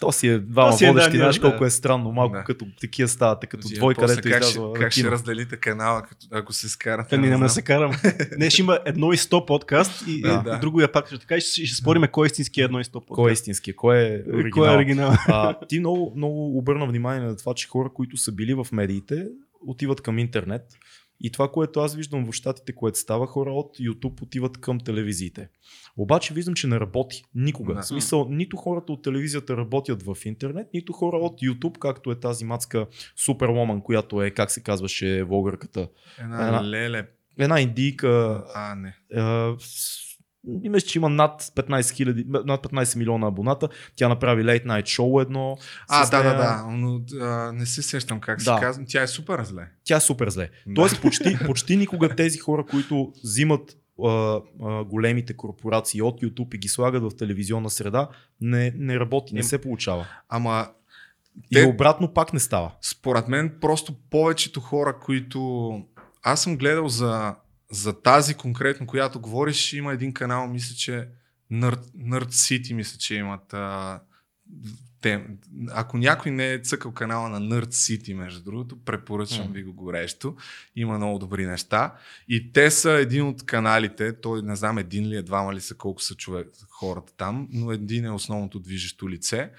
[0.00, 1.50] то си е двама си е, водещи, да, знаеш да.
[1.50, 2.44] колко е странно, малко Да.
[2.44, 6.26] като такива ставате, като Взимам двой, после където как, ще, как ще разделите канала, като,
[6.30, 7.10] ако се скарате?
[7.10, 7.92] Та, не няма да се карам.
[8.38, 10.54] Не, ще има едно и сто подкаст и, Да.
[10.56, 13.00] и другия пак ще така и ще, ще спориме кой е истински едно и сто
[13.00, 13.14] подкаст.
[13.14, 14.50] Кой е истински, кой е оригинал?
[14.52, 15.12] Кой е оригинал?
[15.28, 19.28] А, ти много, много обърна внимание на това, че хора, които са били в медиите,
[19.66, 20.62] отиват към интернет.
[21.20, 25.48] И това, което аз виждам в щатите, което става, хора от YouTube отиват към телевизиите.
[25.96, 27.22] Обаче виждам, че не работи.
[27.34, 27.74] Никога.
[27.74, 27.82] Да.
[27.82, 32.20] В смисъл, нито хората от телевизията работят в интернет, нито хора от YouTube, както е
[32.20, 32.86] тази мацка
[33.16, 35.88] Супервоман, която е, как се казваше, влогърката.
[36.18, 37.06] Една, Една- леле.
[37.38, 38.96] Една индийка, А, не.
[39.58, 40.13] с-
[40.62, 43.68] и мисля, че има над 15, хиляди, над 15 милиона абоната.
[43.96, 45.56] Тя направи Late Night Show едно.
[45.88, 46.36] А, да, да, нея.
[46.38, 46.64] да.
[46.68, 48.54] Но а, не се сещам как Да.
[48.54, 48.84] се казва.
[48.88, 49.68] Тя е супер зле.
[49.84, 50.50] Тя е супер зле.
[50.66, 50.74] Да.
[50.74, 54.40] Тоест почти, почти никога тези хора, които взимат а, а,
[54.84, 58.08] големите корпорации от YouTube и ги слагат в телевизионна среда,
[58.40, 60.06] не, не работи, не се получава.
[60.28, 60.66] Ама
[61.50, 62.72] И Те- обратно пак не става.
[62.80, 65.70] според мен просто повечето хора, които...
[66.22, 67.34] Аз съм гледал за,
[67.70, 71.08] за тази конкретно, която говориш, има един канал, мисля, че
[71.52, 73.54] Nerd, Nerd City, мисля, че имат...
[73.54, 74.00] А,
[75.00, 75.26] те,
[75.70, 79.52] ако някой не е цъкал канала на Nerd City, между другото, препоръчвам М.
[79.52, 80.36] ви го горещо.
[80.76, 81.94] Има много добри неща.
[82.28, 85.74] И те са един от каналите, той не знам един ли е, двама ли са,
[85.74, 89.50] колко са човек, хората там, но един е основното движещо лице.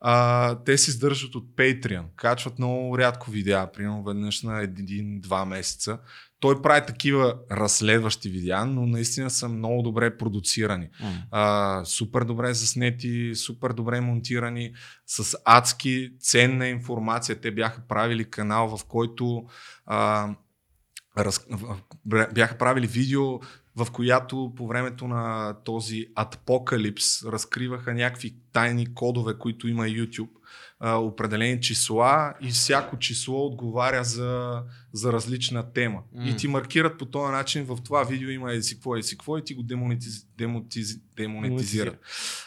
[0.00, 5.98] А, те се издържат от Patreon, качват много рядко видеа, примерно веднъж на един-два месеца.
[6.44, 10.88] Той прави такива разследващи видеа, но наистина са много добре продуцирани.
[11.30, 14.72] А, супер добре заснети, супер добре монтирани,
[15.06, 17.40] с адски ценна информация.
[17.40, 19.44] Те бяха правили канал, в който
[19.86, 20.28] а,
[21.18, 21.46] раз,
[22.34, 23.40] бяха правили видео,
[23.76, 30.30] в която по времето на този апокалипс разкриваха някакви тайни кодове, които има YouTube,
[30.80, 36.02] а, определени числа и всяко число отговаря за, за различна тема.
[36.14, 36.28] М.
[36.28, 39.44] И ти маркират по този начин, в това видео има еди какво, еди какво и
[39.44, 41.98] ти го демонетиз, демотиз, демонетизират.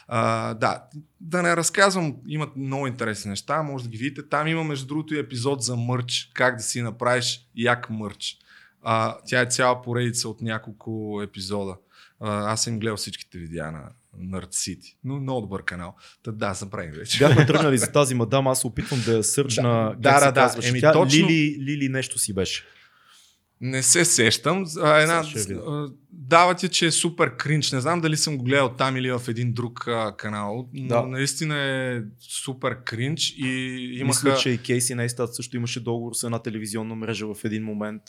[0.07, 0.83] А, да,
[1.21, 4.29] да не разказвам, имат много интересни неща, може да ги видите.
[4.29, 8.37] Там има между другото и епизод за мърч, как да си направиш як мърч.
[8.81, 11.77] А, тя е цяла поредица от няколко епизода.
[12.19, 13.89] А, аз съм гледал всичките видеа на
[14.19, 14.95] Nerd City.
[15.03, 15.95] Но много добър канал.
[16.23, 17.19] Та, да, забравих вече.
[17.19, 19.95] Бяхме тръгнали за тази мадам, аз се опитвам да я сърчна.
[19.99, 20.41] Да, как се да, да.
[20.41, 20.93] казваше Еми, тя?
[20.93, 22.63] точно- Лили, Лили нещо си беше.
[23.61, 24.65] Не се сещам.
[24.81, 25.23] А, една,
[26.11, 27.71] дава ти, че е супер кринч.
[27.71, 31.01] Не знам дали съм го гледал там или в един друг а, канал, но Да.
[31.01, 33.47] наистина е супер кринч и
[33.93, 34.27] имаха...
[34.27, 38.01] Мисля, че и Кейси Нейстат също имаше договор с една телевизионна мрежа в един момент,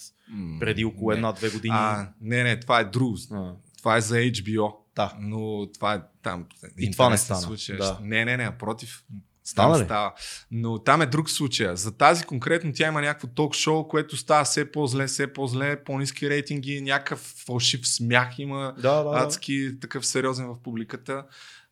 [0.61, 1.75] преди около една-две години.
[1.77, 3.17] А, не, не, това е друго.
[3.33, 4.75] А, Това е за HBO.
[4.99, 5.15] Да.
[5.21, 6.47] Но това е там.
[6.79, 7.77] И това не стана, Случай.
[7.77, 7.99] да.
[8.03, 9.05] Не, не, не, против.
[9.45, 9.85] Стана ли?
[9.85, 10.13] Става.
[10.51, 11.77] Но там е друг случай.
[11.77, 16.81] За тази конкретно тя има някакво ток-шоу, което става все по-зле, все по-зле, по-низки рейтинги,
[16.81, 21.25] някакъв фалшив смях има, да, да, адски такъв сериозен в публиката.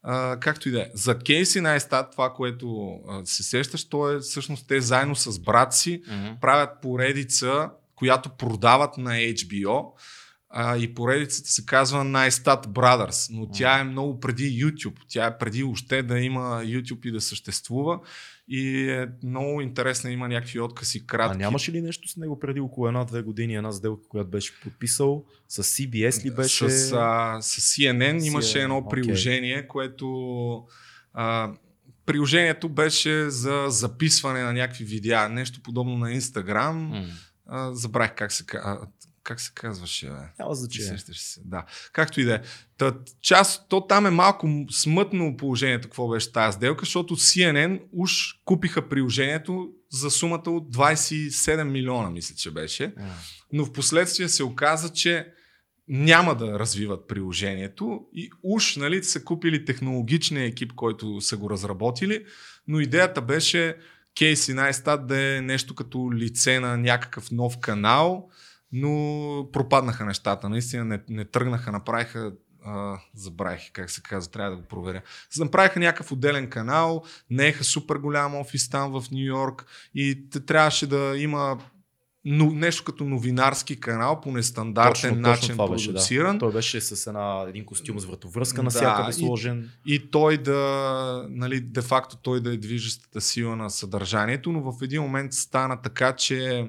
[0.03, 0.87] А, както и да е.
[0.95, 5.75] За Кейси Найстат, това, което а, се сещаш, то е всъщност те заедно с брат
[5.75, 6.33] си Мгм.
[6.41, 9.85] правят поредица, която продават на HBO.
[10.59, 14.97] А, и поредицата се казва Najstat Brothers, но тя е много преди YouTube.
[15.09, 18.01] Тя е преди още да има YouTube и да съществува.
[18.49, 21.39] И е много интересна, има някакви откъси А кратки.
[21.39, 25.25] нямаше ли нещо с него преди около една-две години, една сделка, която беше подписал?
[25.49, 26.71] С CBS ли беше?
[26.71, 28.91] С, а, с CNN имаше едно окей.
[28.93, 30.07] приложение, което
[31.15, 31.53] а,
[32.07, 36.73] приложението беше за записване на някакви видеа, нещо подобно на Instagram.
[36.73, 37.07] М.
[37.47, 38.79] А, забравих как се, ка- а,
[39.27, 40.07] как се казваше.
[40.07, 40.13] Бе.
[40.39, 40.89] Няма значение.
[40.89, 41.41] Сещаш се.
[41.45, 41.65] Да.
[41.93, 42.41] Както и да е.
[42.79, 48.13] Та, част, то там е малко смътно положението, какво беше тази сделка, защото CNN уж
[48.45, 52.95] купиха приложението за сумата от 27 милиона, мисля, че беше.
[53.53, 55.33] Но в последствие се оказа, че
[55.89, 62.25] няма да развиват приложението и уж нали, са купили технологичния екип, който са го разработили,
[62.69, 63.77] но идеята беше
[64.19, 68.29] Кейси Найстат да е нещо като лице на някакъв нов канал,
[68.73, 68.93] но
[69.53, 70.49] пропаднаха нещата.
[70.49, 72.33] Наистина не, не тръгнаха, направиха
[72.65, 75.03] а, забравих как се казва, трябва да го проверя.
[75.39, 80.87] Направиха някакъв отделен канал, нееха супер голям офис там в Нью Йорк и те трябваше
[80.87, 81.59] да има
[82.29, 85.93] но, нещо като новинарски канал по нестандартен Точно- точно начин това беше, да.
[85.93, 86.39] продуциран.
[86.39, 89.71] Той беше с една, един костюм с вратовръзка Да, навсякъде и- сложен.
[89.87, 95.03] и той да, нали, де-факто той да е движещата сила на съдържанието, но в един
[95.03, 96.69] момент стана така, че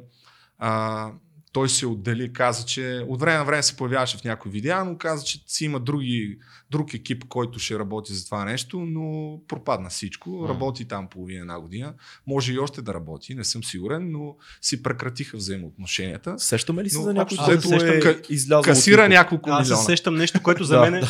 [0.57, 1.11] а,
[1.57, 4.97] той се отдели, каза, че от време на време се появяваше в някои видеа, но
[4.97, 6.38] каза, че си има други,
[6.71, 10.29] друг екип, който ще работи за това нещо, но пропадна всичко.
[10.29, 10.49] М.
[10.49, 11.93] Работи там половина една година.
[12.27, 16.39] Може и още да работи, не съм сигурен, но си прекратиха взаимоотношенията.
[16.39, 19.49] Сещаме ли се Но за някой, общо който взето е ка- излязъл Касира от няколко
[19.49, 19.85] Аз се милиона.
[19.85, 21.01] сещам нещо, което за мен е...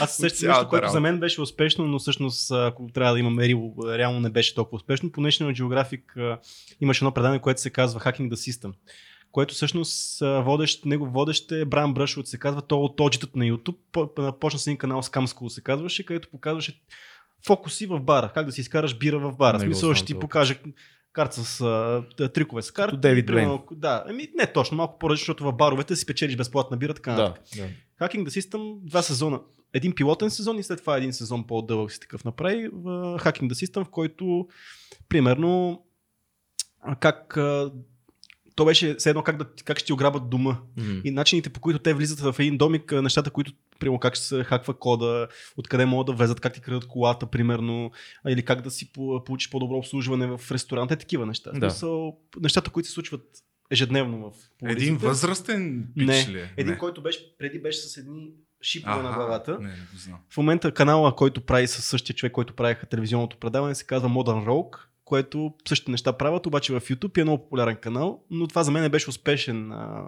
[0.00, 3.30] Аз се сещам нещо, което за мен беше успешно, но всъщност, ако трябва да има
[3.30, 5.12] мерило, реално не беше толкова успешно.
[5.12, 6.38] По National Geographic а,
[6.80, 8.72] имаше едно предаване, което се казва Hacking the System
[9.36, 13.76] което всъщност водещ, него водещ е Бран Бръшвуд, се казва, то от оджитът на YouTube,
[13.92, 16.82] по- почна с един канал Scam School се казваше, където показваше
[17.46, 19.60] фокуси в бара, как да си изкараш бира в бара.
[19.60, 20.20] Смисъл ще ти това.
[20.20, 20.60] покаже
[21.12, 22.96] карта с а, трикове с карта.
[22.96, 26.94] Дейвид примерно, Да, ами не точно, малко по-различно, защото в баровете си печелиш безплатна бира,
[26.94, 27.68] така Да, да.
[28.00, 29.40] Hacking the System, два сезона.
[29.72, 32.70] Един пилотен сезон и след това един сезон по-дълъг си такъв направи.
[32.70, 34.48] Hacking the System, в който
[35.08, 35.82] примерно
[37.00, 37.38] как
[38.56, 40.50] то беше все едно как, да, как ще ти ограбят дома.
[40.76, 41.00] М.
[41.04, 44.44] И начините по които те влизат в един домик, нещата, които, примерно как ще се
[44.44, 47.90] хаква кода, откъде могат да влезат, как ти крадат колата, примерно,
[48.28, 51.50] или как да си по- получиш по-добро обслужване в ресторант, е такива неща.
[51.50, 51.70] Да.
[51.70, 53.22] Смисъл, нещата, които се случват
[53.70, 55.06] ежедневно в Един полицията.
[55.06, 56.38] възрастен пич Не, ли?
[56.38, 56.52] е?
[56.56, 56.78] Един, Не.
[56.78, 58.30] който беше, преди беше с едни
[58.62, 59.58] шипове на главата.
[59.60, 60.18] Не, не го знам.
[60.30, 64.46] В момента канала, който прави със същия човек, който правиха телевизионното предаване, се казва Modern
[64.46, 64.76] Rogue,
[65.06, 68.82] което същите неща правят, обаче в YouTube е много популярен канал, но това за мен
[68.82, 70.04] не беше успешен, а,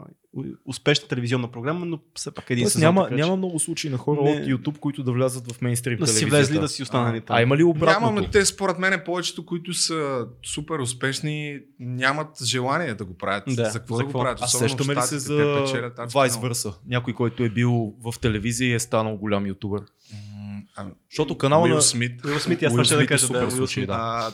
[0.66, 2.87] успешна телевизионна програма, но все пак един Тоест, сезон.
[2.87, 4.31] няма, така че няма много случаи на хора Не.
[4.31, 6.37] от YouTube, които да влязат в мейнстрим да си телевизията.
[6.37, 7.37] влезли да си останали там.
[7.37, 8.01] А има ли обратното?
[8.12, 13.45] Няма, но те според мен повечето, които са супер успешни, нямат желание да го правят.
[13.47, 14.39] Да, за какво за да го правят?
[14.43, 16.53] А сещаме ли се за те печелят адски Vice.
[16.53, 16.75] Versa?
[16.87, 19.81] Някой, който е бил в телевизия и е станал голям ютубър.
[19.81, 21.83] М, а, Защото канала Уил на...
[21.83, 22.25] Смит.
[22.25, 23.87] Уил Смит, аз ще да е кажа, супер да, Уил Смит.
[23.87, 24.31] да.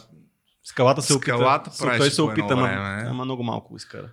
[0.65, 1.27] Скалата се опита.
[1.27, 2.69] Скалата той се опита, ама,
[3.07, 4.09] ама много малко изкара.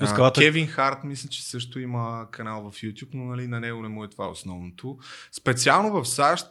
[0.00, 3.82] а, скалата- Кевин Харт, мисля, че също има канал в YouTube, но нали, на него
[3.82, 4.98] не му е това основното.
[5.32, 6.46] Специално в САЩ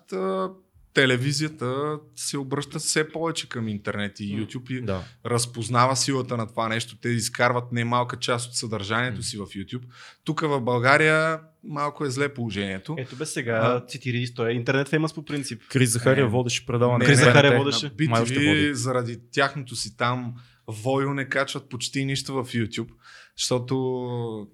[0.93, 1.75] телевизията
[2.15, 4.23] се обръща все повече към интернет и.
[4.37, 5.03] YouTube и Да.
[5.25, 6.97] разпознава силата на това нещо.
[7.01, 9.83] Те изкарват немалка част от съдържанието си в YouTube.
[10.23, 12.95] Тук в България малко е зле положението.
[12.99, 13.85] Ето бе сега, А.
[13.87, 15.61] цитири, той е интернет феймас по принцип.
[15.69, 16.29] Крис Захария Не.
[16.31, 17.05] водеше предаване.
[17.05, 17.89] Крис на Захария водеше.
[17.89, 20.33] BTV, заради тяхното си там
[20.67, 22.89] войо не качват почти нищо в YouTube,
[23.37, 24.47] защото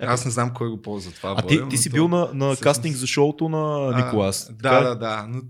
[0.00, 1.34] аз не знам кой го ползва това.
[1.38, 4.50] А ти, ти си бил на, на всъщност- кастинг за шоуто на А, Николас.
[4.52, 5.26] Да, да, да.
[5.28, 5.42] Но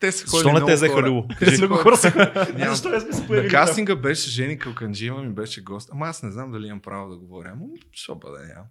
[0.00, 1.06] те са ходили Защо не те взеха хора.
[1.06, 1.28] Любо?
[1.38, 2.10] Те са Много ходили- хора са.
[2.48, 5.88] Нямам- Защо не сме се На появили кастинга беше Жени Калканджиева, ми беше гост.
[5.92, 7.50] Ама аз не знам дали имам право да говоря.
[7.52, 8.64] Ама, що бъде, нямам.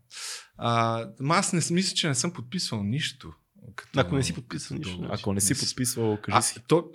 [1.20, 3.32] Ама аз не мисля, че не съм подписвал нищо.
[3.76, 5.08] Като, Ако не си подписал нищо.
[5.12, 6.60] Ако не си подписвал, кажи А, си.
[6.68, 6.86] то,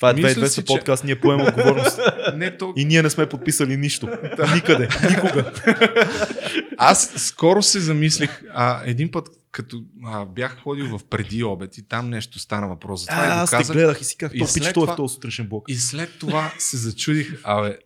[0.00, 2.00] Това е мисля 2200 си, че- подкаст, ние поемаме отговорност.
[2.34, 4.08] не, то, И ние не сме подписали нищо.
[4.54, 4.88] Никъде.
[5.10, 5.52] Никога.
[6.76, 11.82] Аз скоро се замислих, а, един път, като а, бях ходил в преди обед и
[11.82, 13.18] там нещо стана въпрос за това.
[13.18, 14.72] и А, го аз те казах, гледах и си казах, И то пич, той е
[14.74, 15.64] това- в този сутрешен блок.
[15.68, 17.78] И след това се зачудих, абе.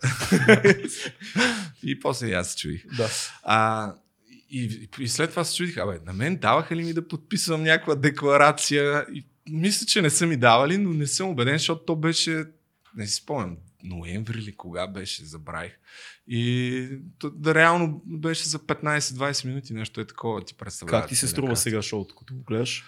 [1.82, 2.86] и после и аз се чудих.
[2.96, 3.08] Да.
[3.42, 3.92] А,
[4.50, 7.94] и, и след това се чудих, абе, на мен даваха ли ми да подписвам някаква
[7.94, 9.06] декларация?
[9.14, 12.44] И мисля, че не са ми давали, но не съм убеден, защото то беше,
[12.96, 15.72] не си спомням, ноември или кога беше, забравих.
[16.28, 16.88] И
[17.18, 21.02] то, да, реално беше за 15-20 минути, нещо е такова, ти представляваш.
[21.02, 22.84] Как ти се струва сега шоуто, като го гледаш?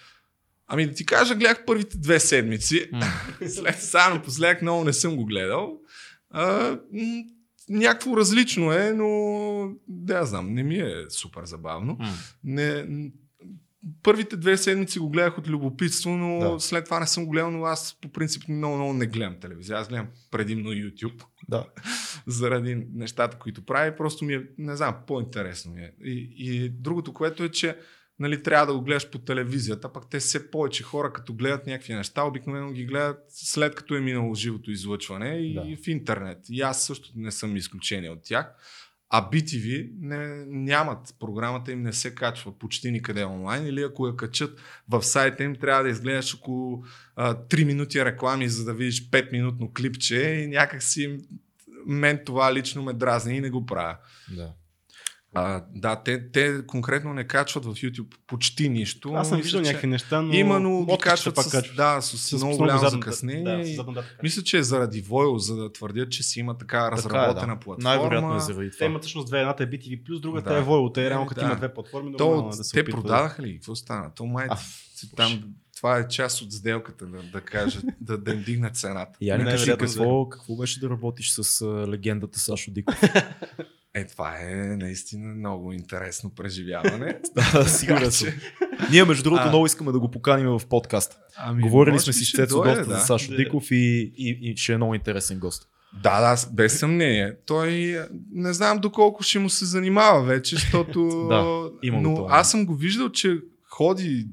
[0.67, 2.89] Ами да ти кажа, гледах първите две седмици.
[3.47, 5.79] След сега напоследък много не съм го гледал.
[6.29, 6.77] А,
[7.69, 11.97] някакво различно е, но да знам, не ми е супер забавно.
[12.43, 12.85] Не,
[14.03, 16.59] първите две седмици го гледах от любопитство, но Да.
[16.59, 19.77] след това не съм го гледал, но аз по принцип много, много не гледам телевизия.
[19.77, 21.65] Аз гледам предимно YouTube, Да.
[22.27, 23.95] заради нещата, които прави.
[23.97, 25.91] Просто ми е, не знам, по-интересно ми е.
[26.03, 27.77] И, и другото, което е, че
[28.19, 31.93] нали, трябва да го гледаш по телевизията, пък те все повече хора, като гледат някакви
[31.93, 35.77] неща, обикновено ги гледат след като е минало живото излъчване и Да.
[35.83, 36.37] в интернет.
[36.49, 38.53] И аз също не съм изключение от тях.
[39.09, 44.15] А BTV не, нямат, програмата им не се качва почти никъде онлайн или ако я
[44.15, 44.59] качат
[44.89, 46.83] в сайта им трябва да изгледаш около
[47.15, 51.17] а, 3 минути реклами, за да видиш 5 минутно клипче и някак си
[51.85, 53.97] мен това лично ме дразни и не го правя.
[54.35, 54.53] да.
[55.39, 59.11] А, да, те, те конкретно не качват в YouTube почти нищо.
[59.11, 61.75] Аз съм виждал някакви неща, но Именно ги откача качват пак с, качват.
[61.75, 63.57] да, с, С много много голямо задна- закъснение.
[63.57, 64.03] Да, с задна.
[64.23, 67.59] Мисля, че е заради Voil, за да твърдят, че си има така разработена да.
[67.59, 67.89] платформа.
[67.89, 68.85] Най-вероятно е заради Те това.
[68.85, 70.57] имат всъщност две, едната е BTV+, другата Да.
[70.57, 70.93] е Voil.
[70.93, 71.45] Те Е, реално като да.
[71.45, 73.01] има две платформи, То, нормално е да се те опитва.
[73.01, 73.53] продадаха ли?
[73.53, 74.11] Какво стана?
[74.15, 74.57] То май, А,
[75.15, 75.43] там,
[75.77, 79.17] това е част от сделката, да, да кажат, да, да им дигнат цената.
[79.21, 83.01] Я не кажи какво, какво беше да работиш с легендата Сашо Диков.
[83.97, 87.19] Е, това е наистина много интересно преживяване.
[87.35, 88.29] да, сигурен съм.
[88.91, 89.49] Ние, между другото, А.
[89.49, 91.19] много искаме да го поканим в подкаст.
[91.37, 92.99] Ами, Говорили сме си с Цецо доста да.
[92.99, 93.35] за Сашо Да.
[93.37, 95.69] Диков и, и, и ще е много интересен гост.
[96.03, 97.35] Да, да, без съмнение.
[97.45, 97.97] Той
[98.31, 101.07] не знам доколко ще му се занимава вече, защото...
[101.29, 102.27] Да, има го Но това.
[102.31, 104.27] аз съм го виждал, че ходи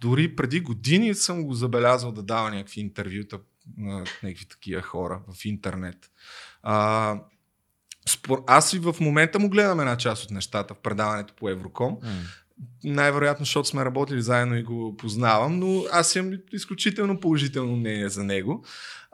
[0.00, 3.38] дори преди години съм го забелязал да дава някакви интервюта
[3.78, 6.10] на някакви такива хора в интернет.
[6.62, 7.20] А,
[8.08, 8.44] спор...
[8.46, 11.98] Аз и в момента му гледам една част от нещата в предаването по Евроком.
[12.84, 18.24] Най-вероятно, защото сме работили заедно и го познавам, но аз имам изключително положително мнение за
[18.24, 18.64] него.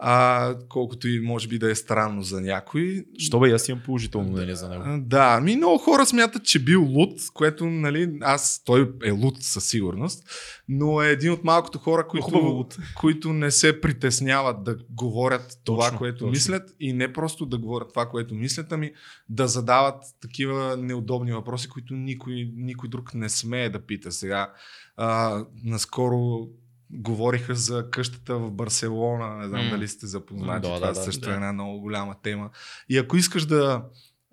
[0.02, 3.04] А, колкото и може би да е странно за някой.
[3.18, 4.84] Що бе, аз имам положително мнение за него.
[4.98, 9.64] Да, ми много хора смятат, че бил луд, което, нали, аз, той е луд със
[9.64, 10.24] сигурност,
[10.68, 12.66] но е един от малкото хора, които,
[12.96, 16.30] които не се притесняват да говорят това, Точно, което точно.
[16.30, 18.92] мислят и не просто да говорят това, което мислят, ами
[19.28, 23.28] да задават такива неудобни въпроси, които никой, никой друг не
[23.60, 24.52] смее да пита сега.
[24.96, 26.48] А, наскоро
[26.90, 29.70] говориха за къщата в Барселона, не знам М.
[29.70, 31.30] дали сте запознати, Да, това да, също да.
[31.30, 32.50] е една много голяма тема.
[32.88, 33.84] И ако искаш да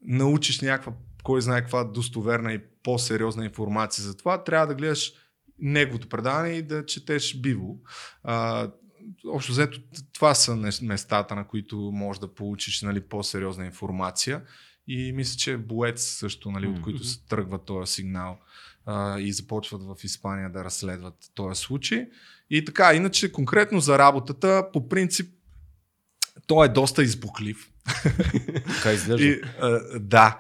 [0.01, 0.93] научиш някаква,
[1.23, 5.13] кой знае каква достоверна и по-сериозна информация за това, трябва да гледаш
[5.59, 7.75] неговото предаване и да четеш биво.
[8.23, 8.67] А,
[9.27, 9.79] общо взето,
[10.13, 14.41] това са местата, на които можеш да получиш нали, по-сериозна информация.
[14.87, 18.39] И мисля, че Боец също, нали, от които се тръгва този сигнал
[18.88, 22.07] а, и започват в Испания да разследват този случай.
[22.49, 25.34] И така, иначе конкретно за работата, по принцип,
[26.47, 27.69] той е доста избухлив.
[28.76, 29.26] Така изглежда.
[29.26, 30.39] И, а, да.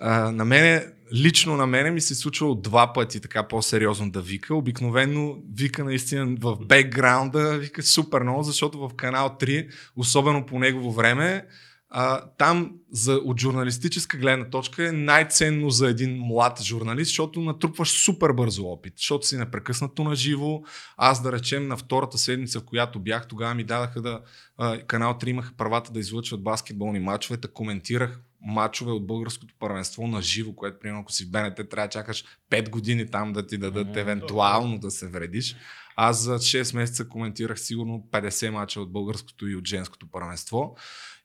[0.00, 4.20] А, на мене, лично на мене ми се е случвало два пъти така по-сериозно да
[4.20, 4.54] вика.
[4.54, 10.92] Обикновено вика наистина в бекграунда, вика супер много, защото в канал 3, особено по негово
[10.92, 11.46] време,
[11.90, 18.04] а, там за, от журналистическа гледна точка е най-ценно за един млад журналист, защото натрупваш
[18.04, 20.62] супер бързо опит, защото си непрекъснато на живо.
[20.96, 24.20] Аз да речем на втората седмица, в която бях, тогава ми дадаха да
[24.58, 30.06] а, канал 3 имаха правата да излъчват баскетболни матчове, да коментирах матчове от българското първенство
[30.06, 33.46] на живо, което примерно ако си в БНТ трябва да чакаш 5 години там да
[33.46, 33.98] ти дадат Мгм.
[33.98, 35.56] евентуално да се вредиш.
[35.96, 40.76] Аз за 6 месеца коментирах сигурно 50 мача от българското и от женското първенство.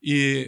[0.02, 0.48] И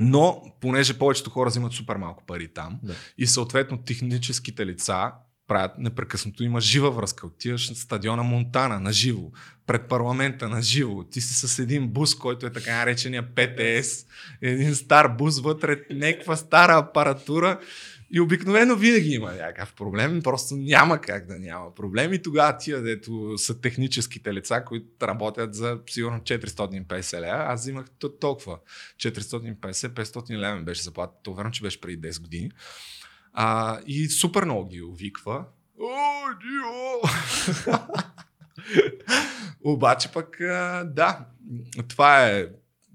[0.00, 2.94] но, понеже повечето хора взимат супер малко пари там Да.
[3.18, 5.12] и съответно техническите лица
[5.48, 7.26] правят непрекъснато има жива връзка.
[7.26, 9.30] Отиваш на стадиона Монтана на живо,
[9.66, 11.04] пред парламента на живо.
[11.04, 14.06] Ти си с един бус, който е така наречения ПТС,
[14.42, 17.60] един стар бус вътре, някаква стара апаратура.
[18.14, 22.12] И обикновено винаги има някакъв проблем, просто няма как да няма проблем.
[22.12, 27.86] И тогава тия, дето са техническите лица, които работят за сигурно 450 лева, аз взимах
[28.00, 28.58] т- толкова.
[28.96, 31.12] 450-500 лева беше заплата.
[31.22, 32.50] То верно, че беше преди 10 години.
[33.32, 35.44] А, и супер много ги увиква.
[35.80, 37.08] О!
[39.64, 40.36] Обаче пък,
[40.84, 41.26] да,
[41.88, 42.46] това е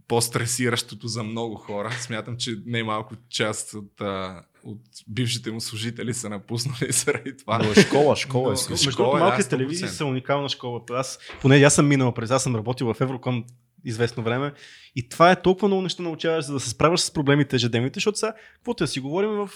[0.07, 1.91] по-стресиращото за много хора.
[1.91, 7.57] Смятам, че немалко част от, а, от бившите му служители са напуснали заради това.
[7.57, 8.55] Но е школа, школа Но- е.
[8.63, 8.69] но-.
[8.69, 9.49] Между школа другото, е, да, малките 100%.
[9.49, 10.81] телевизии са уникална школа.
[10.89, 13.43] Аз, поне аз съм минал през, аз съм работил в Евроком
[13.85, 14.53] известно време
[14.95, 18.17] и това е толкова много неща научаваш, за да се справяш с проблемите ежедневните, защото
[18.17, 19.49] сега, каквото да си говорим в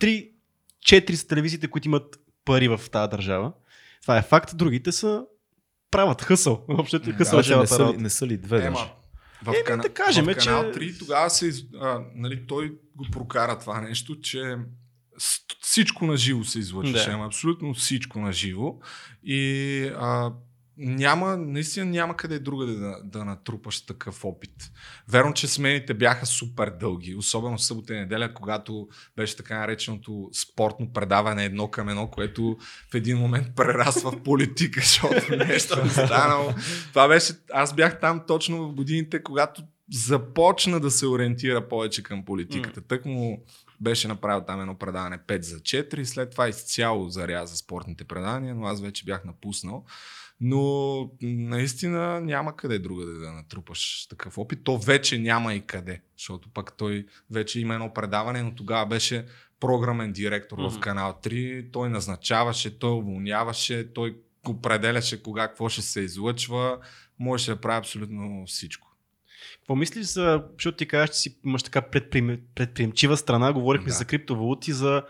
[0.00, 3.52] 3-4 са телевизиите, които имат пари в тази държава.
[4.02, 5.24] Това е факт, другите са
[5.90, 6.64] правят хъсъл.
[6.68, 8.88] Въобще Да, хъсъл е Даже не са, ли, не са ли две Ема?
[9.44, 9.82] В, Еми, кана...
[9.82, 14.20] да кажем, в канал че- 3 тогава се, а, нали, той го прокара това нещо,
[14.20, 14.56] че
[15.60, 17.16] всичко на живо се излъчваше, Да.
[17.16, 18.78] абсолютно всичко на живо.
[19.24, 20.32] И а,
[20.76, 24.70] няма, наистина няма къде другаде да, да натрупаш такъв опит.
[25.08, 30.30] Верно, че смените бяха супер дълги, особено в събота и неделя, когато беше така нареченото
[30.32, 32.56] спортно предаване едно към едно, което
[32.92, 36.54] в един момент прерасва в политика, защото нещо е станало.
[36.88, 42.24] Това беше, аз бях там точно в годините, когато започна да се ориентира повече към
[42.24, 42.80] политиката.
[42.80, 43.44] Тък му
[43.80, 48.66] беше направил там едно предаване 5 за 4, след това изцяло заряза спортните предавания, но
[48.66, 49.84] аз вече бях напуснал.
[50.46, 54.64] Но наистина няма къде друга да натрупаш такъв опит.
[54.64, 59.26] То вече няма и къде, защото пък той вече има едно предаване, но тогава беше
[59.60, 60.70] програмен директор mm-hmm.
[60.70, 61.72] в канал 3.
[61.72, 64.16] Той назначаваше, той уволняваше, той
[64.48, 66.78] определяше кога какво ще се излъчва.
[67.18, 68.96] Можеше да прави абсолютно всичко.
[69.54, 73.92] Какво мислиш за, защото ти кажеш, че си имаш така предприем, предприемчива страна, говорихме да.
[73.92, 75.02] за криптовалути, за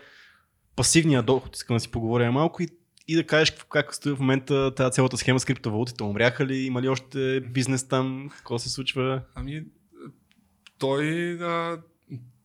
[0.75, 2.67] пасивния доход, искам да си поговоря малко и,
[3.07, 6.03] и да кажеш как стои в момента тази цялата схема с криптовалутите.
[6.03, 9.21] Умряха ли, има ли още бизнес там, какво се случва?
[9.35, 9.63] Ами,
[10.79, 11.81] той, а,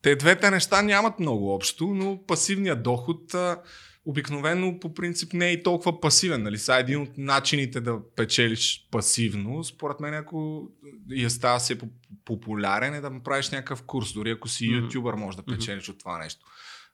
[0.03, 3.63] те двете неща нямат много общо, но пасивният доход а,
[4.05, 6.43] обикновено по принцип не е и толкова пасивен.
[6.43, 6.59] Нали?
[6.59, 10.69] Са един от начините да печелиш пасивно, според мен, ако
[11.11, 11.79] я става се
[12.25, 14.13] популярен, е да направиш някакъв курс.
[14.13, 14.85] Дори ако си mm-hmm.
[14.85, 15.91] ютубър, може да печелиш mm-hmm.
[15.91, 16.47] от това нещо.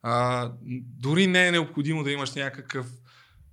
[0.02, 0.52] А,
[1.01, 2.86] дори не е необходимо да имаш някакъв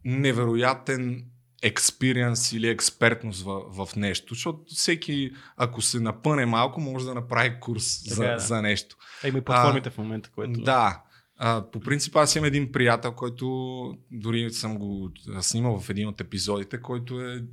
[0.06, 1.26] невероятен
[1.62, 7.60] експириенс или експертност в, в нещо, защото всеки, ако се напъне малко, може да направи
[7.60, 8.40] курс така, за, да.
[8.40, 8.96] за нещо.
[9.24, 10.62] А има и платформите а, в момента, което...
[10.62, 11.02] Да,
[11.38, 15.12] а, по принцип аз имам един приятел, който дори съм го
[15.42, 17.44] снимал в един от епизодите, който е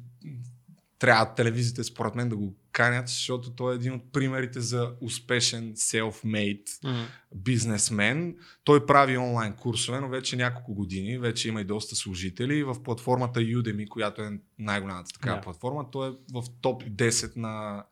[0.99, 5.75] трябва телевизията според мен да го канят, защото той е един от примерите за успешен
[5.75, 7.07] self-made mm-hmm.
[7.35, 8.37] бизнесмен.
[8.65, 12.65] Той прави онлайн курсове, но вече няколко години, вече има и доста служители.
[12.65, 15.43] В платформата Udemy, която е най-голямата такава yeah.
[15.43, 17.85] платформа, той е в топ 10 на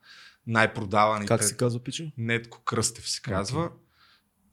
[0.46, 1.28] най-продаваните.
[1.28, 2.12] Как се казва, пича?
[2.16, 3.70] Нетко Кръстев се казва.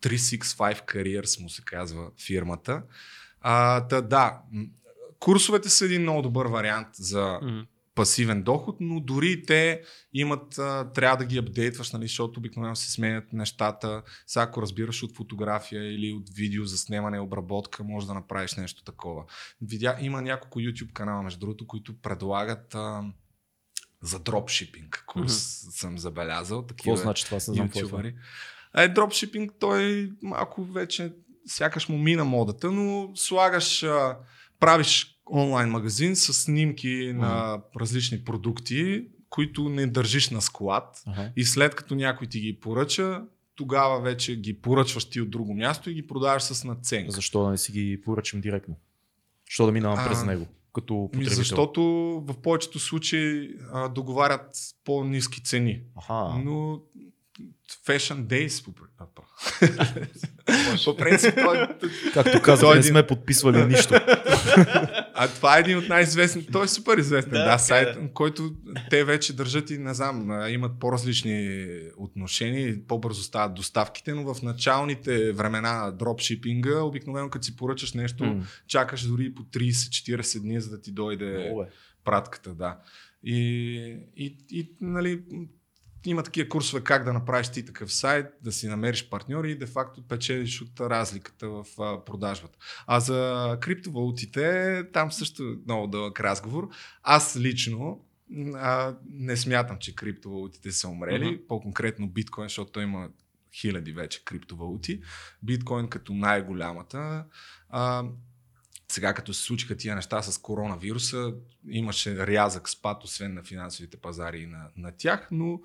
[0.01, 0.15] Okay.
[0.17, 2.83] 365 Careers му се казва фирмата.
[3.41, 4.41] А, та, да,
[5.19, 7.65] курсовете са един много добър вариант за mm-hmm
[7.95, 9.81] пасивен доход, но дори те
[10.13, 14.03] имат, а, трябва да ги апдейтваш, нали, защото обикновено се сменят нещата.
[14.27, 18.55] Сега ако разбираш от фотография или от видео за снимане и обработка, може да направиш
[18.55, 19.23] нещо такова.
[19.61, 23.03] Видя, има няколко YouTube канала, между другото, които предлагат а,
[24.01, 25.79] за дропшипинг курс, mm-hmm.
[25.79, 26.67] съм забелязал.
[26.67, 27.39] Какво значи това?
[27.39, 28.15] Са ютубъри.
[28.77, 31.13] Е, дропшипинг, той малко вече
[31.45, 34.17] сякаш му мина модата, но слагаш, а,
[34.59, 37.11] правиш онлайн магазин с снимки mm.
[37.11, 41.31] на различни продукти, които не държиш на склад uh-huh.
[41.35, 43.23] и след като някой ти ги поръча,
[43.55, 47.11] тогава вече ги поръчваш ти от друго място и ги продаваш с наценка.
[47.11, 48.75] Защо да не си ги поръчам директно?
[49.49, 50.47] Защо да минавам през него?
[50.73, 51.35] Като потребител?
[51.35, 51.81] Защото
[52.27, 54.51] в повечето случаи а, договарят
[54.85, 55.81] по-низки цени.
[55.95, 56.13] Аха.
[56.43, 56.81] Но
[57.85, 58.65] Fashion Days.
[60.85, 61.67] По принцип, той...
[62.13, 63.93] Както казах, не сме подписвали нищо.
[65.13, 66.45] а това е един от най-известни.
[66.45, 67.31] Той е супер известен.
[67.31, 68.09] Да, да сайт, е.
[68.13, 68.55] който
[68.89, 74.41] те вече държат и не знам, имат по-различни отношения и по-бързо стават доставките, но в
[74.41, 78.43] началните времена на дропшипинга, обикновено като си поръчаш нещо, mm.
[78.67, 81.65] чакаш дори по 30-40 дни, за да ти дойде О,
[82.05, 82.53] пратката.
[82.53, 82.77] Да.
[83.23, 83.35] И,
[84.17, 85.21] и, и нали,
[86.09, 90.07] има такива курсове как да направиш ти такъв сайт, да си намериш партньори и де-факто
[90.07, 91.65] печелиш от разликата в
[92.05, 92.57] продажбата.
[92.87, 96.69] А за криптовалутите, там също е много дълъг разговор.
[97.03, 98.05] Аз лично
[98.55, 101.47] а, не смятам, че криптовалутите са умрели, uh-huh.
[101.47, 103.09] по-конкретно биткоин, защото той има
[103.53, 105.01] хиляди вече криптовалути.
[105.43, 107.25] Биткоин като най-голямата.
[107.69, 108.03] А,
[108.91, 111.33] сега като се случиха тия неща с коронавируса,
[111.69, 115.59] имаше рязък спад, освен на финансовите пазари и на, на тях, но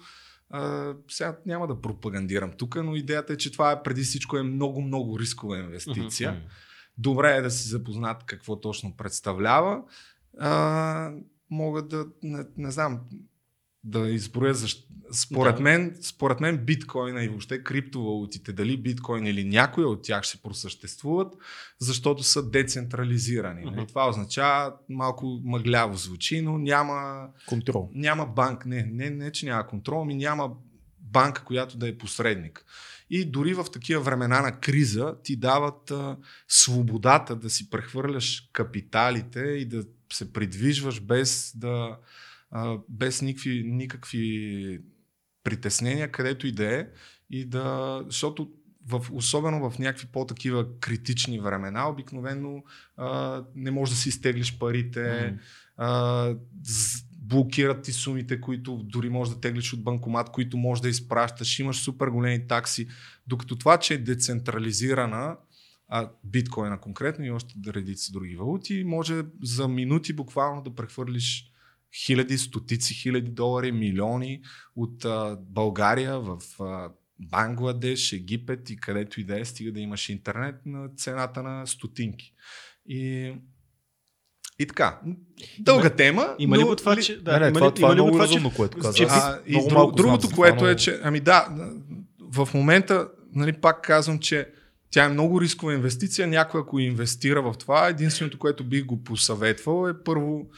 [0.50, 4.42] а, сега няма да пропагандирам тук, но идеята е, че това е преди всичко е
[4.42, 6.32] много, много рискова инвестиция.
[6.32, 6.50] Mm-hmm.
[6.98, 9.82] Добре е да си запознат какво точно представлява.
[10.38, 11.12] А,
[11.50, 13.00] могат да, не, не знам,
[13.84, 14.86] да изброя защо.
[15.12, 15.62] Според, да.
[15.62, 21.34] мен, според мен биткоина и въобще криптовалутите, дали биткоин или някоя от тях ще просъществуват,
[21.78, 23.66] защото са децентрализирани.
[23.66, 23.88] Uh-huh.
[23.88, 27.90] Това означава, малко мъгляво звучи, но няма контрол.
[27.94, 30.50] Няма банк, не, не, не, че няма контрол, ми няма
[31.00, 32.64] банка, която да е посредник.
[33.10, 36.16] И дори в такива времена на криза ти дават а,
[36.48, 41.96] свободата да си прехвърляш капиталите и да се придвижваш без да
[42.50, 44.80] а, без никакви, никакви
[45.44, 46.86] притеснения, където и да е.
[47.30, 48.50] И да, защото
[48.86, 52.62] в, особено в някакви по-такива критични времена, обикновено
[52.96, 55.38] а, не можеш да си изтеглиш парите, mm.
[55.76, 56.36] а,
[57.30, 61.80] блокират ти сумите, които дори можеш да теглиш от банкомат, които можеш да изпращаш, имаш
[61.80, 62.88] супер големи такси.
[63.26, 65.36] Докато това, че е децентрализирана,
[65.88, 71.52] а биткоина конкретно и още редици други валути, може за минути буквално да прехвърлиш
[71.94, 74.42] хиляди, стотици хиляди долари, милиони
[74.76, 80.08] от а, България в а, Бангладеш, Египет и където и да е, стига да имаш
[80.08, 82.34] интернет на цената на стотинки.
[82.88, 83.32] И,
[84.58, 85.00] И така,
[85.58, 86.34] дълга тема.
[86.38, 87.22] Има ли го това, че...
[87.22, 88.56] Да, не, не, има това, ли, това има е много това, разумно, че...
[88.56, 88.96] което каза.
[88.96, 91.48] че А, и много друг, малко знам другото, това, което е, че, ами да,
[92.20, 94.48] в момента, нали, пак казвам, че
[94.90, 96.26] тя е много рискова инвестиция.
[96.26, 100.50] Някой, ако инвестира в това, единственото, което бих го посъветвал е първо,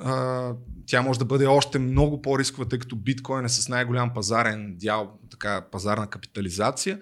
[0.00, 0.52] а,
[0.86, 5.18] тя може да бъде още много по-рискова, тъй като биткоин е с най-голям пазарен дял,
[5.30, 7.00] така пазарна капитализация.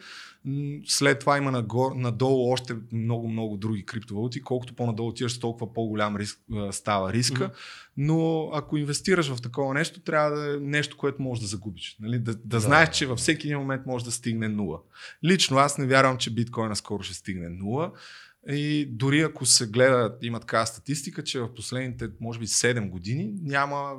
[0.86, 4.43] След това има нагор, надолу още много-много други криптовалути.
[4.43, 6.40] Колкото по-надолу отиваш, толкова по-голям риск,
[6.70, 7.44] става риска.
[7.44, 7.52] Мгм.
[7.97, 11.97] Но ако инвестираш в такова нещо, трябва да е нещо, което можеш да загубиш.
[12.01, 12.18] Нали?
[12.18, 12.60] Да, да, Да.
[12.60, 14.78] знаеш, че във всеки един момент може да стигне нула.
[15.24, 17.93] Лично аз не вярвам, че биткоина скоро ще стигне нула.
[18.49, 23.33] И дори ако се гледа, има такава статистика, че в последните, може би, 7 години
[23.43, 23.93] няма,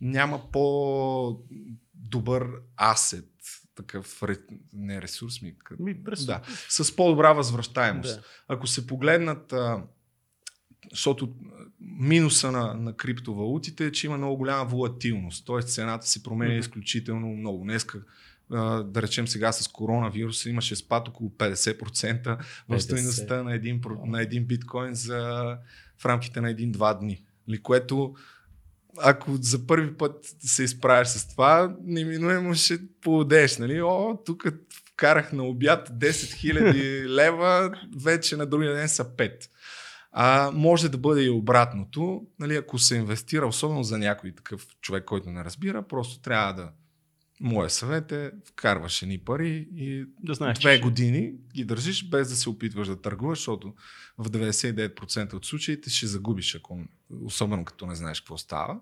[0.00, 2.46] няма по-добър
[2.76, 3.28] асет,
[3.74, 4.22] такъв,
[4.72, 5.94] не ресурс ми, Ми,
[6.26, 8.14] да, с по-добра възвръщаемост.
[8.14, 8.22] Да.
[8.48, 9.82] Ако се погледнат, а,
[10.90, 11.34] защото
[11.80, 15.62] минуса на, на криптовалутите е, че има много голяма волатилност, т.е.
[15.62, 16.60] цената се променя Мгм.
[16.60, 17.64] изключително много.
[17.64, 18.02] Днеска,
[18.84, 22.38] да речем сега с коронавируса, имаше спад около 50%
[22.68, 22.78] в 50.
[22.78, 25.56] стоеността на един, на един биткоин за,
[25.98, 27.24] в рамките на един-два дни.
[27.48, 28.14] Ли, което
[28.98, 33.82] ако за първи път се изправиш с това, неминуемо ще поудеш, нали?
[33.82, 34.44] О, тук
[34.92, 39.48] вкарах на обяд 10 000 лева, вече на другия ден са 5.
[40.12, 45.04] А, може да бъде и обратното, нали, ако се инвестира, особено за някой такъв човек,
[45.04, 46.70] който не разбира, просто трябва да
[47.44, 52.28] Моя съвет е, вкарваш едни пари и Да знаеш, две че години ги държиш, без
[52.28, 53.74] да се опитваш да търгуваш, защото
[54.18, 56.80] в 99% от случаите ще загубиш, ако,
[57.24, 58.80] особено като не знаеш какво става.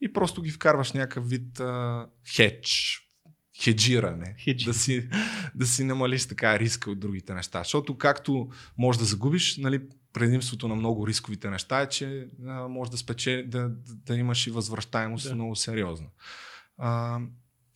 [0.00, 3.00] И просто ги вкарваш някакъв вид а, хедж,
[3.62, 4.64] хеджиране, Хедж.
[4.64, 5.08] да си,
[5.54, 7.58] да си намалиш така риска от другите неща.
[7.58, 8.48] Защото както
[8.78, 9.80] можеш да загубиш, нали,
[10.12, 14.46] предимството на много рисковите неща е, че а, може да, спече, да, да, да имаш
[14.46, 15.34] и възвръщаемост Да.
[15.34, 16.06] много сериозна.
[16.78, 17.20] А,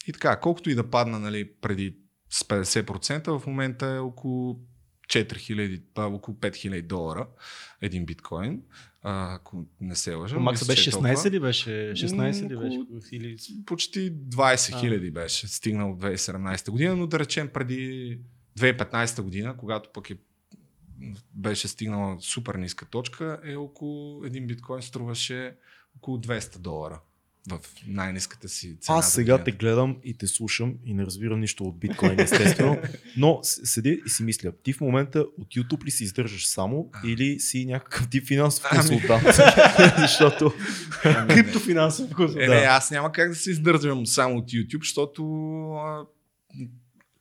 [0.07, 1.97] и така, колкото и да падна нали, преди
[2.31, 4.61] с 50%, в момента е около
[5.09, 7.27] 4000, а, около 5000 долара
[7.81, 8.63] един биткоин,
[9.03, 10.39] а, ако не се лъжа.
[10.39, 11.15] Макса беше е толкова.
[11.15, 11.71] 16 ли беше?
[11.71, 12.81] 16 ли беше?
[13.13, 13.37] Или...
[13.67, 18.19] Почти 20 хиляди беше стигнал в 2017 година, но да речем преди
[18.59, 20.17] 2015 година, когато пък е
[21.35, 25.57] беше стигнала супер ниска точка, е около един биткоин струваше
[25.97, 27.01] около 200 долара
[27.47, 28.99] в най-ниската си цена.
[28.99, 29.45] Аз сега годината.
[29.45, 32.79] те гледам и те слушам и не разбирам нищо от биткоин, естествено,
[33.16, 36.91] но с- седя и си мисля, ти в момента от YouTube ли си издържаш само
[36.95, 37.01] А.
[37.07, 38.79] или си някакъв тип финансов Ами.
[38.81, 39.23] консултант?
[39.99, 40.53] Защото
[41.05, 41.29] Ами.
[41.29, 42.33] Криптофинансов курс.
[42.33, 42.55] Е, Да.
[42.55, 45.23] не, аз няма как да се издържам само от YouTube, защото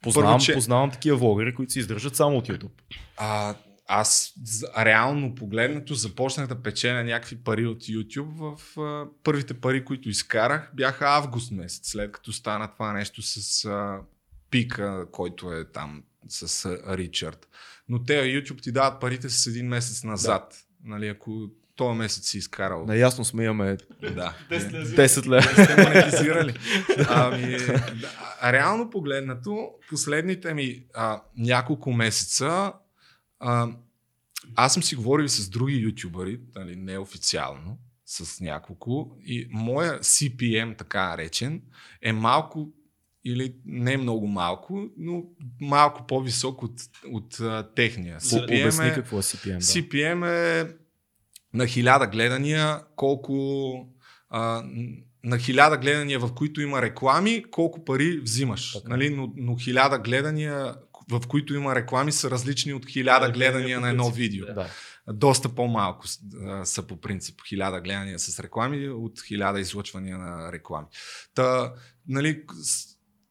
[0.01, 2.71] познавам, че- познавам такива влогъри, които си издържат само от YouTube.
[3.17, 3.55] А,
[3.99, 4.33] аз
[4.77, 8.57] реално погледнато започнах да печеля някакви пари от YouTube.
[8.57, 13.65] В а, първите пари, които изкарах, бяха август месец, след като стана това нещо с
[13.65, 13.99] а,
[14.49, 17.47] пика, който е там с а, Ричард.
[17.89, 20.55] Но те YouTube ти дават парите с един месец назад.
[20.83, 22.85] Нали, ако този месец си изкарал.
[22.85, 24.33] Наясно сме, имаме Да.
[24.49, 25.63] 10 лева.
[25.65, 26.53] сте монетизирали.
[27.07, 27.57] Ами,
[28.01, 32.73] да, реално погледнато, последните ми а, няколко месеца,
[33.43, 33.69] а,
[34.55, 41.17] аз съм си говорил с други ютубъри, нали, неофициално, с няколко, и моя CPM, така
[41.17, 41.61] речен,
[42.01, 42.73] е малко
[43.25, 45.23] или не много малко, но
[45.61, 48.19] малко по-висок от, от а, техния.
[48.19, 49.57] CPM Обясни е, какво е CPM.
[49.57, 49.61] Да.
[49.61, 50.75] CPM е
[51.53, 53.73] на хиляда гледания, колко
[54.29, 54.63] а,
[55.23, 58.73] на хиляда гледания, в които има реклами, колко пари взимаш.
[58.73, 58.89] Така.
[58.89, 59.09] Нали?
[59.09, 60.75] Но, но хиляда гледания,
[61.11, 64.45] в които има реклами, са различни от хиляда Да, гледания на едно видео.
[64.45, 64.67] да.
[65.07, 66.05] Доста по-малко
[66.63, 70.87] са по принцип хиляда гледания с реклами от хиляда излъчвания на реклами.
[71.35, 71.73] Та,
[72.07, 72.43] нали,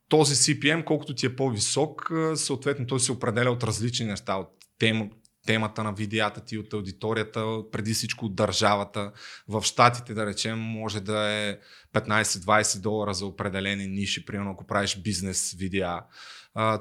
[0.08, 5.10] този CPM, колкото ти е по-висок, съответно той се определя от различни неща, от тем,
[5.46, 9.12] темата на видеята ти, от аудиторията, преди всичко от държавата.
[9.48, 11.58] В Штатите, да речем, може да е
[11.94, 16.00] 15-20 долара за определени ниши, примерно ако правиш бизнес видеа.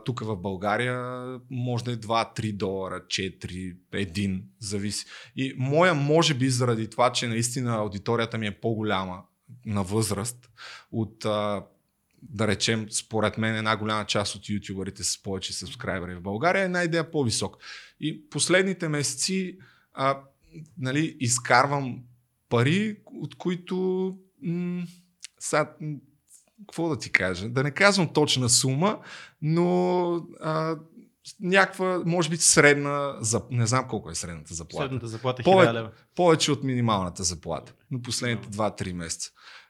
[0.06, 5.06] Тук в България може да е 2-3 долара, 4, 1, зависи.
[5.35, 9.23] И моя може би заради това, че наистина аудиторията ми е по-голяма
[9.65, 10.49] на възраст
[10.91, 11.26] от
[12.22, 16.65] да речем, според мен една голяма част от ютуберите с повече сабскрайбери в България е
[16.65, 17.57] една идея по-висок.
[17.99, 19.57] И последните месеци
[19.93, 20.19] а,
[20.77, 22.03] нали, изкарвам
[22.49, 24.84] пари, от които м-
[25.39, 25.76] сега,
[26.67, 27.49] какво да ти кажа?
[27.49, 28.99] Да не казвам точна сума,
[29.41, 30.77] но а,
[31.39, 34.83] някаква, може би средна, за, не знам колко е средната заплата.
[34.83, 35.91] Средната заплата е Пове- 1000 лева.
[36.15, 39.29] Повече от минималната заплата на последните 2-3 месеца.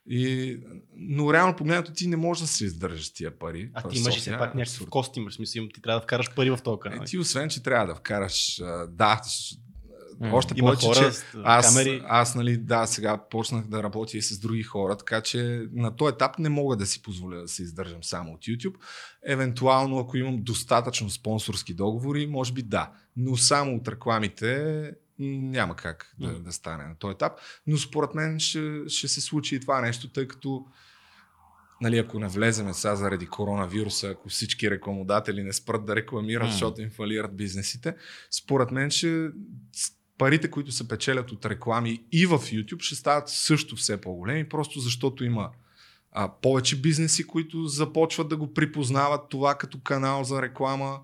[0.10, 0.58] И,
[0.96, 3.72] но реално погледнато ти не можеш да си издържаш тия пари.
[3.74, 4.34] А ти имаш и София.
[4.34, 7.00] все пак някакъв костим, в смисъл, ти трябва да вкараш пари в този канал.
[7.02, 9.22] Е, ти освен, че трябва да вкараш, да,
[10.32, 12.02] още Има повече, хора че аз, камери.
[12.06, 16.14] аз, нали, да, сега почнах да работя и с други хора, така че на този
[16.14, 18.76] етап не мога да си позволя да се издържам само от YouTube.
[19.26, 22.92] Евентуално, ако имам достатъчно спонсорски договори, може би да.
[23.18, 27.34] Но само от рекламите няма как да, да стане на този етап.
[27.68, 30.66] Но според мен ще, ще се случи и това нещо, тъй като
[31.82, 36.52] нали, ако не влеземе сега заради коронавируса, ако всички рекламодатели не спрат да рекламират, М.
[36.52, 37.96] защото им фалират бизнесите,
[38.32, 39.30] според мен ще
[40.22, 44.80] парите, които се печелят от реклами и в YouTube, ще стават също все по-големи, просто
[44.80, 45.50] защото има
[46.12, 51.00] а, повече бизнеси, които започват да го припознават това като канал за реклама.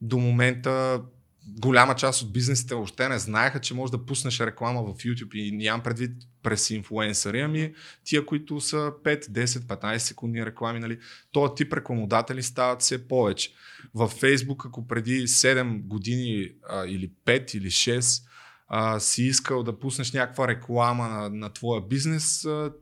[0.00, 1.02] До момента
[1.46, 5.56] голяма част от бизнесите въобще не знаеха, че можеш да пуснеш реклама в YouTube и
[5.56, 6.12] нямам предвид
[6.42, 7.74] през инфлуенсъри, ами
[8.04, 10.98] тия, които са 5, 10, 15 секундни реклами, нали,
[11.32, 13.52] този тип рекламодатели стават все повече.
[13.94, 18.31] Във Facebook, ако преди 7 години а, или 5 или 6
[18.74, 22.72] а, си искал да пуснеш някаква реклама на, на твоя бизнес, а,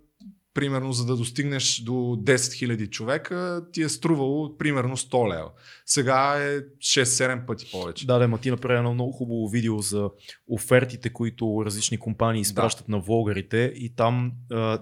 [0.54, 5.50] примерно за да достигнеш до 10 000 човека, ти е струвало примерно 100 лева.
[5.86, 8.06] Сега е 6-7 пъти повече.
[8.06, 10.10] Да, да, ма ти направи едно много хубаво видео за
[10.48, 14.78] офертите, които различни компании изпращат на влогарите и там а,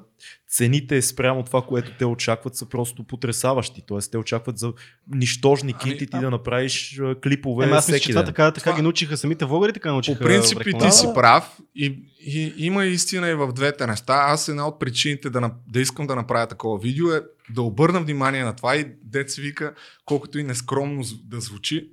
[0.49, 3.83] цените спрямо това, което те очакват са просто потрясаващи.
[3.87, 4.73] Тоест те очакват за
[5.15, 8.65] нищожни Ами, кити ти а- да направиш клипове Ема, аз мисля, че това така, така
[8.71, 10.19] Това- ги научиха самите влогъри, така научиха.
[10.19, 10.91] По принцип реклама.
[10.91, 14.15] ти си прав и, и има истина и в двете неща.
[14.29, 17.23] Аз една от причините да, да искам да направя такова видео е
[17.55, 19.75] да обърна внимание на това и дет се вика,
[20.05, 21.89] колкото и нескромно да звучи,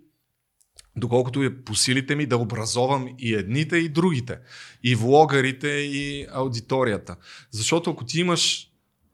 [0.97, 4.37] доколкото е по силите ми да образовам и едните и другите.
[4.83, 7.15] И влогарите и аудиторията.
[7.51, 8.67] Защото ако ти имаш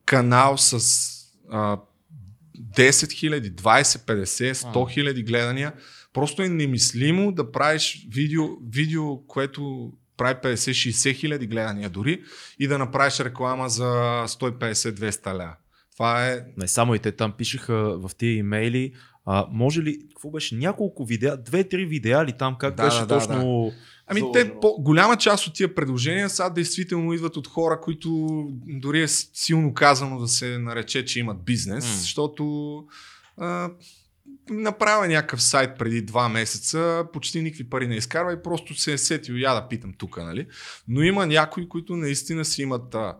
[0.05, 0.73] канал с
[1.49, 1.77] а,
[2.57, 5.73] 10 000, 20, 50, 100 000 гледания,
[6.13, 12.21] просто е немислимо да правиш видео, видео което прави 50-60 хиляди гледания дори
[12.59, 13.83] и да направиш реклама за
[14.27, 15.55] 150-200 ля.
[15.93, 16.39] Това е...
[16.57, 18.93] Не само и те там пишеха в тия имейли.
[19.25, 23.05] А, може ли, какво беше, няколко видеа, две-три видеа ли там, как Да, беше да,
[23.05, 23.71] да, точно
[24.07, 24.31] Ами заложено?
[24.31, 29.07] те, по, голяма част от тия предложения сега действително идват от хора, които дори е
[29.07, 31.93] силно казано да се нарече, че имат бизнес, М.
[31.93, 32.75] защото
[33.37, 33.69] а,
[34.49, 38.97] направя някакъв сайт преди два месеца, почти никакви пари не изкарва и просто се е
[38.97, 40.47] сетил я да питам тук, нали?
[40.87, 43.17] Но има някои, които наистина си имат а,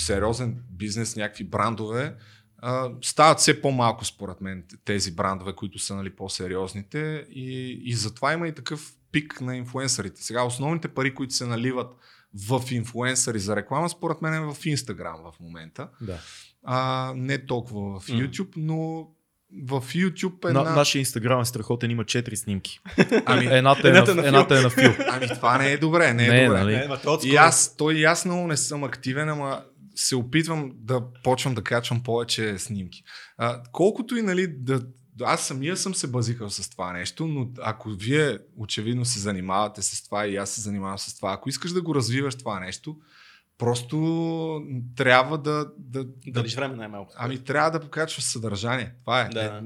[0.00, 2.14] сериозен бизнес, някакви брандове,
[3.02, 8.48] стават все по-малко според мен тези брандове, които са нали, по-сериозните и, и затова има
[8.48, 10.22] и такъв пик на инфуенсърите.
[10.22, 11.92] Сега основните пари, които се наливат
[12.48, 15.88] в инфуенсъри за реклама, според мен е в Инстаграм в момента.
[16.00, 16.18] Да.
[16.64, 18.06] А, не толкова в.
[18.06, 19.08] YouTube, но
[19.62, 20.74] в YouTube На, една...
[20.74, 22.80] нашия инстаграм е страхотен, има четири снимки.
[23.26, 24.92] Ами, Едната е, Едната на, на едната е на фил.
[25.10, 26.58] ами това не е добре, не е Не, добре.
[26.58, 26.76] нали?
[26.76, 29.62] Не, ма, той И аз, той и аз много не съм активен, ама
[29.94, 33.02] се опитвам да почвам да качвам повече снимки.
[33.38, 34.82] А, колкото и нали, да,
[35.22, 40.04] аз самия съм се базикал с това нещо, но ако вие очевидно се занимавате с
[40.04, 42.96] това и аз се занимавам с това, ако искаш да го развиваш това нещо,
[43.58, 43.96] просто
[44.96, 47.14] трябва да, да, Да лиш време най-малко.
[47.16, 48.92] ами трябва да покачваш съдържание.
[49.00, 49.28] Това е.
[49.28, 49.44] Да.
[49.44, 49.60] Е,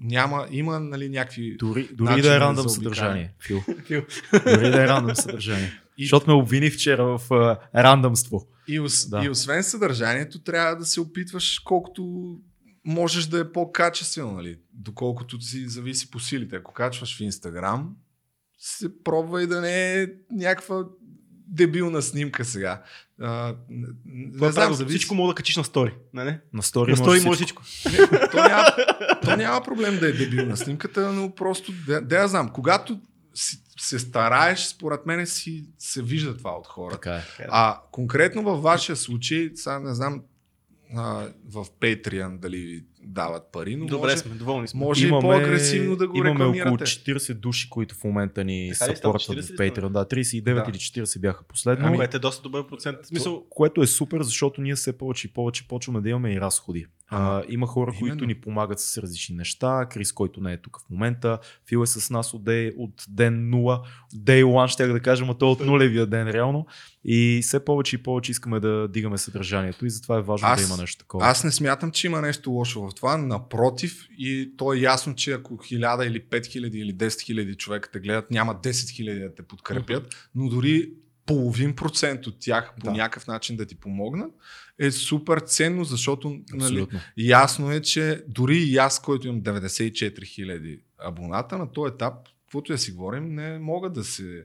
[0.00, 1.56] Няма, има нали, някакви...
[1.56, 3.34] Дори, дори да е рандъм съдържание.
[3.46, 3.60] Фил.
[3.86, 4.02] Фил.
[4.32, 5.72] Дори да е рандъм съдържание.
[5.98, 8.46] И- Защото ме обвини вчера в а, рандъмство.
[8.68, 9.24] И, ос, Да.
[9.24, 12.34] и освен съдържанието, трябва да се опитваш колкото
[12.84, 14.58] можеш да е по-качествено, нали?
[14.72, 16.56] доколкото си зависи по силите.
[16.56, 17.96] Ако качваш в Инстаграм,
[18.58, 20.84] се пробва и да не е някаква
[21.50, 22.82] дебилна снимка сега.
[23.20, 23.86] А, не,
[24.46, 24.98] не знам, зависи.
[24.98, 25.94] Всичко мога да качиш на стори.
[26.14, 26.40] Не, не?
[26.52, 27.62] На стори На стори може може всичко.
[27.62, 28.14] всичко.
[28.14, 28.64] Не, то, няма,
[29.22, 33.00] то няма проблем да е дебилна снимката, но просто, да, да я знам, когато
[33.38, 36.96] си, се стараеш, според мен си, се вижда това от хората.
[36.96, 37.46] Така е.
[37.48, 40.22] А конкретно във вашия случай, сега не знам
[40.94, 41.02] а,
[41.44, 44.80] в Patreon дали дават пари, но Добре може, сме, доволни сме.
[44.80, 46.70] може и по-агресивно да го имаме рекламирате.
[46.70, 49.88] около 40 души, които в момента ни съпортват 40 в Patreon.
[49.88, 50.64] Да, 39 Да.
[50.68, 51.86] или 40 бяха последно.
[51.86, 52.98] Ами, което е доста добър процент.
[53.02, 56.86] Смисъл, което е супер, защото ние все повече и повече почваме да имаме и разходи.
[57.10, 58.12] А, има хора, Именно.
[58.12, 59.86] които ни помагат с различни неща.
[59.90, 61.38] Крис, който не е тук в момента.
[61.68, 63.80] Фил е с нас от, дей, от ден 0.
[64.14, 66.66] Day 1, ще да кажем, а то от нулевия ден реално.
[67.04, 70.66] И все повече и повече искаме да дигаме съдържанието и затова е важно Аз- да
[70.66, 71.26] има нещо такова.
[71.26, 73.16] Аз не смятам, че има нещо лошо в това.
[73.16, 78.00] Напротив, и то е ясно, че ако 1000 или 5000 или 10 000 човека те
[78.00, 80.90] гледат, няма 10 000 да те подкрепят, но дори
[81.28, 82.90] половин процент от тях по Да.
[82.92, 84.32] някакъв начин да ти помогнат,
[84.78, 86.86] е супер ценно, защото нали,
[87.16, 92.14] ясно е, че дори и аз, който имам 94 000 абоната, на този етап,
[92.44, 94.44] каквото я си говорим, не мога да се...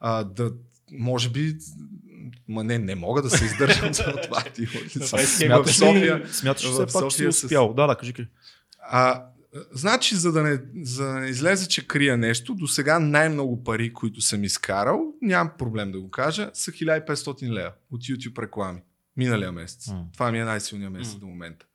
[0.00, 0.52] А, да,
[0.92, 1.56] може би...
[2.48, 4.42] Ма не, не мога да се издържам за това.
[4.42, 4.66] Ти,
[5.00, 7.74] в Смяташ София, смяташ в все пак, че си успял?
[7.74, 8.28] Да, да, кажи, кажи.
[8.90, 9.24] а,
[9.72, 13.92] значи, за да, не, за да не излезе, че крия нещо, до сега най-много пари,
[13.92, 18.80] които съм изкарал, нямам проблем да го кажа, са 1500 лева от YouTube реклами.
[19.16, 19.88] Миналия месец.
[19.88, 20.04] М.
[20.12, 21.20] Това ми е най-силният месец М.
[21.20, 21.66] до момента.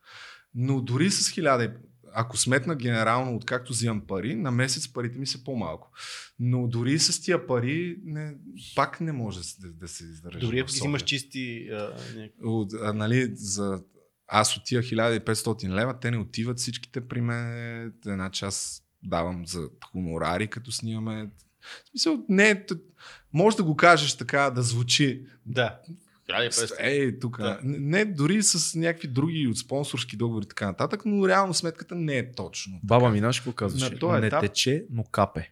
[0.55, 1.69] Но дори с 1000, и-
[2.13, 5.91] ако сметна генерално, откакто взимам пари, на месец парите ми са по-малко.
[6.39, 8.33] Но дори с тия пари не,
[8.75, 10.39] пак не може да, да се издържа.
[10.39, 10.79] Дори ако София.
[10.81, 11.67] взимаш чисти...
[11.67, 11.75] А,
[12.15, 13.81] някакви- от, а, нали, за,
[14.27, 17.47] аз от тия 1500 лева, те не отиват всичките при мен.
[18.05, 21.29] Една част давам за хонорари, като снимаме.
[21.85, 22.65] В смисъл, не,
[23.33, 25.25] може да го кажеш така, да звучи.
[25.45, 25.79] да.
[26.29, 26.75] 1500.
[26.79, 27.37] Ей, тук.
[27.37, 27.59] Да.
[27.63, 32.17] Не, дори с някакви други от спонсорски договори и така нататък, но реално сметката не
[32.17, 32.79] е точно.
[32.83, 33.81] Баба ми, знаеш какво казваш?
[33.91, 35.51] На този Не етап- тече, но капе.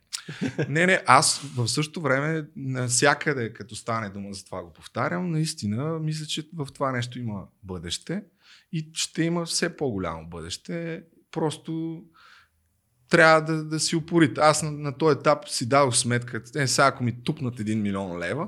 [0.69, 5.99] Не, не, аз в същото време навсякъде, като стане дума за това го повтарям, наистина
[5.99, 8.23] мисля, че в това нещо има бъдеще
[8.71, 11.03] и ще има все по-голямо бъдеще.
[11.31, 12.03] Просто
[13.09, 14.37] трябва да, да си упорит.
[14.37, 18.19] Аз на, на този етап си дадох сметка, е, сега ако ми тупнат 1 милион
[18.19, 18.47] лева,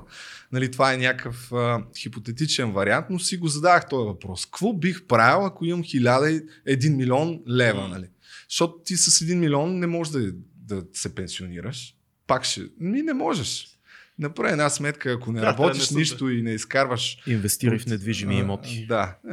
[0.52, 4.46] нали, това е някакъв а, хипотетичен вариант, но си го задах този въпрос.
[4.46, 7.88] Какво бих правил, ако имам 1001 милион лева?
[7.88, 8.06] Нали?
[8.48, 11.94] Защото ти с 1 милион не можеш да, да се пенсионираш.
[12.26, 12.62] Пак ще...
[12.80, 13.77] Ми не можеш.
[14.18, 18.36] Направи една сметка, ако не Да, работиш не нищо и не изкарваш Инвестирай в недвижими
[18.36, 18.86] а, имоти.
[18.88, 19.16] Да.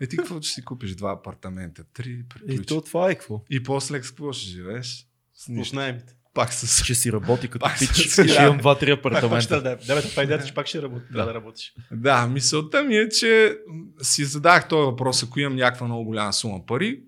[0.00, 0.94] Е, ти какво ще си купиш?
[0.94, 2.66] Два апартамента, три, И приключи.
[2.66, 3.44] то това е какво?
[3.50, 5.06] И после с какво ще живееш?
[5.34, 5.76] С нищо.
[5.76, 6.14] найемите.
[6.34, 6.84] Пак с...
[6.84, 7.88] Ще си работи като Пак пич.
[7.88, 9.62] с Ще имам два-три апартамента.
[9.62, 11.04] да, да, бе, това идеята, че пак ще работи.
[11.12, 11.72] Да, да работиш.
[11.92, 13.56] Да, мисълта ми е, че
[14.02, 17.00] си задах този въпрос, ако имам някаква много голяма сума пари,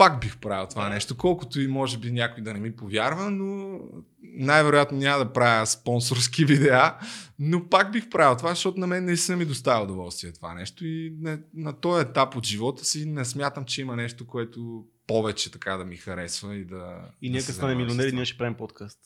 [0.00, 3.78] пак бих правил това нещо, колкото и може би някой да не ми повярва, но
[4.22, 6.94] най-вероятно няма да правя спонсорски видеа,
[7.38, 11.16] но пак бих правил това, защото на мен наистина ми доставя удоволствие това нещо и
[11.20, 15.76] на, на този етап от живота си не смятам, че има нещо, което повече така
[15.76, 17.10] да ми харесва и да...
[17.22, 18.98] И да ние като станем милионери, ние ще правим подкаст.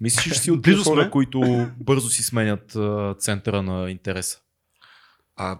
[0.00, 2.76] Мислиш, че си от Близо тези хора, които бързо си сменят
[3.18, 4.40] центъра на интереса?
[5.36, 5.58] А,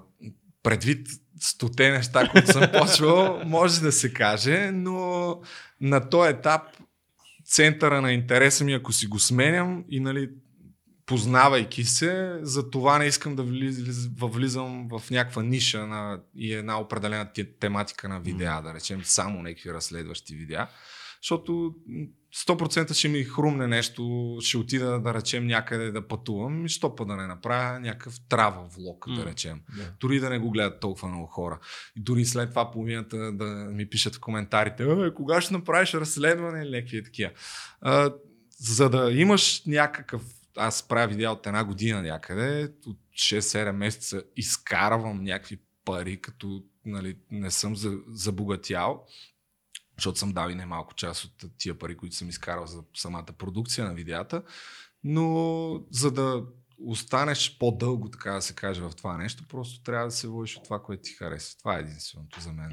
[0.63, 1.09] предвид
[1.41, 5.41] стоте неща, които съм почвал, може да се каже, но
[5.81, 6.63] на този етап
[7.45, 10.31] центъра на интереса ми, ако си го сменям и нали,
[11.07, 16.81] познавайки се, за това не искам да влиз, влизам в някаква ниша на, и една
[16.81, 20.69] определена те- тематика на видеа, да речем само някакви разследващи видеа.
[21.23, 21.75] Защото
[22.37, 27.05] 100% ще ми хрумне нещо, ще отида да речем някъде да пътувам и що па
[27.05, 29.61] да не направя някакъв трава влог, да речем.
[29.77, 29.93] Да.
[30.01, 31.59] Дори да не го гледат толкова много хора.
[31.97, 36.63] И дори след това половината да ми пишат в коментарите, е, кога ще направиш разследване
[36.63, 37.31] или някакви такива.
[37.81, 38.13] А,
[38.59, 40.23] за да имаш някакъв
[40.57, 47.17] аз правя видео от една година някъде, от 6-7 месеца изкарвам някакви пари, като нали,
[47.31, 49.07] не съм за- забогатял,
[49.99, 53.87] защото съм дал и немалко част от тия пари, които съм изкарал за самата продукция
[53.87, 54.43] на видеята,
[55.05, 56.43] но за да
[56.79, 60.65] останеш по-дълго, така да се каже, в това нещо, просто трябва да се водиш от
[60.65, 61.59] това, което ти харесва.
[61.59, 62.73] Това е единственото за мен.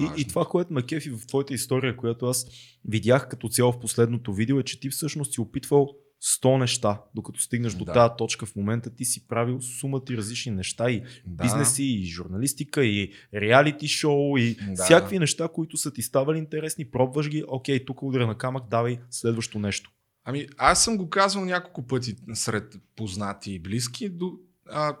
[0.00, 2.46] И, и това, което ме кефи в твоята история, която аз
[2.84, 7.40] видях като цяло в последното видео, е, че ти всъщност си опитвал 100 неща, докато
[7.40, 7.92] стигнеш до Да.
[7.92, 11.42] тази точка в момента, ти си правил сума ти различни неща и да.
[11.44, 14.84] бизнеси, и журналистика, и реалити шоу, и Да.
[14.84, 18.98] всякакви неща, които са ти ставали интересни, пробваш ги, окей, тук ударя на камък, давай
[19.10, 19.90] следващо нещо.
[20.24, 24.32] Ами, аз съм го казвал няколко пъти сред познати и близки, до,
[24.66, 24.96] а,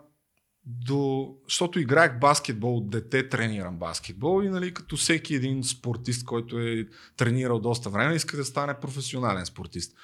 [0.64, 6.58] до, защото играех баскетбол от дете, тренирам баскетбол и нали, като всеки един спортист, който
[6.58, 6.86] е
[7.16, 9.96] тренирал доста време, иска да стане професионален спортист.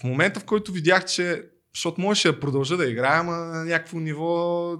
[0.00, 1.44] В момента, в който видях, че
[1.74, 4.76] защото можеше да продължа да играя, ама на някакво ниво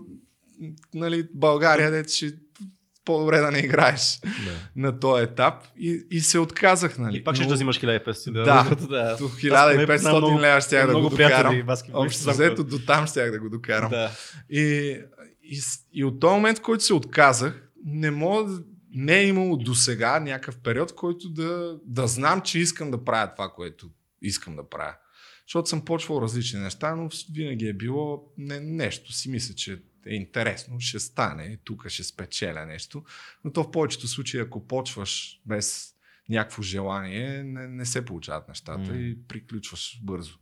[0.94, 2.34] нали, България, дете ще
[3.04, 4.30] по-добре да не играеш Да.
[4.76, 6.98] на този етап и, и се отказах.
[6.98, 7.16] Нали.
[7.16, 8.32] И пак ще Но- да взимаш 1500.
[8.32, 8.76] Да.
[8.88, 9.16] да.
[9.16, 11.66] познавам 1500 много- лева щях да го докарам.
[11.92, 13.90] Общо взето до там щях да го докарам.
[13.90, 14.10] Да.
[14.50, 14.96] И,
[15.42, 15.60] и,
[15.92, 18.62] и от този момент, в който се отказах, не мога да,
[18.94, 23.04] не е имало до сега някакъв период, в който да, да знам, че искам да
[23.04, 23.86] правя това, което
[24.22, 24.96] искам да правя.
[25.46, 29.12] Защото съм почвал различни неща, но винаги е било не, нещо.
[29.12, 33.04] Си мисля, че е интересно, ще стане, тук ще спечеля нещо,
[33.44, 35.92] но то в повечето случаи, ако почваш без
[36.28, 38.96] някакво желание, не, не се получават нещата М.
[38.96, 40.38] и приключваш бързо.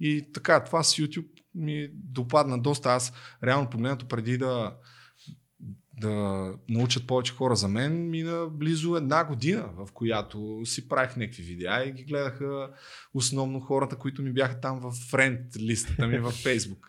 [0.00, 2.90] И така, това с YouTube ми допадна доста.
[2.90, 3.12] Аз
[3.44, 4.76] реално погледнато преди да,
[6.00, 11.42] да научат повече хора за мен, мина близо една година, в която си правих някакви
[11.42, 12.70] видеа и ги гледаха
[13.14, 16.86] основно хората, които ми бяха там в френд листата ми във Facebook.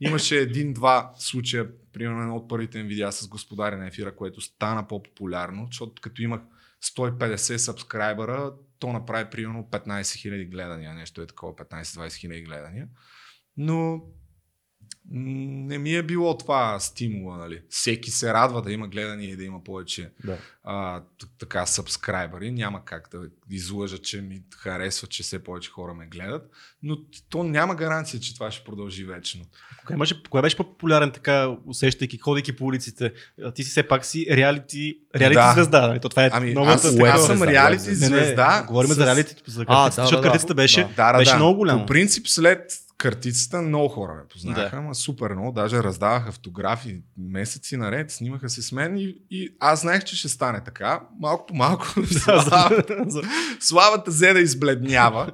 [0.00, 4.88] Имаше един-два случая, примерно едно от първите ми видеа с господаря на ефира, което стана
[4.88, 6.40] по-популярно, защото като имах
[6.96, 12.88] 150 сабскрайбъра, то направи примерно 15 000 гледания, нещо е такова, 15-20 000 гледания.
[13.56, 14.02] Но
[15.10, 17.60] не ми е било това стимула, нали.
[17.70, 20.36] Всеки се радва да има гледания и да има повече Да.
[20.64, 21.02] а,
[21.38, 22.50] така сабскрайбъри.
[22.50, 23.18] Няма как да
[23.50, 26.50] излъжа, че ми харесва, че все повече хора ме гледат,
[26.82, 26.96] но
[27.30, 29.44] то няма гаранция, че това ще продължи вечно.
[29.86, 33.12] Кое, имаше, кое беше по-популярен така, усещайки, ходейки по улиците?
[33.44, 35.52] А, Ти си все пак си реалити, реалити Да.
[35.52, 35.86] звезда.
[35.88, 36.00] Нали?
[36.00, 38.50] То това е Ами новата аз, такава- аз съм звезда, реалити звезда.
[38.50, 40.88] Не, не, говорим с- за реалити, за А, да, да, беше, Да.
[40.96, 41.36] Да, да, беше да.
[41.36, 41.80] много голямо.
[41.80, 44.76] По принцип след картицата много хора ме познаха, Да.
[44.76, 45.52] ама супер много.
[45.52, 50.28] Даже раздаваха фотографии месеци наред, снимаха се с мен и, и аз знаех, че ще
[50.28, 51.00] стане така.
[51.20, 51.86] Малко по малко
[53.60, 55.30] славата взе да избледнява.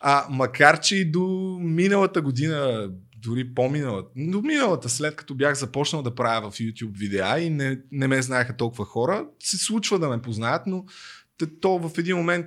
[0.00, 6.02] А, макар, че и до миналата година, дори по-миналата, до миналата, след като бях започнал
[6.02, 10.08] да правя в YouTube видеа и не, не ме знаеха толкова хора, се случва да
[10.08, 10.84] ме познаят, но
[11.46, 12.46] то в един момент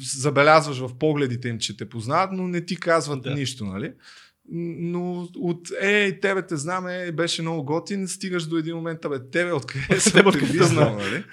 [0.00, 3.34] забелязваш в погледите им, че те познават, но не ти казват Да.
[3.34, 3.92] нищо, нали?
[4.50, 9.30] Но от е, тебе те знам, е, беше много готин, стигаш до един момент, абе,
[9.30, 10.96] тебе откъде съм те знам?
[10.96, 11.24] нали?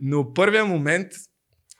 [0.00, 1.12] Но първият момент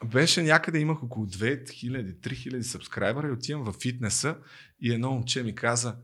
[0.05, 4.35] беше някъде, имах около 2000-3000 сабскрайбъра и отивам във фитнеса
[4.81, 5.95] и едно момче ми каза,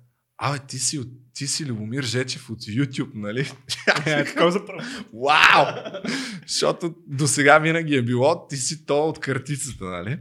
[0.46, 3.52] Абе, ти си, от- ти си Любомир Жечев от YouTube, нали?
[4.06, 4.82] Е, такова за първо.
[5.14, 5.66] Вау!
[6.48, 10.20] Защото до сега винаги е било, ти си то от картицата, нали?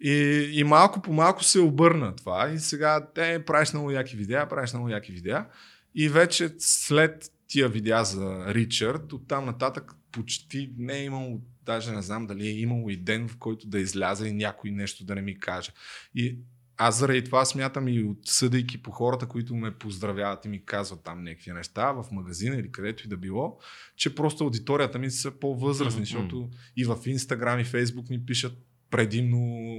[0.00, 0.12] И,
[0.52, 4.72] и малко по малко се обърна това и сега те правиш много яки видеа, правиш
[4.72, 5.46] много яки видеа
[5.94, 12.02] и вече след тия видеа за Ричард, оттам нататък почти не е имало, даже не
[12.02, 15.22] знам дали е имало и ден, в който да изляза и някой нещо да не
[15.22, 15.70] ми каже.
[16.14, 16.38] И
[16.76, 21.24] аз заради това смятам и отсъдейки по хората, които ме поздравяват и ми казват там
[21.24, 23.58] някакви неща в магазина или където и да било,
[23.96, 26.04] че просто аудиторията ми са по-възрастни, Мгм.
[26.04, 28.52] защото и в Инстаграм и Фейсбук ми пишат
[28.90, 29.36] предимно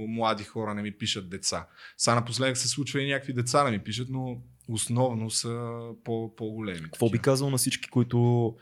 [0.08, 1.66] млади хора, не ми пишат деца.
[1.96, 6.82] Сега напоследък се случва и някакви деца да ми пишат, но основно са по- по-големи.
[6.82, 8.54] Какво би казал на всички, които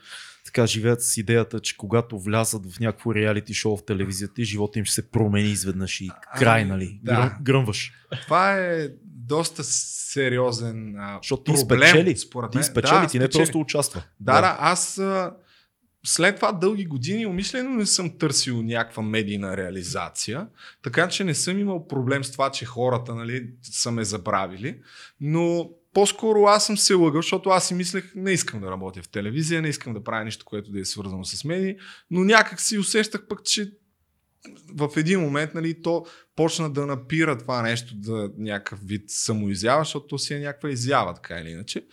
[0.45, 4.85] така живеят с идеята, че когато влязат в някакво реалити шоу в телевизията живота им
[4.85, 6.99] ще се промени изведнъж и край, Ами, нали?
[7.03, 7.13] да.
[7.15, 7.93] Гръм, гръмваш.
[8.21, 12.17] Това е доста сериозен а, Защото ти проблем, спечели.
[12.17, 12.63] според Ти мен.
[12.63, 13.43] спечели, ти не спечели.
[13.43, 14.03] просто участва.
[14.19, 15.33] Да, да, аз а,
[16.05, 20.47] след това дълги години умишлено не съм търсил някаква медийна реализация,
[20.83, 24.79] така че не съм имал проблем с това, че хората нали, са ме забравили,
[25.21, 29.09] но по-скоро аз съм се лъгал, защото аз си мислех, не искам да работя в
[29.09, 31.75] телевизия, не искам да правя нещо, което да е свързано с медии,
[32.11, 33.71] но някак си усещах пък, че
[34.73, 36.05] в един момент нали, то
[36.35, 41.13] почна да напира това нещо да някакъв вид самоизява, защото то си е някаква изява,
[41.13, 41.85] така или иначе.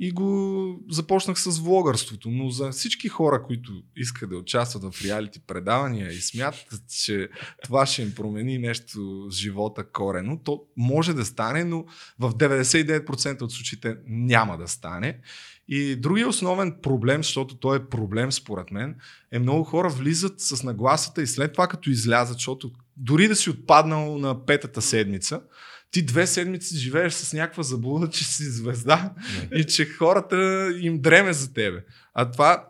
[0.00, 2.30] И го започнах с влогърството.
[2.30, 7.28] Но за всички хора, които искат да участват в реалити предавания и смятат, че
[7.62, 11.84] това ще им промени нещо в живота корено, то може да стане, но
[12.18, 15.20] в 99% от случаите няма да стане.
[15.68, 18.96] И другия основен проблем, защото той е проблем според мен,
[19.32, 23.50] е много хора влизат с нагласата и след това като излязат, защото дори да си
[23.50, 25.40] отпаднал на петата седмица,
[25.90, 29.14] ти две седмици живееш с някаква заблуда, че си звезда
[29.54, 31.84] и че хората им дреме за тебе.
[32.14, 32.68] А това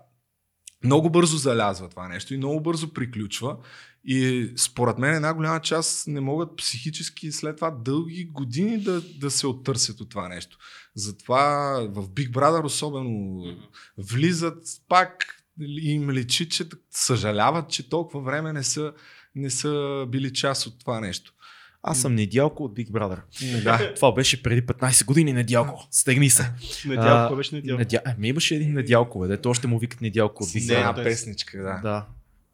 [0.85, 3.57] много бързо залязва това нещо и много бързо приключва.
[4.05, 9.31] И според мен една голяма част не могат психически след това дълги години да, да
[9.31, 10.59] се оттърсят от това нещо.
[10.95, 11.41] Затова
[11.91, 13.43] в Big Brother особено
[13.99, 18.93] влизат пак и им личи, че съжаляват, че толкова време не са,
[19.35, 21.33] не са били част от това нещо.
[21.83, 23.19] Аз съм недялко от Big Brother.
[23.65, 23.95] Да.
[23.95, 25.87] Това беше преди 15 години недялко.
[25.91, 26.51] Стегни се.
[26.87, 27.79] Недялко, А, беше недялко?
[27.79, 28.01] Недя...
[28.07, 29.27] Ами имаше един недялко, бе.
[29.29, 30.95] Дето още му викат недялко от Big една Brother.
[30.95, 31.81] той- песничка, да.
[31.83, 32.07] Да.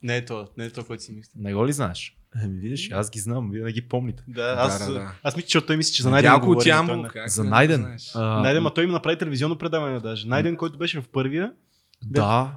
[0.03, 1.31] Не е то, не е то, което си мисля.
[1.37, 2.17] Не го ли знаеш?
[2.35, 4.23] Ами видиш, аз ги знам, вие не ги помните.
[4.29, 5.13] Да, аз, да, да.
[5.23, 6.97] аз мисля, че той мисли, че за Найден Недялко от говори, Ямбол.
[6.97, 7.09] не.
[7.09, 7.97] как За Найден.
[8.15, 10.29] А, Найден, ма той им направи телевизионно предаване даже.
[10.29, 11.53] Найден, който беше в първия,
[12.03, 12.53] Да,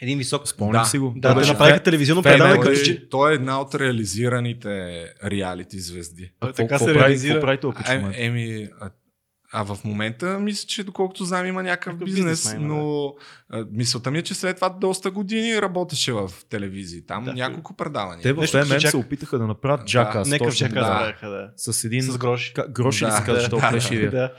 [0.00, 0.48] един висок.
[0.48, 0.88] спомням Да.
[0.88, 1.14] си го.
[1.16, 3.08] Да, те беше направиха телевизионно предаване, Той, като е, че...
[3.08, 6.32] той е една от реализираните реалити звезди.
[6.40, 7.40] А какво- така се реализира.
[7.40, 8.90] прави А, еми, а,
[9.52, 13.14] А в момента мисля, че доколкото знам има някакъв Някакъв бизнес, бизнес но
[13.50, 17.06] а, мисълта ми е, че след това доста години работеше в телевизии.
[17.06, 17.32] Там Да.
[17.32, 18.22] няколко предавания.
[18.22, 18.42] Те в
[18.78, 19.86] Джак- се опитаха да направят Да.
[19.86, 20.28] Джакас.
[20.28, 21.14] Нека чака да.
[21.22, 21.30] да.
[21.30, 21.50] да.
[21.56, 22.02] С един...
[22.02, 22.54] С гроши.
[22.54, 23.48] Ка- Гроши ли Да, се казва, да,
[24.00, 24.10] да?
[24.10, 24.32] Да.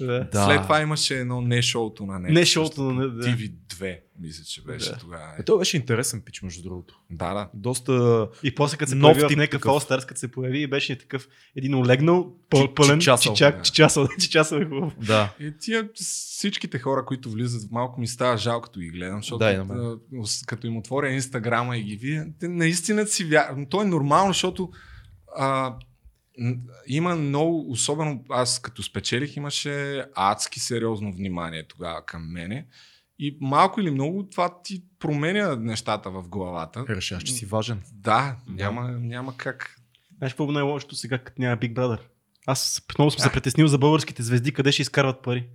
[0.00, 0.28] Да.
[0.32, 0.44] Да.
[0.44, 2.34] След това имаше едно не шоуто на него.
[2.34, 3.26] Не шоуто на- да.
[3.26, 4.98] TV2, мисля, че беше Да.
[4.98, 5.32] тогава.
[5.38, 7.00] Е, той беше интересен пич, между другото.
[7.10, 7.50] Да, да.
[7.54, 8.28] Доста...
[8.42, 9.72] И после като се Нов появи в някакъв.
[9.72, 13.32] All Stars, като се появи и беше такъв един олегнал, пъл, пълен, чичасъл.
[13.34, 13.62] чичак, Да.
[13.62, 14.92] чичасъл, чичасъл е хубаво.
[15.06, 15.34] Да.
[15.40, 19.98] И тия всичките хора, които влизат, малко ми става жалко като ги гледам, защото Да,
[20.46, 23.68] като им отворя инстаграма и ги видя, те наистина си вярват.
[23.70, 24.70] То е нормално, защото
[25.36, 25.76] а,
[26.86, 32.66] има много, особено аз като спечелих, имаше адски сериозно внимание тогава към мене.
[33.18, 36.84] И малко или много това ти променя нещата в главата.
[36.88, 37.82] Решаваш, че си важен.
[37.92, 39.76] Да, няма, няма как.
[40.18, 41.98] Знаеш какво е най-лошото сега, като няма Big Brother?
[42.46, 45.46] Аз много съм се притеснил за българските звезди, къде ще изкарват пари.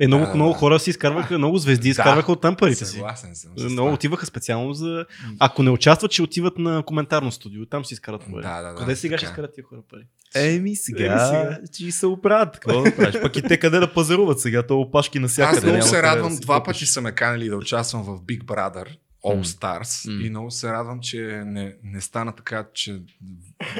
[0.00, 0.58] Е, много, Да, много да.
[0.58, 2.92] хора си изкарваха, много звезди изкарваха оттам парите си.
[2.92, 3.50] Съгласен съм.
[3.58, 5.04] Много отиваха специално за...
[5.38, 7.66] Ако не участват, ще отиват на коментарно студио.
[7.66, 8.42] Там си изкарат пари.
[8.42, 9.32] Да, да, да, Къде сега ще така е.
[9.32, 10.06] изкарат тия хора пари?
[10.34, 11.58] Еми сега, сега.
[11.76, 12.58] че се оправят.
[12.60, 13.20] Какво да правиш?
[13.22, 14.66] Пък и те къде да пазаруват сега?
[14.66, 15.56] То опашки навсякъде.
[15.58, 18.44] Аз много се радвам, да си два пъти са ме канали да участвам в Big
[18.44, 18.86] Brother
[19.24, 19.44] All.
[19.44, 20.26] Stars М.
[20.26, 23.02] и много се радвам, че не, не стана така, че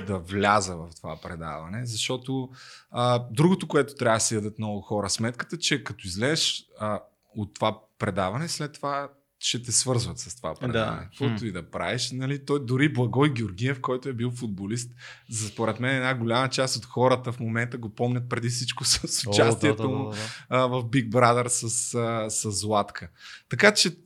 [0.07, 2.49] да вляза в това предаване, защото
[2.91, 7.01] а, другото, което трябва да си дадат много хора сметката, че като излезеш а,
[7.37, 9.09] от това предаване, след това
[9.39, 11.01] ще те свързват с това предаване.
[11.01, 11.05] Да.
[11.05, 14.93] Каквото и да правиш, нали, той дори Благой Георгиев, който е бил футболист,
[15.31, 19.27] за според мен една голяма част от хората в момента го помнят преди всичко с
[19.27, 20.17] участието да, да, му да,
[20.51, 20.69] да.
[20.69, 23.09] в Big Brother с, а, с Златка.
[23.49, 23.97] Така че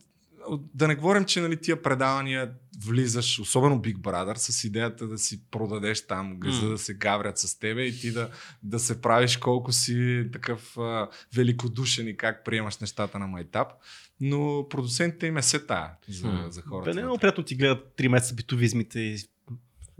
[0.73, 5.41] да не говорим, че нали, тия предавания влизаш, особено Big Brother, с идеята да си
[5.51, 6.69] продадеш там газа, М.
[6.69, 8.29] да се гаврят с тебе и ти да,
[8.63, 13.67] да се правиш колко си такъв а, великодушен и как приемаш нещата на майтап.
[14.19, 16.45] Но продуцентите им е се тая за, М.
[16.49, 16.93] за Бе, хората.
[16.93, 19.17] не е много приятно ти гледат 3 месеца битовизмите и,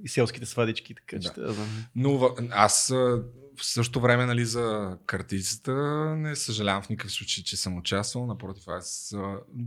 [0.03, 1.41] и селските свадички, така че Да.
[1.41, 1.53] да.
[1.53, 1.68] знам.
[1.95, 3.24] Но аз а,
[3.57, 5.73] в същото време нали, за картицата
[6.17, 8.25] не съжалявам в никакъв случай, че съм участвал.
[8.25, 9.15] Напротив, аз,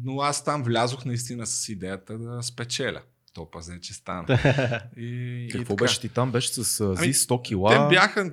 [0.04, 3.02] но аз там влязох наистина с идеята да спечеля.
[3.34, 4.26] То пазне, че стана.
[4.96, 5.84] И, и Какво така.
[5.84, 6.32] беше ти там?
[6.32, 7.88] Беше с Ами, ЗИС 100 кила.
[7.88, 8.32] Те бяха...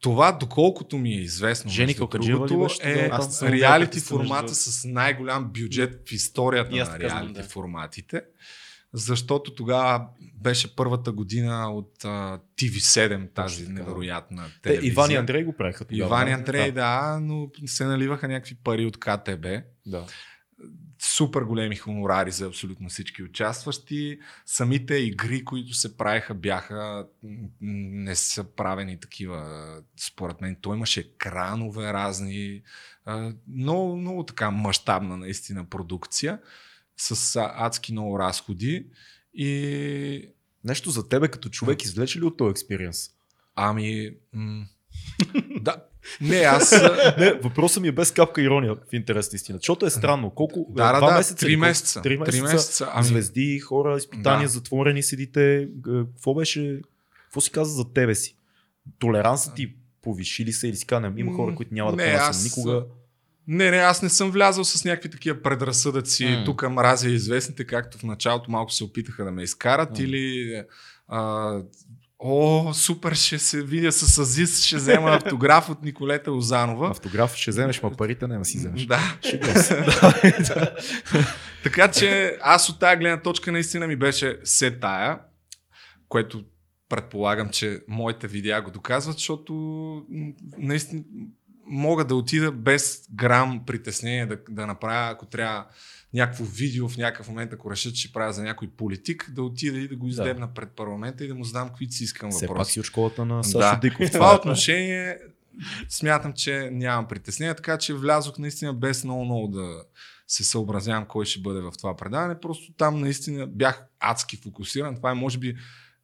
[0.00, 6.12] Това, доколкото ми е известно, Жени другото, е Аз реалити формата с най-голям бюджет в
[6.12, 7.48] историята И на реалити да.
[7.48, 8.22] форматите.
[8.92, 13.80] Защото тогава беше първата година от а, TV7, тази Точно да.
[13.80, 14.92] невероятна Те, телевизия.
[14.92, 16.08] Иван и Андрей го правиха тогава.
[16.08, 16.32] Иван и?
[16.32, 19.46] Андрей, да, но се наливаха някакви пари от КТБ.
[19.86, 20.06] Да.
[21.02, 24.18] Супер големи хонорари за абсолютно всички участващи.
[24.46, 27.06] Самите игри, които се правиха, бяха
[27.60, 29.82] не са правени такива.
[30.00, 32.62] Според мен, той имаше кранове разни.
[33.54, 36.38] Много, много така мащабна наистина продукция
[36.98, 38.86] с адски много разходи.
[39.34, 40.28] И
[40.64, 43.10] Нещо за тебе като човек извлече ли от този експириенс?
[43.54, 44.10] ами...
[44.32, 44.66] М-
[45.60, 45.76] да.
[46.20, 46.72] Не, аз...
[47.18, 49.58] Не, въпросът ми е без капка ирония в интерес на истина.
[49.58, 50.30] Защото е странно.
[50.30, 50.66] Колко?
[50.70, 52.02] Да, да, два да, месеца, три месеца.
[52.02, 52.32] Три месеца.
[52.32, 52.88] Три месеца.
[52.92, 54.52] Ами, Звезди, хора, изпитания, Да.
[54.52, 55.68] затворени седите.
[55.84, 56.80] Какво беше?
[57.24, 58.36] Какво си каза за тебе си?
[58.98, 62.30] Толерансът ти повиши ли се или си каза, има хора, които няма да Не, понасят
[62.30, 62.84] аз- никога.
[63.48, 66.26] Не, не, аз не съм влязал с някакви такива предразсъдъци.
[66.26, 66.44] М.
[66.44, 69.90] Тук мразя известните, както в началото малко се опитаха да ме изкарат.
[69.90, 70.04] М.
[70.04, 70.54] Или
[71.08, 71.52] а,
[72.18, 76.90] о, супер, ще се видя с Азис, ще взема автограф от Николета Озанова.
[76.90, 78.86] Автограф ще вземеш, ма парите не си вземеш.
[78.86, 79.18] Да.
[79.56, 79.84] Се.
[81.62, 85.18] така че аз от тази гледна точка наистина ми беше се тая,
[86.08, 86.44] което
[86.88, 89.52] предполагам, че моите видеа го доказват, защото
[90.58, 91.02] наистина
[91.68, 95.66] мога да отида без грам притеснение да, да направя, ако трябва
[96.14, 99.88] някакво видео в някакъв момент, ако решат, че правя за някой политик, да отида и
[99.88, 102.72] да го издебна пред парламента и да му задам каквито си искам Все пак въпроси.
[102.72, 103.78] си от школата на Сашо Да.
[103.82, 104.08] Диков.
[104.08, 105.18] В това отношение
[105.88, 109.82] смятам, че нямам притеснение, така че влязох наистина без много-много да
[110.26, 112.40] се съобразявам кой ще бъде в това предаване.
[112.40, 114.96] Просто там наистина бях адски фокусиран.
[114.96, 115.56] Това е може би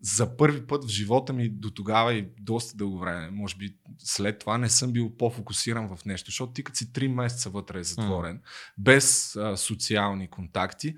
[0.05, 3.31] за първи път в живота ми до тогава и доста дълго време.
[3.31, 7.09] Може би след това не съм бил по-фокусиран в нещо, защото ти като си 3
[7.09, 8.41] месеца вътре е затворен,
[8.79, 10.95] без а, социални контакти,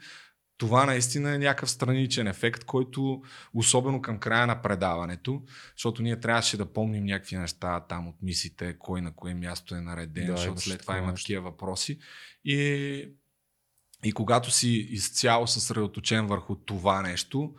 [0.59, 3.23] това наистина е някакъв страничен ефект, който
[3.55, 5.43] особено към края на предаването,
[5.77, 9.81] защото ние трябваше да помним някакви неща там от мисите, кой на кое място е
[9.81, 11.99] нареден, Да, защото след това има такива въпроси.
[12.45, 13.09] И,
[14.05, 17.55] и когато си изцяло съсредоточен върху това нещо,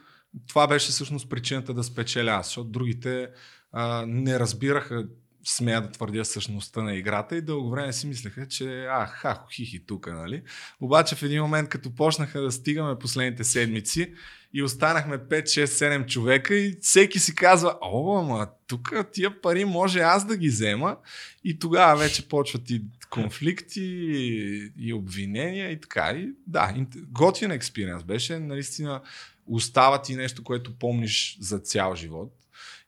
[0.48, 3.30] това беше всъщност причината да спечеля аз, защото другите
[3.72, 5.06] а, не разбираха
[5.50, 9.86] смея да твърдя същността на играта и дълго време си мислеха, че а, хахо, хихи
[9.86, 10.42] тук, нали?
[10.82, 14.14] Обаче в един момент, като почнаха да стигаме последните седмици
[14.54, 19.66] и останахме 5, 6, 7 човека и всеки си казва, о, ама тук тия пари
[19.66, 20.98] може аз да ги взема
[21.44, 26.12] и тогава вече почват и конфликти и, и обвинения и така.
[26.12, 26.76] И, да,
[27.10, 29.02] готин експириенс беше, наистина
[29.50, 32.34] остава ти нещо, което помниш за цял живот.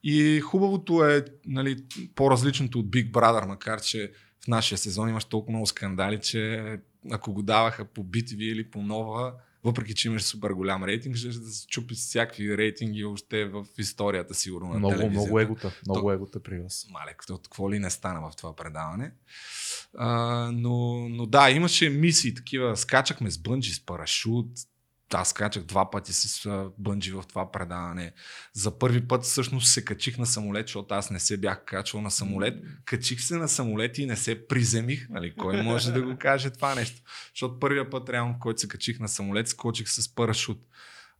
[0.03, 1.84] И хубавото е нали,
[2.15, 4.11] по-различното от Big Brother, макар че
[4.44, 6.64] в нашия сезон имаш толкова много скандали, че
[7.11, 9.34] ако го даваха по BTV или по нова,
[9.64, 14.34] въпреки че имаш супер голям рейтинг, ще да се чупи всякакви рейтинги още в историята
[14.34, 15.22] сигурно на много, телевизията.
[15.22, 16.14] много егота, много То...
[16.14, 16.88] егота при вас.
[16.91, 19.11] Мале, какво ли не стана в това предаване.
[19.98, 24.48] А, но, но да, имаше мисии такива, скачахме с бънджи, с парашут,
[25.14, 28.11] аз качах два пъти с бънджи в това предаване.
[28.53, 32.11] За първи път всъщност се качих на самолет, защото аз не се бях качвал на
[32.11, 32.53] самолет.
[32.86, 35.10] Качих се на самолет и не се приземих.
[35.10, 35.34] Нали?
[35.36, 37.02] Кой може да го каже това нещо?
[37.34, 40.57] Защото първия път, реално, в който се качих на самолет, скочих с парашут.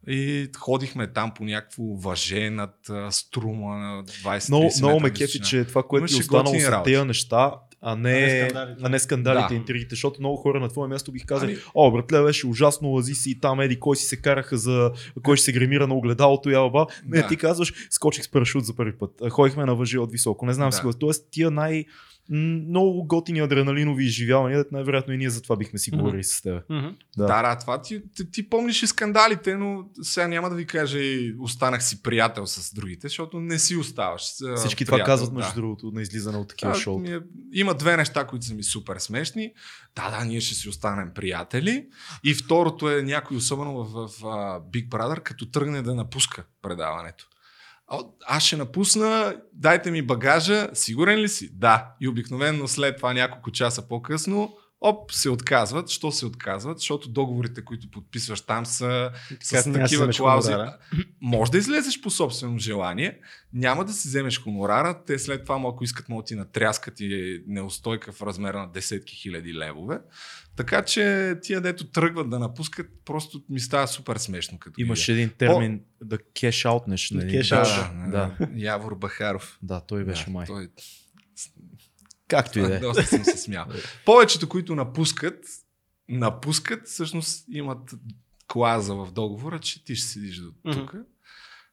[0.07, 2.76] И ходихме там по някакво въже над
[3.10, 7.53] струма на 20 Много, много ме кефи, че това, което е останало са тези неща,
[7.81, 9.56] а не, а не скандалите, а не скандалите да.
[9.56, 11.61] интригите, защото много хора на твое място бих казали, ами...
[11.73, 14.91] о, братле, беше ужасно, лази си и там, еди, кой си се караха за,
[15.23, 16.88] кой ще се гримира на огледалото, ялба.
[17.06, 17.27] Не, да.
[17.27, 20.69] ти казваш, скочих с парашут за първи път, ходихме на въжи от високо, не знам
[20.69, 20.76] да.
[20.76, 21.85] си Тоест, тия най-
[22.30, 26.38] много готини адреналинови изживявания, най-вероятно и ние за това бихме си говорили mm-hmm.
[26.38, 26.68] с теб.
[26.68, 26.95] Mm-hmm.
[27.18, 27.26] Да.
[27.26, 30.99] да, да, това ти, ти, ти помниш и скандалите, но сега няма да ви кажа
[30.99, 34.22] и останах си приятел с другите, защото не си оставаш.
[34.56, 35.56] Всички приятел, това казват, между да.
[35.56, 37.03] другото, на излизане от такива да, шоу.
[37.06, 37.19] Е,
[37.53, 39.53] има две неща, които са ми супер смешни.
[39.95, 41.88] Да, да, ние ще си останем приятели.
[42.23, 44.23] И второто е някой, особено в, в, в
[44.72, 47.30] Big Brother, като тръгне да напуска предаването
[48.28, 51.49] аз ще напусна, дайте ми багажа, сигурен ли си?
[51.53, 51.95] Да.
[52.02, 55.89] И обикновено след това няколко часа по-късно, оп, се отказват.
[55.89, 56.80] Що се отказват?
[56.80, 59.11] Защото договорите, които подписваш там са
[59.41, 60.53] с с такива клаузи.
[61.22, 63.19] Може да излезеш по собствено желание,
[63.53, 68.11] няма да си вземеш хонорара, те след това, ако искат, могат ти натряскат и неустойка
[68.11, 69.99] в размер на десетки хиляди левове.
[70.56, 74.60] Така че тия, дето тръгват да напускат, просто ми става супер смешно.
[74.60, 75.22] Като Имаш видя.
[75.22, 77.14] един термин О, да кеш аутнеш.
[77.31, 78.49] Кеш да, да, да.
[78.56, 79.60] Явор Бахаров.
[79.61, 80.45] Да, той беше да, май.
[80.45, 80.69] Той...
[82.30, 82.80] Както и да е.
[82.89, 83.65] Доста съм се смял.
[84.06, 85.45] Повечето, които напускат,
[86.10, 87.91] напускат, всъщност имат
[88.47, 90.91] клаза в договора, че ти ще седиш до тук.
[90.91, 91.03] Mm-hmm.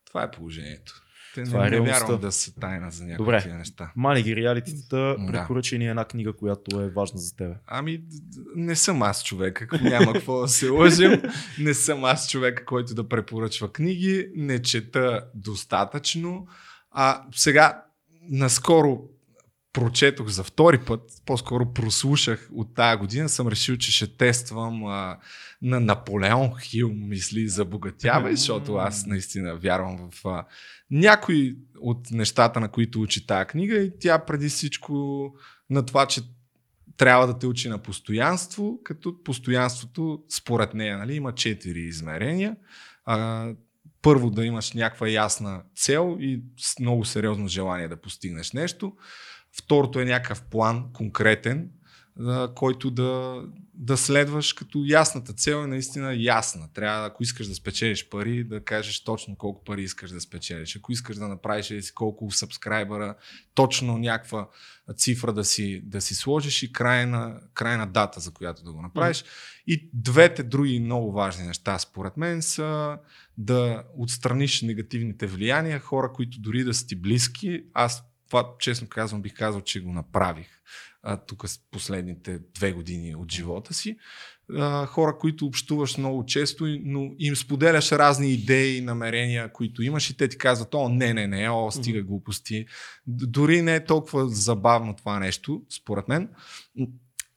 [0.07, 1.03] Това е положението.
[1.35, 3.55] Те Това не, е не вярвам да са тайна за някакви Добре.
[3.59, 3.93] неща.
[3.97, 5.27] Мали ги реалитетата, да.
[5.33, 7.57] препоръча ни една книга, която е важна за теб.
[7.67, 8.03] Ами,
[8.57, 11.23] не съм аз човека, няма какво да се лъжим.
[11.59, 16.47] Не съм аз човека, който да препоръчва книги, не чета достатъчно.
[16.91, 17.85] А сега,
[18.31, 19.03] наскоро
[19.77, 25.19] прочетох за втори път, по-скоро прослушах от тая година, съм решил, че ще тествам а,
[25.63, 30.45] на Наполеон Хил мисли за богатяване, защото аз наистина вярвам в а,
[30.91, 35.35] някои от нещата, на които учи тази книга и тя преди всичко
[35.71, 36.21] на това, че
[36.97, 42.57] трябва да те учи на постоянство, като постоянството според нея нали, има четири измерения.
[43.05, 43.49] А,
[44.03, 46.43] първо да имаш някаква ясна цел и
[46.81, 48.93] много сериозно желание да постигнеш нещо.
[49.59, 51.71] Второто е някакъв план, конкретен,
[52.55, 53.43] който да,
[53.75, 56.69] да следваш като ясната цел е наистина ясна.
[56.75, 60.77] Трябва, ако искаш да спечелиш пари, да кажеш точно колко пари искаш да спечелиш.
[60.77, 63.15] Ако искаш да направиш колко сабскрайбъра,
[63.55, 64.49] точно някаква
[64.97, 69.25] цифра да си, да си сложиш и крайна, крайна дата, за която да го направиш.
[69.67, 72.99] И двете други много важни неща, според мен, са
[73.39, 77.65] да отстраниш негативните влияния, хора, които дори да са ти близки.
[77.75, 80.47] Аз това, честно казвам, бих казал, че го направих
[81.03, 83.97] а, тук с последните две години от живота си.
[84.55, 90.17] А, хора, които общуваш много често, но им споделяш разни идеи, намерения, които имаш и
[90.17, 92.67] те ти казват, о, не, не, не, о, стига глупости.
[93.07, 96.29] Дори не е толкова забавно това нещо, според мен.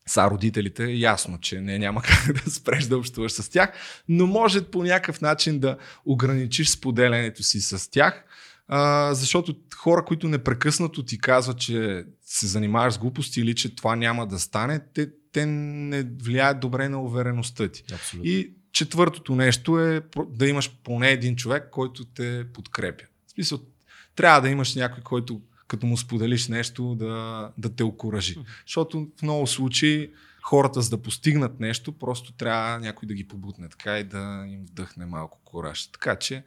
[0.08, 3.74] Са родителите, ясно, че не, няма как да спреш да общуваш с тях,
[4.08, 8.24] но може по някакъв начин да ограничиш споделянето си с тях,
[8.72, 13.96] а, защото хора, които непрекъснато ти казват, че се занимаваш с глупости или че това
[13.96, 17.84] няма да стане, те, те не влияят добре на увереността ти.
[17.94, 18.30] Абсолютно.
[18.30, 23.04] И четвъртото нещо е да имаш поне един човек, който те подкрепя.
[23.28, 23.60] В смисъл,
[24.16, 28.38] трябва да имаш някой, който като му споделиш нещо, да, да те окоръжи.
[28.66, 33.70] Защото в много случаи хората, за да постигнат нещо, просто трябва някой да ги побутне
[33.70, 35.88] така и да им вдъхне малко кораж.
[35.88, 36.44] Така че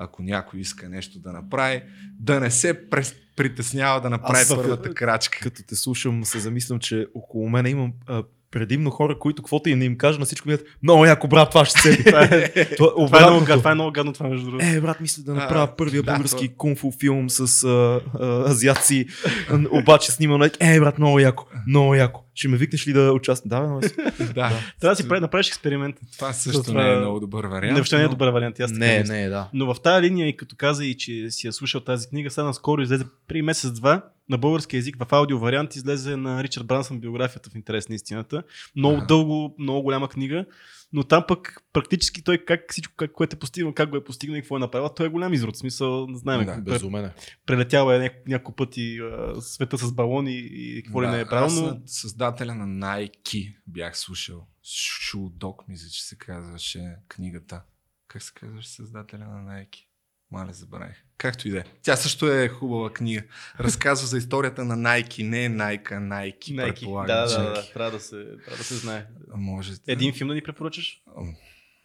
[0.00, 1.82] ако някой иска нещо да направи,
[2.18, 2.88] да не се
[3.36, 5.38] притеснява да направи Аз, първата крачка.
[5.42, 9.74] Като те слушам, се замислям, че около мен имам а, предимно хора, които каквото и
[9.74, 12.04] не им кажа, на всичко ми много яко, брат, това ще се.
[12.04, 13.44] това е, това, Това е, много, обратното.
[13.44, 14.64] гадно, това е много гадно това, между другото.
[14.66, 18.50] Е, брат, мисля да направя А, първия да, български то- кунг-фу филм с а, а,
[18.50, 19.06] азиатци,
[19.50, 22.24] а, обаче снимам, е, брат, много яко, много яко.
[22.34, 23.48] Ще ме викнеш ли да участвам?
[23.80, 23.94] Да, си.
[24.18, 24.50] да,
[24.80, 25.96] Трябва да си прави, направиш експеримент.
[26.12, 27.64] това също Това- не е много добър вариант.
[27.64, 28.60] Не, въобще не е но- добър вариант.
[28.60, 29.48] Аз Не, не, да.
[29.52, 32.44] Но в тази линия, и като каза и че си я слушал тази книга, сега
[32.44, 37.50] наскоро излезе при месец-два на български язик в аудио вариант излезе на Ричард Брансън биографията
[37.50, 38.42] в интерес на истината.
[38.76, 39.06] Много Ага.
[39.06, 40.46] дълго, много голяма книга,
[40.92, 44.36] но там пък практически той как всичко, как, което е постигнал, как го е постигнал
[44.36, 45.54] и какво е направил, той е голям изрод.
[45.56, 47.14] В смисъл, не знаем, Да, Безумен е.
[47.46, 51.26] прелетял е няко, няколко пъти а, света с балони и какво ли Да, не е
[51.26, 54.46] правил, аз създателя на Nike бях слушал.
[54.64, 57.62] Шудок, мисля, че се казваше книгата.
[58.08, 59.84] Как се казваше създателя на Nike?
[60.30, 61.04] Маля, забравих.
[61.20, 61.64] Както и да е.
[61.82, 63.22] Тя също е хубава книга.
[63.60, 66.66] Разказва за историята на Nike, не Nike, а Nike, Nike.
[66.66, 67.06] предполагам.
[67.16, 69.06] Да, че- да, да, трябва да се, трябва да се знае.
[69.34, 69.72] Може.
[69.86, 71.02] Един филм да ни препоръчаш?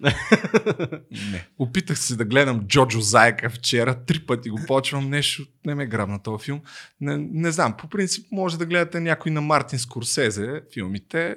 [1.31, 1.47] Не.
[1.59, 6.23] Опитах се да гледам Джоджо Зайка вчера, три пъти го почвам, нещо не ме грабна
[6.23, 6.61] този филм.
[7.01, 11.35] Не, не знам, по принцип може да гледате някой на Мартин Скорсезе филмите,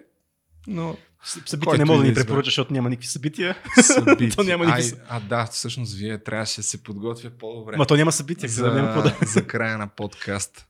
[0.69, 3.57] но Събития Който не мога да ни препоръчаш, защото няма никакви събития.
[3.83, 4.31] събития.
[4.37, 7.97] То няма Ай, никакви а да, всъщност вие трябваше да се подготвя по-добре Ма то
[7.97, 8.71] няма събития, за...
[8.71, 9.17] да няма да...
[9.27, 10.67] за края на подкаст.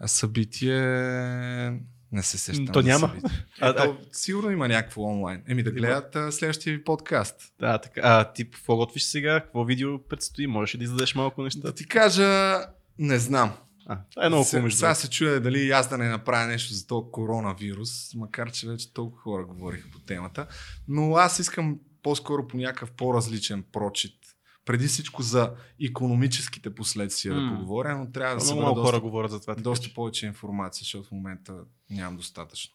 [0.00, 0.80] А събитие...
[2.12, 2.66] Не се сещам.
[2.66, 3.08] То няма.
[3.08, 3.46] събитие.
[3.60, 5.42] А, Ето, сигурно има някакво онлайн.
[5.48, 7.36] Еми да гледат а, следващия ви подкаст.
[7.60, 8.00] Да, така.
[8.04, 9.40] А ти какво готвиш сега?
[9.40, 10.46] Какво видео предстои?
[10.46, 11.60] Можеш ли да издадеш малко неща?
[11.60, 12.58] Да ти кажа,
[12.98, 13.52] не знам.
[13.86, 14.70] А, е много Се- хубаво.
[14.70, 18.92] Сега се чуя дали аз да не направя нещо за този коронавирус, макар че вече
[18.92, 20.46] толкова хора говориха по темата.
[20.88, 24.14] Но аз искам по-скоро по някакъв по-различен прочит.
[24.64, 25.54] Преди всичко за
[25.86, 27.40] економическите последствия М.
[27.42, 29.54] да поговоря, но трябва да се Много хора говорят за това.
[29.54, 31.54] така доста че повече информация, защото в момента
[31.90, 32.74] нямам достатъчно.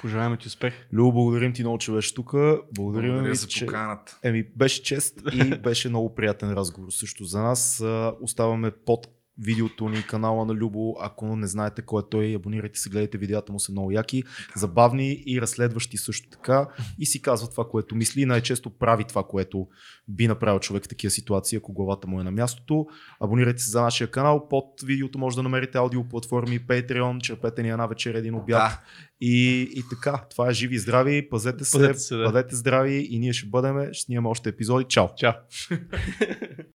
[0.00, 0.74] Пожелаваме ти успех.
[0.92, 2.30] Любо, благодарим ти много, че беше тук.
[2.72, 3.66] Благодарим Благодаря ви, за че...
[3.66, 4.18] поканата.
[4.22, 7.82] Еми, беше чест и беше много приятен разговор също за нас.
[8.20, 9.06] Оставаме под
[9.38, 10.96] видеото ни, канала на Любо.
[11.00, 14.22] Ако не знаете кой е той, абонирайте се, гледайте видеята му са много яки,
[14.56, 16.68] забавни и разследващи също така.
[16.98, 19.66] И си казва това, което мисли най-често прави това, което
[20.08, 22.86] би направил човек в такива ситуации, ако главата му е на мястото.
[23.20, 24.48] Абонирайте се за нашия канал.
[24.48, 28.46] Под видеото може да намерите аудиоплатформи, Patreon, черпете ни една вечер, един обяд.
[28.46, 28.80] Да,
[29.20, 32.24] И, и така, това е живи и здрави, пазете се, Пазете се, да.
[32.24, 34.84] бъдете здрави и ние ще бъдем, ще снимаме още епизоди.
[34.88, 35.08] Чао!
[35.16, 35.32] Чао.